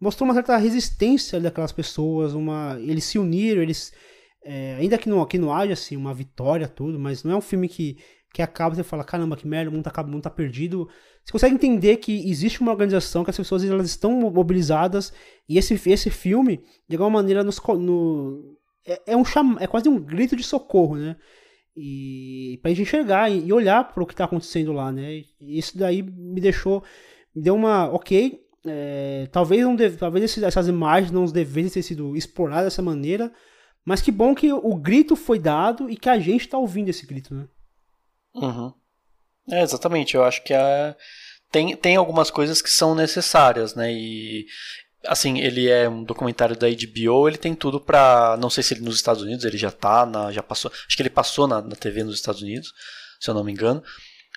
[0.00, 3.92] mostrou uma certa resistência daquelas pessoas, uma eles se uniram, eles
[4.42, 7.42] é, ainda que não, que não haja assim, uma vitória, tudo, mas não é um
[7.42, 7.98] filme que,
[8.32, 10.88] que acaba você fala, caramba, que merda, o mundo tá, o mundo tá perdido.
[11.24, 15.12] Você consegue entender que existe uma organização, que as pessoas elas estão mobilizadas,
[15.48, 19.88] e esse, esse filme, de alguma maneira, nos, no, é, é, um cham, é quase
[19.88, 21.16] um grito de socorro, né?
[21.76, 25.22] E pra gente enxergar e, olhar para o que tá acontecendo lá, né?
[25.40, 26.82] E isso daí me deixou,
[27.34, 32.16] me deu uma, ok, é, talvez, não deve, talvez essas imagens não devessem ter sido
[32.16, 33.32] exploradas dessa maneira,
[33.84, 37.06] mas que bom que o grito foi dado e que a gente está ouvindo esse
[37.06, 37.48] grito, né?
[38.34, 38.72] Uhum.
[39.50, 40.14] É, exatamente.
[40.14, 40.96] Eu acho que a...
[41.50, 43.92] tem, tem algumas coisas que são necessárias, né?
[43.92, 44.46] E
[45.06, 48.82] assim, ele é um documentário da HBO, ele tem tudo para, não sei se ele
[48.82, 51.76] nos Estados Unidos, ele já tá na, já passou, acho que ele passou na, na
[51.76, 52.72] TV nos Estados Unidos,
[53.18, 53.82] se eu não me engano.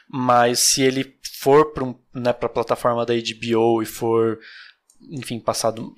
[0.09, 4.39] Mas se ele for para um, né, a plataforma da HBO e for
[5.11, 5.93] enfim, passado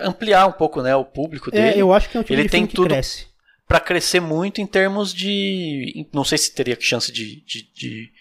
[0.00, 1.78] ampliar um pouco, né, o público é, dele.
[1.78, 3.26] É, eu acho que é um tipo ele tem tudo cresce.
[3.66, 8.12] para crescer muito em termos de, não sei se teria chance de, de, de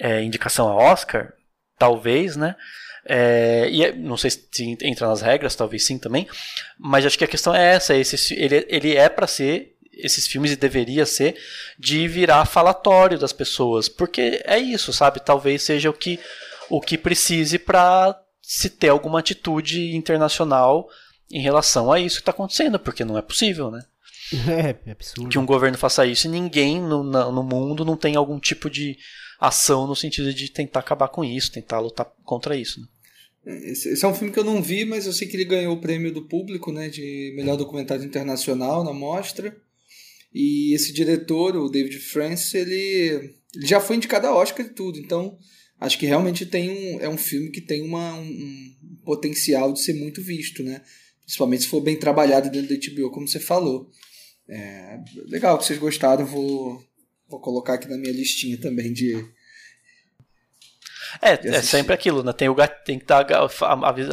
[0.00, 1.32] é, indicação a Oscar,
[1.78, 2.56] talvez, né?
[3.10, 6.28] É, e é, não sei se entra nas regras, talvez sim também,
[6.78, 10.52] mas acho que a questão é essa: esse, ele, ele é para ser esses filmes
[10.52, 11.36] e deveria ser
[11.78, 15.20] de virar falatório das pessoas, porque é isso, sabe?
[15.20, 16.20] Talvez seja o que
[16.68, 20.86] o que precise para se ter alguma atitude internacional
[21.30, 23.82] em relação a isso que está acontecendo, porque não é possível, né?
[24.46, 25.30] É, é absurdo.
[25.30, 28.98] Que um governo faça isso e ninguém no, no mundo não tem algum tipo de
[29.40, 32.78] ação no sentido de tentar acabar com isso, tentar lutar contra isso.
[32.78, 32.86] Né?
[33.48, 35.74] Esse, esse, é um filme que eu não vi, mas eu sei que ele ganhou
[35.74, 39.56] o prêmio do público, né, de melhor documentário internacional na mostra.
[40.34, 44.98] E esse diretor, o David France, ele, ele já foi indicado a Oscar e tudo,
[44.98, 45.38] então
[45.80, 49.94] acho que realmente tem um, é um filme que tem uma, um, potencial de ser
[49.94, 50.82] muito visto, né?
[51.22, 53.90] Principalmente se for bem trabalhado dentro da HBO, como você falou.
[54.46, 56.82] É, legal que vocês gostaram, vou,
[57.28, 59.14] vou colocar aqui na minha listinha também de.
[61.20, 62.32] É, é sempre aquilo, né?
[62.32, 63.26] Tem, o, tem que dar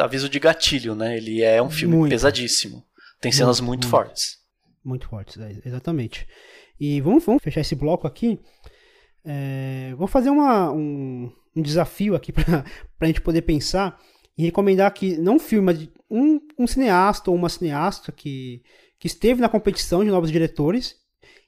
[0.02, 1.18] aviso de gatilho, né?
[1.18, 2.12] Ele é um filme muito.
[2.12, 2.84] pesadíssimo.
[3.20, 4.38] Tem cenas muito, muito, muito fortes.
[4.84, 6.28] Muito fortes, é, exatamente.
[6.80, 8.40] E vamos, vamos fechar esse bloco aqui.
[9.24, 12.64] É, vou fazer uma, um, um desafio aqui para
[13.00, 14.00] a gente poder pensar
[14.38, 18.62] e recomendar que não filme, mas um, um cineasta ou uma cineasta que,
[19.00, 20.96] que esteve na competição de novos diretores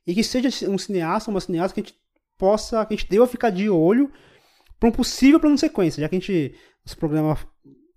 [0.06, 2.00] e que seja um cineasta ou uma cineasta que a gente
[2.38, 4.12] possa, que a gente deva ficar de olho
[4.80, 6.56] para um possível plano sequência, já que a gente,
[6.86, 7.38] nosso programa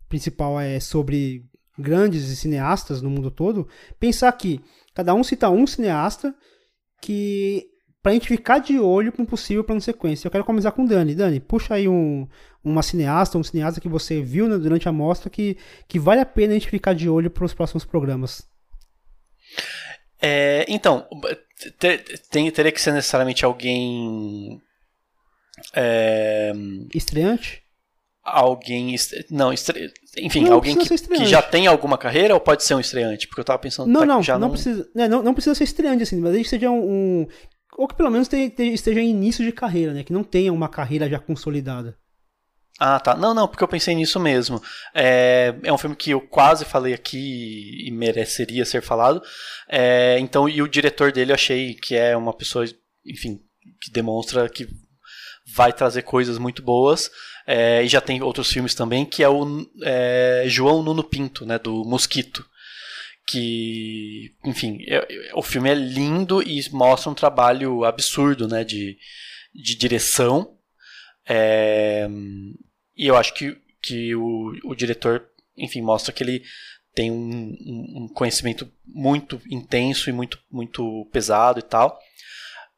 [0.09, 1.45] principal é sobre
[1.79, 4.61] grandes cineastas no mundo todo, pensar que
[4.95, 6.35] cada um cita um cineasta
[7.01, 7.67] que
[8.03, 10.27] pra gente ficar de olho para um possível plano sequência.
[10.27, 11.15] Eu quero começar com o Dani.
[11.15, 12.27] Dani, puxa aí um,
[12.65, 16.27] uma cineasta, um cineasta que você viu né, durante a mostra que, que vale a
[16.27, 18.49] pena a gente ficar de olho para os próximos programas.
[20.21, 21.07] É, então,
[21.79, 24.61] ter, tem, teria que ser necessariamente alguém.
[25.75, 26.53] É,
[26.95, 27.63] Estreante?
[28.23, 28.95] Alguém.
[29.31, 29.93] Não, estre...
[30.19, 33.27] enfim, não alguém que, que, já tem alguma carreira ou pode ser um estreante?
[33.27, 33.89] Porque eu tava pensando.
[33.89, 36.49] Não, tá, não, não, não, precisa, né, não, não precisa ser estreante, assim, mas gente
[36.49, 37.29] seja um, um
[37.77, 40.05] ou que pelo menos esteja em início de carreira, né?
[40.05, 41.97] Que não tenha uma carreira já consolidada.
[42.79, 43.15] Ah, tá.
[43.15, 44.61] Não, não, porque eu pensei nisso mesmo.
[44.95, 49.23] É, é um filme que eu quase falei aqui e mereceria ser falado.
[49.69, 52.65] É, então, e o diretor dele eu achei que é uma pessoa,
[53.05, 53.41] enfim,
[53.81, 54.67] que demonstra que
[55.55, 57.11] vai trazer coisas muito boas.
[57.47, 61.59] É, e já tem outros filmes também, que é o é, João Nuno Pinto, né,
[61.59, 62.45] do Mosquito.
[63.27, 68.97] Que, enfim, é, o filme é lindo e mostra um trabalho absurdo né, de,
[69.55, 70.57] de direção.
[71.29, 72.09] É,
[72.97, 76.43] e eu acho que, que o, o diretor, enfim, mostra que ele
[76.95, 77.57] tem um,
[77.97, 81.99] um, conhecimento muito intenso e muito, muito pesado e tal.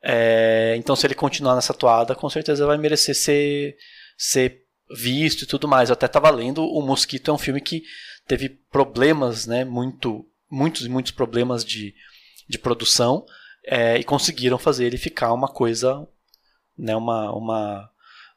[0.02, 3.76] É, então, se ele continuar nessa toada, com certeza vai merecer ser,
[4.16, 4.62] ser
[4.96, 5.88] visto e tudo mais.
[5.88, 7.82] Eu até estava lendo, O Mosquito é um filme que
[8.26, 11.94] teve problemas, né, muito, muitos e muitos problemas de,
[12.48, 13.24] de produção
[13.64, 16.06] é, e conseguiram fazer ele ficar uma coisa,
[16.76, 17.90] né, uma, uma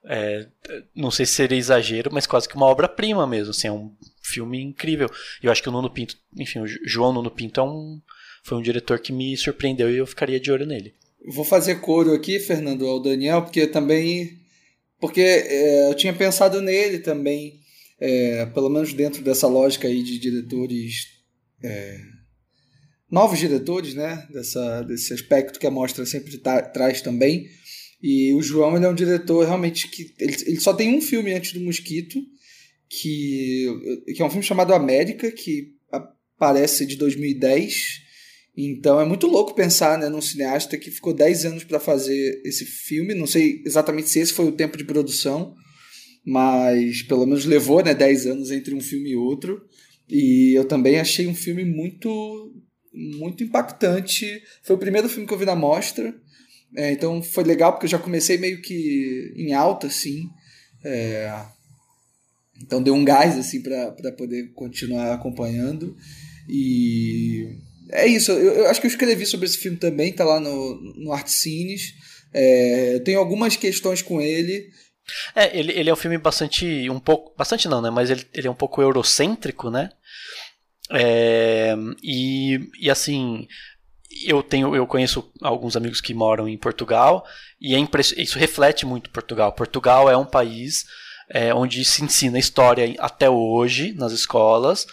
[0.06, 0.48] é,
[0.96, 3.52] não sei se seria exagero, mas quase que uma obra-prima mesmo.
[3.52, 5.10] Assim, é um filme incrível.
[5.42, 8.02] Eu acho que o Nuno Pinto, enfim, o João Nuno Pinto é um,
[8.44, 10.94] foi um diretor que me surpreendeu e eu ficaria de olho nele.
[11.28, 14.40] Vou fazer coro aqui, Fernando, ao Daniel, porque também.
[15.00, 17.60] Porque é, eu tinha pensado nele também,
[18.00, 21.08] é, pelo menos dentro dessa lógica aí de diretores.
[21.64, 22.00] É,
[23.10, 24.26] novos diretores, né?
[24.32, 27.48] Dessa, desse aspecto que a mostra sempre tá, traz também.
[28.02, 30.14] E o João ele é um diretor realmente que.
[30.20, 32.22] Ele, ele só tem um filme antes do Mosquito,
[32.88, 33.68] que,
[34.16, 35.74] que é um filme chamado América, que
[36.38, 38.05] aparece de 2010.
[38.58, 42.66] Então é muito louco pensar né, num cineasta que ficou 10 anos para fazer esse
[42.66, 43.14] filme.
[43.14, 45.54] Não sei exatamente se esse foi o tempo de produção,
[46.26, 49.62] mas pelo menos levou né, 10 anos entre um filme e outro.
[50.10, 52.54] E eu também achei um filme muito
[52.94, 54.42] muito impactante.
[54.64, 56.16] Foi o primeiro filme que eu vi na mostra.
[56.78, 60.30] É, então foi legal porque eu já comecei meio que em alta, assim.
[60.84, 61.46] É,
[62.62, 65.96] então deu um gás assim para poder continuar acompanhando.
[66.48, 67.58] E
[67.92, 68.32] é isso.
[68.32, 71.94] Eu, eu, acho que eu escrevi sobre esse filme também, tá lá no, no Artcines.
[72.34, 74.70] É, eu tenho algumas questões com ele.
[75.36, 76.90] É, ele, ele é um filme bastante.
[76.90, 77.36] um pouco.
[77.38, 77.90] Bastante não, né?
[77.90, 79.90] Mas ele, ele é um pouco eurocêntrico, né?
[80.92, 83.48] É, e, e assim,
[84.24, 87.26] eu tenho eu conheço alguns amigos que moram em Portugal
[87.60, 87.88] e é
[88.18, 89.52] isso reflete muito Portugal.
[89.52, 90.86] Portugal é um país
[91.30, 94.86] é, onde se ensina história até hoje nas escolas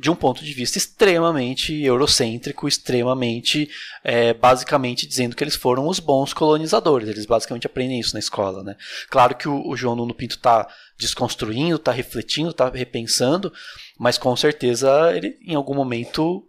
[0.00, 3.68] de um ponto de vista extremamente eurocêntrico, extremamente,
[4.02, 7.06] é, basicamente dizendo que eles foram os bons colonizadores.
[7.06, 8.76] Eles basicamente aprendem isso na escola, né?
[9.10, 10.66] Claro que o, o João Nuno Pinto está
[10.98, 13.52] desconstruindo, está refletindo, está repensando,
[13.98, 16.48] mas com certeza ele em algum momento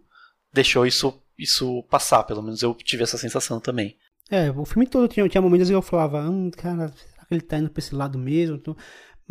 [0.52, 3.96] deixou isso isso passar, pelo menos eu tive essa sensação também.
[4.30, 7.40] É, o filme todo tinha, tinha momentos que eu falava, hum, cara, será que ele
[7.40, 8.56] tá indo pra esse lado mesmo?
[8.56, 8.76] Então,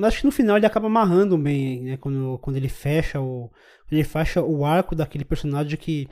[0.02, 1.98] mas acho que no final ele acaba amarrando bem, né?
[1.98, 3.52] Quando, quando ele fecha o.
[3.92, 6.10] ele fecha o arco daquele personagem que.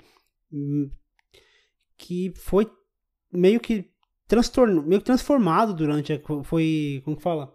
[0.52, 0.92] Hum,
[1.98, 2.70] que foi
[3.34, 3.90] meio que
[4.28, 6.22] transtorno, meio que transformado durante.
[6.44, 7.02] Foi.
[7.04, 7.52] Como que fala?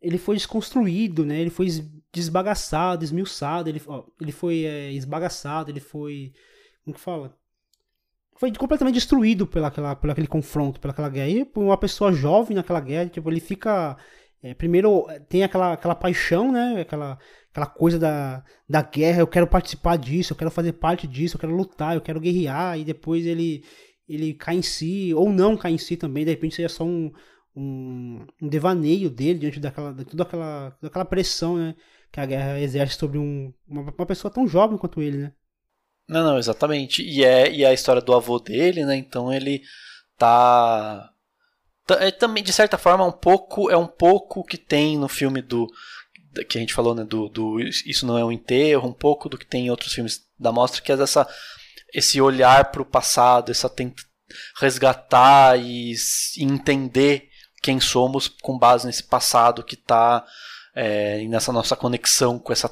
[0.00, 1.40] Ele foi desconstruído, né?
[1.40, 1.66] Ele foi
[2.12, 6.32] desbagaçado, esmiuçado, ele, ó, ele foi é, esbagaçado, ele foi.
[6.84, 7.36] Como que fala?
[8.38, 11.28] foi completamente destruído pela, aquela, pelo aquele confronto, pela aquela guerra.
[11.28, 13.96] E uma pessoa jovem naquela guerra, tipo, ele fica.
[14.42, 16.80] É, primeiro tem aquela, aquela paixão, né?
[16.80, 17.18] Aquela,
[17.50, 21.40] aquela coisa da, da guerra, eu quero participar disso, eu quero fazer parte disso, eu
[21.40, 23.64] quero lutar, eu quero guerrear, e depois ele,
[24.08, 27.12] ele cai em si, ou não cai em si também, de repente seja só um,
[27.54, 31.74] um, um devaneio dele diante daquela, de toda aquela, daquela pressão, né?
[32.12, 35.32] Que a guerra exerce sobre um, uma, uma pessoa tão jovem quanto ele, né?
[36.08, 37.02] Não, não, exatamente.
[37.02, 38.96] E é, e é a história do avô dele, né?
[38.96, 39.62] Então ele
[40.16, 41.10] tá.
[41.94, 43.70] É, também, de certa forma, um pouco.
[43.70, 45.66] É um pouco que tem no filme do.
[46.48, 47.04] Que a gente falou, né?
[47.04, 50.20] Do, do Isso Não É um Enterro, um pouco do que tem em outros filmes
[50.38, 51.26] da mostra, que é essa,
[51.92, 54.02] esse olhar para o passado, essa tenta
[54.60, 55.94] resgatar e,
[56.36, 57.28] e entender
[57.62, 60.24] quem somos com base nesse passado que está
[60.74, 62.70] é, nessa nossa conexão com essa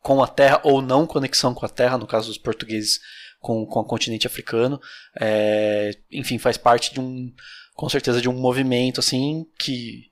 [0.00, 3.00] com a Terra ou não conexão com a Terra, no caso dos portugueses
[3.40, 4.80] com, com o continente africano.
[5.18, 7.32] É, enfim, faz parte de um,
[7.78, 10.10] com certeza, de um movimento assim que,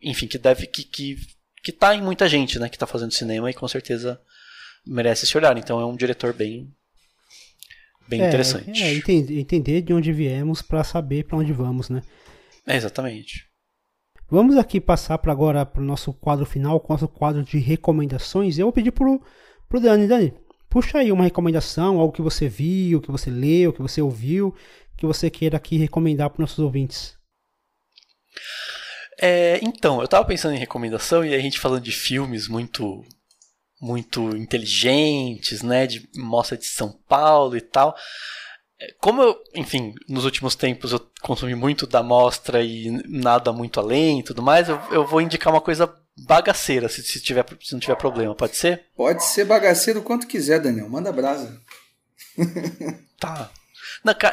[0.00, 1.16] enfim, que deve que que
[1.60, 4.20] que tá em muita gente, né, que está fazendo cinema e com certeza
[4.86, 5.58] merece esse olhar.
[5.58, 6.72] Então é um diretor bem
[8.06, 8.80] bem é, interessante.
[8.80, 12.04] É, entender, de onde viemos para saber para onde vamos, né?
[12.64, 13.48] É, exatamente.
[14.30, 18.58] Vamos aqui passar para agora para o nosso quadro final, o nosso quadro de recomendações.
[18.58, 19.20] Eu vou pedir pro,
[19.68, 20.32] pro Dani, Dani,
[20.70, 24.54] puxa aí uma recomendação, algo que você viu, que você leu, que você ouviu,
[24.96, 27.16] que você queira aqui recomendar para nossos ouvintes.
[29.20, 33.04] É, então, eu estava pensando em recomendação e a gente falando de filmes muito
[33.80, 37.94] muito inteligentes, né, de mostra de São Paulo e tal.
[39.00, 44.20] como eu, enfim, nos últimos tempos eu consumi muito da mostra e nada muito além
[44.20, 47.80] e tudo mais, eu, eu vou indicar uma coisa bagaceira, se, se, tiver, se não
[47.80, 48.86] tiver problema, pode ser?
[48.96, 50.88] Pode ser bagaceiro quanto quiser, Daniel.
[50.88, 51.60] Manda brasa.
[53.20, 53.50] tá.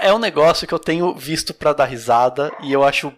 [0.01, 3.13] É um negócio que eu tenho visto para dar risada e eu acho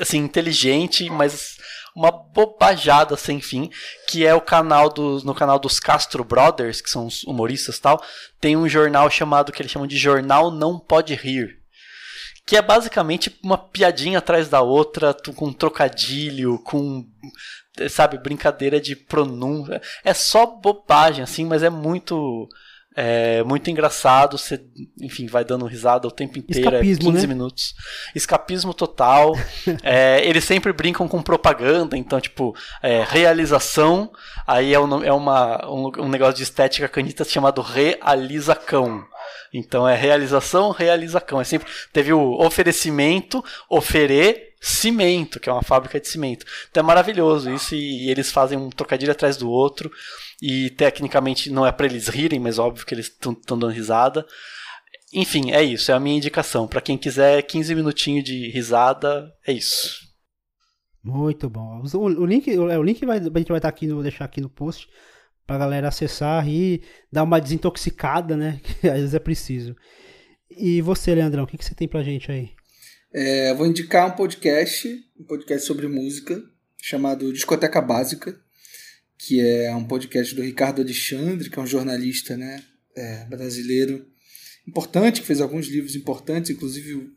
[0.00, 1.56] assim inteligente, mas
[1.94, 3.70] uma bobajada sem fim,
[4.08, 8.02] que é o canal dos no canal dos Castro Brothers, que são os humoristas tal,
[8.40, 11.58] tem um jornal chamado que eles chamam de Jornal Não Pode Rir.
[12.46, 17.06] Que é basicamente uma piadinha atrás da outra, com trocadilho, com
[17.88, 19.80] sabe, brincadeira de pronúncia.
[20.04, 22.48] É só bobagem assim, mas é muito
[22.96, 24.60] é muito engraçado, você,
[25.00, 27.34] enfim, vai dando risada o tempo inteiro, é Escapismo, é 15 né?
[27.34, 27.74] minutos.
[28.14, 29.32] Escapismo total.
[29.82, 34.10] é, eles sempre brincam com propaganda, então, tipo, é, realização,
[34.44, 39.04] aí é, um, é uma, um, um, negócio de estética canita chamado realizacão.
[39.52, 41.40] Então é realização, realizacão.
[41.40, 46.44] É sempre teve o oferecimento, oferer cimento, que é uma fábrica de cimento.
[46.70, 49.90] Então é maravilhoso isso e, e eles fazem um trocadilho atrás do outro
[50.40, 54.26] e tecnicamente não é para eles rirem, mas óbvio que eles estão dando risada.
[55.12, 56.66] Enfim, é isso, é a minha indicação.
[56.68, 60.08] Para quem quiser 15 minutinhos de risada, é isso.
[61.02, 61.82] Muito bom.
[61.94, 64.40] O, o link, o, o link vai, a gente vai estar aqui no, deixar aqui
[64.40, 64.88] no post
[65.46, 68.60] pra galera acessar e dar uma desintoxicada, né?
[68.80, 69.74] Que às vezes é preciso.
[70.50, 72.50] E você, Leandrão, o que, que você tem pra gente aí?
[73.12, 74.88] É, vou indicar um podcast,
[75.18, 76.40] um podcast sobre música,
[76.80, 78.38] chamado Discoteca Básica,
[79.20, 82.62] que é um podcast do Ricardo Alexandre, que é um jornalista né,
[82.96, 84.06] é, brasileiro
[84.66, 87.10] importante, que fez alguns livros importantes, inclusive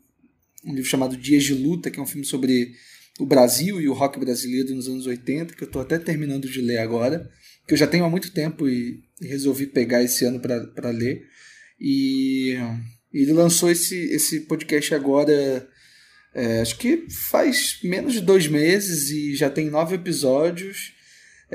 [0.62, 2.74] um livro chamado Dias de Luta, que é um filme sobre
[3.18, 6.60] o Brasil e o rock brasileiro nos anos 80, que eu estou até terminando de
[6.60, 7.30] ler agora,
[7.66, 11.26] que eu já tenho há muito tempo e, e resolvi pegar esse ano para ler.
[11.80, 12.54] E
[13.12, 15.66] ele lançou esse, esse podcast agora
[16.34, 20.93] é, acho que faz menos de dois meses e já tem nove episódios.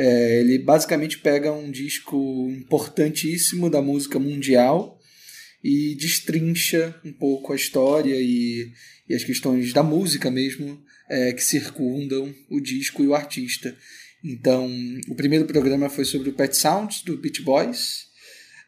[0.01, 4.97] É, ele basicamente pega um disco importantíssimo da música mundial
[5.61, 8.71] e destrincha um pouco a história e,
[9.09, 13.75] e as questões da música mesmo é, que circundam o disco e o artista.
[14.23, 14.71] Então,
[15.09, 18.05] o primeiro programa foi sobre o Pet Sounds, do Beach Boys.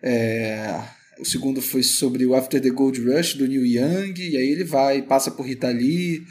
[0.03, 0.83] É,
[1.17, 4.65] o segundo foi sobre o After the Gold Rush do Neil Young, e aí ele
[4.65, 6.25] vai, passa por Rita Lee,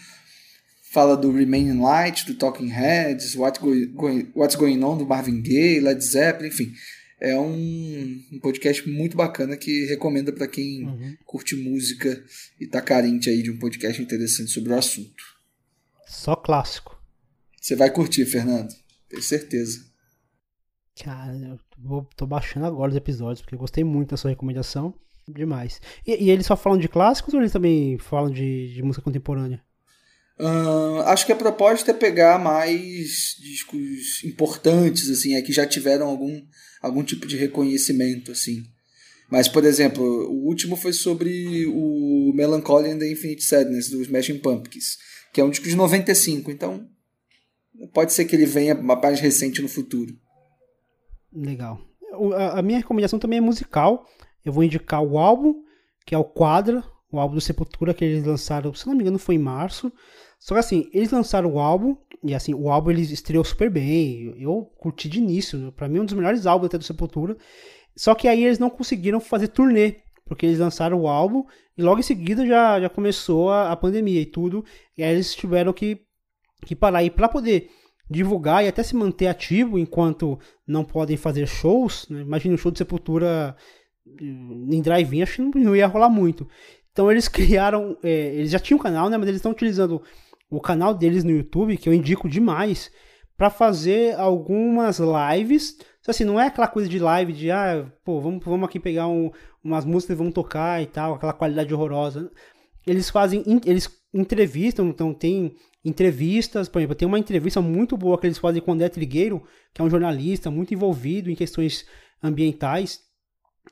[0.90, 3.70] fala do Remaining Light, do Talking Heads, What Go
[4.34, 6.72] What's Going On do Marvin Gaye, Led Zeppelin, enfim.
[7.20, 11.16] É um, um podcast muito bacana que recomendo para quem uhum.
[11.24, 12.24] curte música
[12.58, 15.22] e tá carente aí de um podcast interessante sobre o assunto.
[16.06, 17.00] Só clássico.
[17.60, 18.74] Você vai curtir, Fernando.
[19.08, 19.84] Tenho certeza.
[21.04, 24.94] Cara, eu vou, tô baixando agora os episódios, porque eu gostei muito da sua recomendação.
[25.28, 25.80] Demais.
[26.06, 29.62] E, e eles só falam de clássicos ou eles também falam de, de música contemporânea?
[30.40, 36.08] Uh, acho que a proposta é pegar mais discos importantes, assim, é que já tiveram
[36.08, 36.40] algum,
[36.80, 38.64] algum tipo de reconhecimento, assim.
[39.30, 44.38] Mas, por exemplo, o último foi sobre o Melancholy and the Infinite Sadness, dos Smashing
[44.38, 44.96] Pumpkins,
[45.30, 46.88] que é um disco de 95, então
[47.92, 50.18] pode ser que ele venha mais recente no futuro.
[51.32, 51.80] Legal.
[52.54, 54.06] A minha recomendação também é musical.
[54.44, 55.62] Eu vou indicar o álbum,
[56.06, 59.18] que é o Quadra, o álbum do Sepultura que eles lançaram, se não me engano,
[59.18, 59.92] foi em março.
[60.40, 64.34] Só que assim, eles lançaram o álbum, e assim, o álbum eles estreou super bem.
[64.38, 67.36] Eu curti de início, para mim é um dos melhores álbuns até do Sepultura.
[67.94, 71.44] Só que aí eles não conseguiram fazer turnê, porque eles lançaram o álbum
[71.76, 74.64] e logo em seguida já, já começou a, a pandemia e tudo.
[74.96, 76.00] E aí eles tiveram que,
[76.64, 77.04] que parar.
[77.04, 77.70] E para poder
[78.08, 82.06] divulgar e até se manter ativo enquanto não podem fazer shows.
[82.08, 82.22] Né?
[82.22, 83.56] Imagina um show de Sepultura
[84.06, 86.48] eh, em drive-in, acho que não ia rolar muito.
[86.92, 89.16] Então eles criaram, é, eles já tinham um canal, né?
[89.16, 90.02] Mas eles estão utilizando
[90.50, 92.90] o canal deles no YouTube, que eu indico demais,
[93.36, 95.76] para fazer algumas lives.
[96.00, 99.06] Então, assim, não é aquela coisa de live de, ah, pô, vamos, vamos aqui pegar
[99.08, 99.30] um,
[99.62, 102.30] umas músicas e vamos tocar e tal, aquela qualidade horrorosa.
[102.86, 105.54] Eles fazem, eles entrevistam, então tem
[105.84, 109.42] entrevistas, por exemplo, tem uma entrevista muito boa que eles fazem com o André Trigueiro,
[109.72, 111.86] que é um jornalista muito envolvido em questões
[112.22, 113.00] ambientais,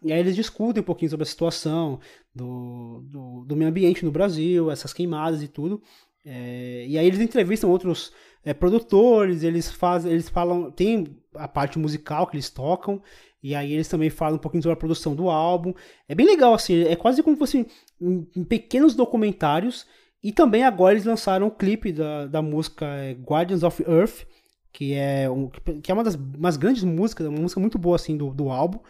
[0.03, 1.99] e aí eles discutem um pouquinho sobre a situação
[2.35, 5.83] do, do, do meio ambiente no Brasil, essas queimadas e tudo.
[6.31, 8.13] É, e aí eles entrevistam outros
[8.45, 13.03] é, produtores, eles fazem, eles falam, tem a parte musical que eles tocam,
[13.43, 15.73] e aí eles também falam um pouquinho sobre a produção do álbum.
[16.07, 17.67] É bem legal, assim, é quase como se fossem
[18.01, 19.87] em pequenos documentários
[20.23, 24.27] e também agora eles lançaram o um clipe da, da música é, Guardians of Earth,
[24.71, 25.49] que é, um,
[25.83, 28.81] que é uma das umas grandes músicas, uma música muito boa assim do, do álbum.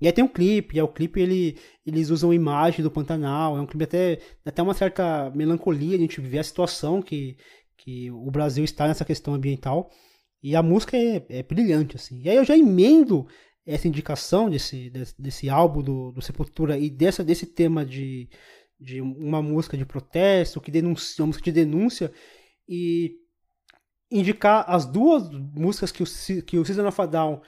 [0.00, 3.56] E aí tem um clipe, e aí o clipe ele, eles usam imagem do Pantanal,
[3.56, 7.36] é um clipe até, até uma certa melancolia, a gente vê a situação que,
[7.76, 9.90] que o Brasil está nessa questão ambiental.
[10.42, 12.22] E a música é, é brilhante, assim.
[12.22, 13.26] E aí eu já emendo
[13.66, 18.28] essa indicação desse, desse, desse álbum do, do Sepultura e dessa, desse tema de,
[18.78, 22.10] de uma música de protesto, que denuncia, uma música de denúncia,
[22.66, 23.16] e
[24.10, 27.42] indicar as duas músicas que o, que o Season of a Down,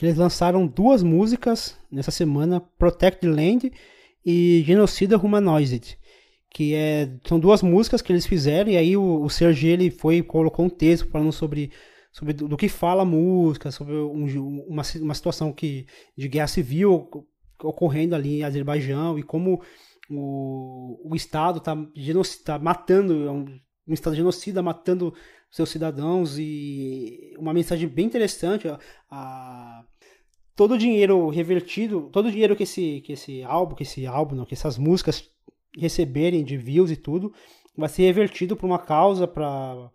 [0.00, 3.70] que eles lançaram duas músicas nessa semana, Protect the Land
[4.24, 5.98] e Genocida Humanoized,
[6.48, 10.22] que é, são duas músicas que eles fizeram, e aí o, o Sergi ele foi
[10.22, 11.70] colocou um texto falando sobre
[12.10, 15.84] sobre do, do que fala a música, sobre um, uma, uma situação que,
[16.16, 17.10] de guerra civil
[17.62, 19.60] ocorrendo ali em Azerbaijão e como
[20.08, 21.76] o, o Estado está
[22.42, 23.30] tá matando, é
[23.90, 25.12] um, Estado genocida matando
[25.50, 28.68] seus cidadãos e uma mensagem bem interessante.
[28.68, 28.78] A,
[29.10, 29.84] a,
[30.54, 34.36] todo o dinheiro revertido, todo o dinheiro que esse, que esse álbum, que esse álbum,
[34.36, 35.28] não, que essas músicas
[35.76, 37.32] receberem de views e tudo,
[37.76, 39.90] vai ser revertido para uma causa, para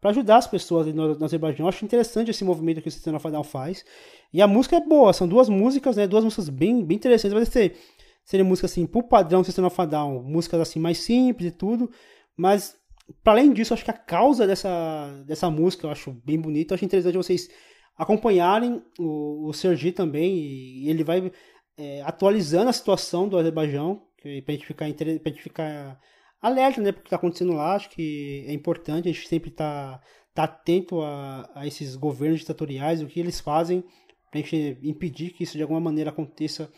[0.00, 1.66] para ajudar as pessoas no, no Azerbaijão.
[1.66, 3.84] Eu acho interessante esse movimento que o Sistema Fadal faz.
[4.32, 6.06] E a música é boa, são duas músicas, né?
[6.06, 7.34] Duas músicas bem, bem interessantes.
[7.34, 7.76] Vai ser
[8.28, 11.90] seria música assim, pro padrão Sistema Fadal, músicas assim mais simples e tudo,
[12.36, 12.76] mas
[13.22, 16.74] para além disso, acho que a causa dessa, dessa música eu acho bem bonita.
[16.74, 17.48] Acho interessante vocês
[17.96, 21.32] acompanharem o, o Sergi também, e ele vai
[21.76, 24.02] é, atualizando a situação do Azerbaijão,
[24.44, 25.98] para gente ficar, gente ficar
[26.40, 30.04] alerta, né, porque está acontecendo lá, acho que é importante a gente sempre estar tá,
[30.34, 33.82] tá atento a, a esses governos ditatoriais, o que eles fazem
[34.30, 36.70] para a gente impedir que isso de alguma maneira aconteça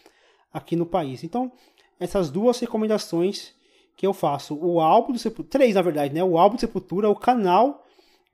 [0.52, 1.24] aqui no país.
[1.24, 1.52] Então,
[1.98, 3.54] essas duas recomendações
[4.00, 7.10] que eu faço, o álbum do Sepultura, três na verdade, né, o álbum do Sepultura,
[7.10, 7.84] o canal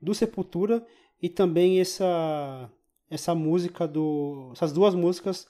[0.01, 0.87] do Sepultura
[1.21, 2.71] e também essa
[3.11, 5.49] essa música do essas duas músicas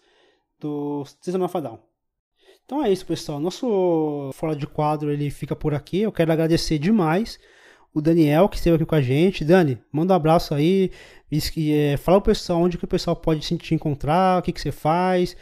[0.58, 1.78] do System of Down.
[2.64, 3.38] Então é isso, pessoal.
[3.38, 6.00] Nosso Fora de Quadro ele fica por aqui.
[6.00, 7.38] Eu quero agradecer demais
[7.92, 9.44] o Daniel que esteve aqui com a gente.
[9.44, 10.90] Dani, manda um abraço aí.
[11.30, 14.50] E, é, fala o pessoal onde que o pessoal pode se te encontrar, o que,
[14.50, 15.36] que você faz,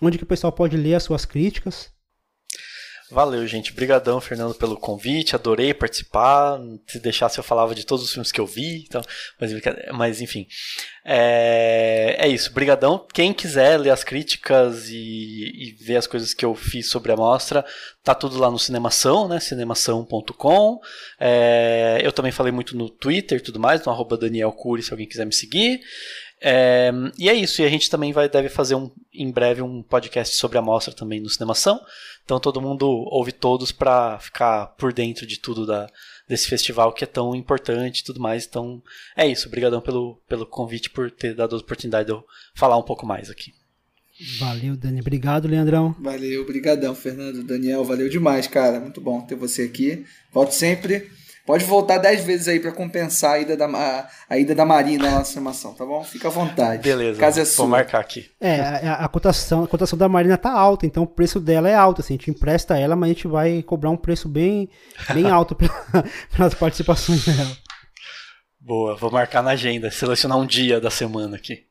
[0.00, 1.92] onde que o pessoal pode ler as suas críticas.
[3.10, 3.72] Valeu, gente.
[3.72, 5.34] Obrigadão, Fernando, pelo convite.
[5.34, 6.60] Adorei participar.
[6.86, 8.84] Se deixasse, eu falava de todos os filmes que eu vi.
[8.86, 9.02] Então,
[9.40, 9.52] mas,
[9.92, 10.46] mas enfim.
[11.04, 12.50] É, é isso.
[12.50, 13.04] Obrigadão.
[13.12, 17.16] Quem quiser ler as críticas e, e, ver as coisas que eu fiz sobre a
[17.16, 17.64] mostra,
[18.04, 19.40] tá tudo lá no Cinemação, né?
[19.40, 20.78] cinemação.com.
[21.18, 24.92] É, eu também falei muito no Twitter e tudo mais, no arroba Daniel Cury, se
[24.92, 25.80] alguém quiser me seguir.
[26.42, 29.82] É, e é isso, e a gente também vai, deve fazer um, em breve um
[29.82, 31.80] podcast sobre a mostra também no Cinemação.
[32.24, 35.86] Então todo mundo ouve todos para ficar por dentro de tudo da,
[36.26, 38.46] desse festival que é tão importante e tudo mais.
[38.46, 38.82] Então
[39.16, 42.84] é isso, obrigadão pelo, pelo convite, por ter dado a oportunidade de eu falar um
[42.84, 43.52] pouco mais aqui.
[44.38, 45.00] Valeu, Dani.
[45.00, 45.96] Obrigado, Leandrão.
[45.98, 47.42] Valeu, obrigadão, Fernando.
[47.42, 48.78] Daniel, valeu demais, cara.
[48.78, 50.04] Muito bom ter você aqui.
[50.30, 51.10] Volte sempre.
[51.50, 55.10] Pode voltar dez vezes aí para compensar a ida da, a, a, ida da Marina
[55.10, 56.04] na nossa animação, tá bom?
[56.04, 56.80] Fica à vontade.
[56.80, 57.18] Beleza.
[57.18, 58.30] Casa é vou marcar aqui.
[58.40, 61.74] É, a, a, cotação, a cotação da Marina tá alta, então o preço dela é
[61.74, 62.02] alto.
[62.02, 64.70] Assim, a gente empresta ela, mas a gente vai cobrar um preço bem,
[65.12, 65.56] bem alto
[66.30, 67.56] pelas participações dela.
[68.60, 71.64] Boa, vou marcar na agenda, selecionar um dia da semana aqui.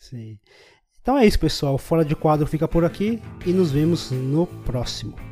[0.00, 0.38] Sim.
[1.02, 1.76] Então é isso, pessoal.
[1.76, 5.27] Fora de quadro fica por aqui e nos vemos no próximo.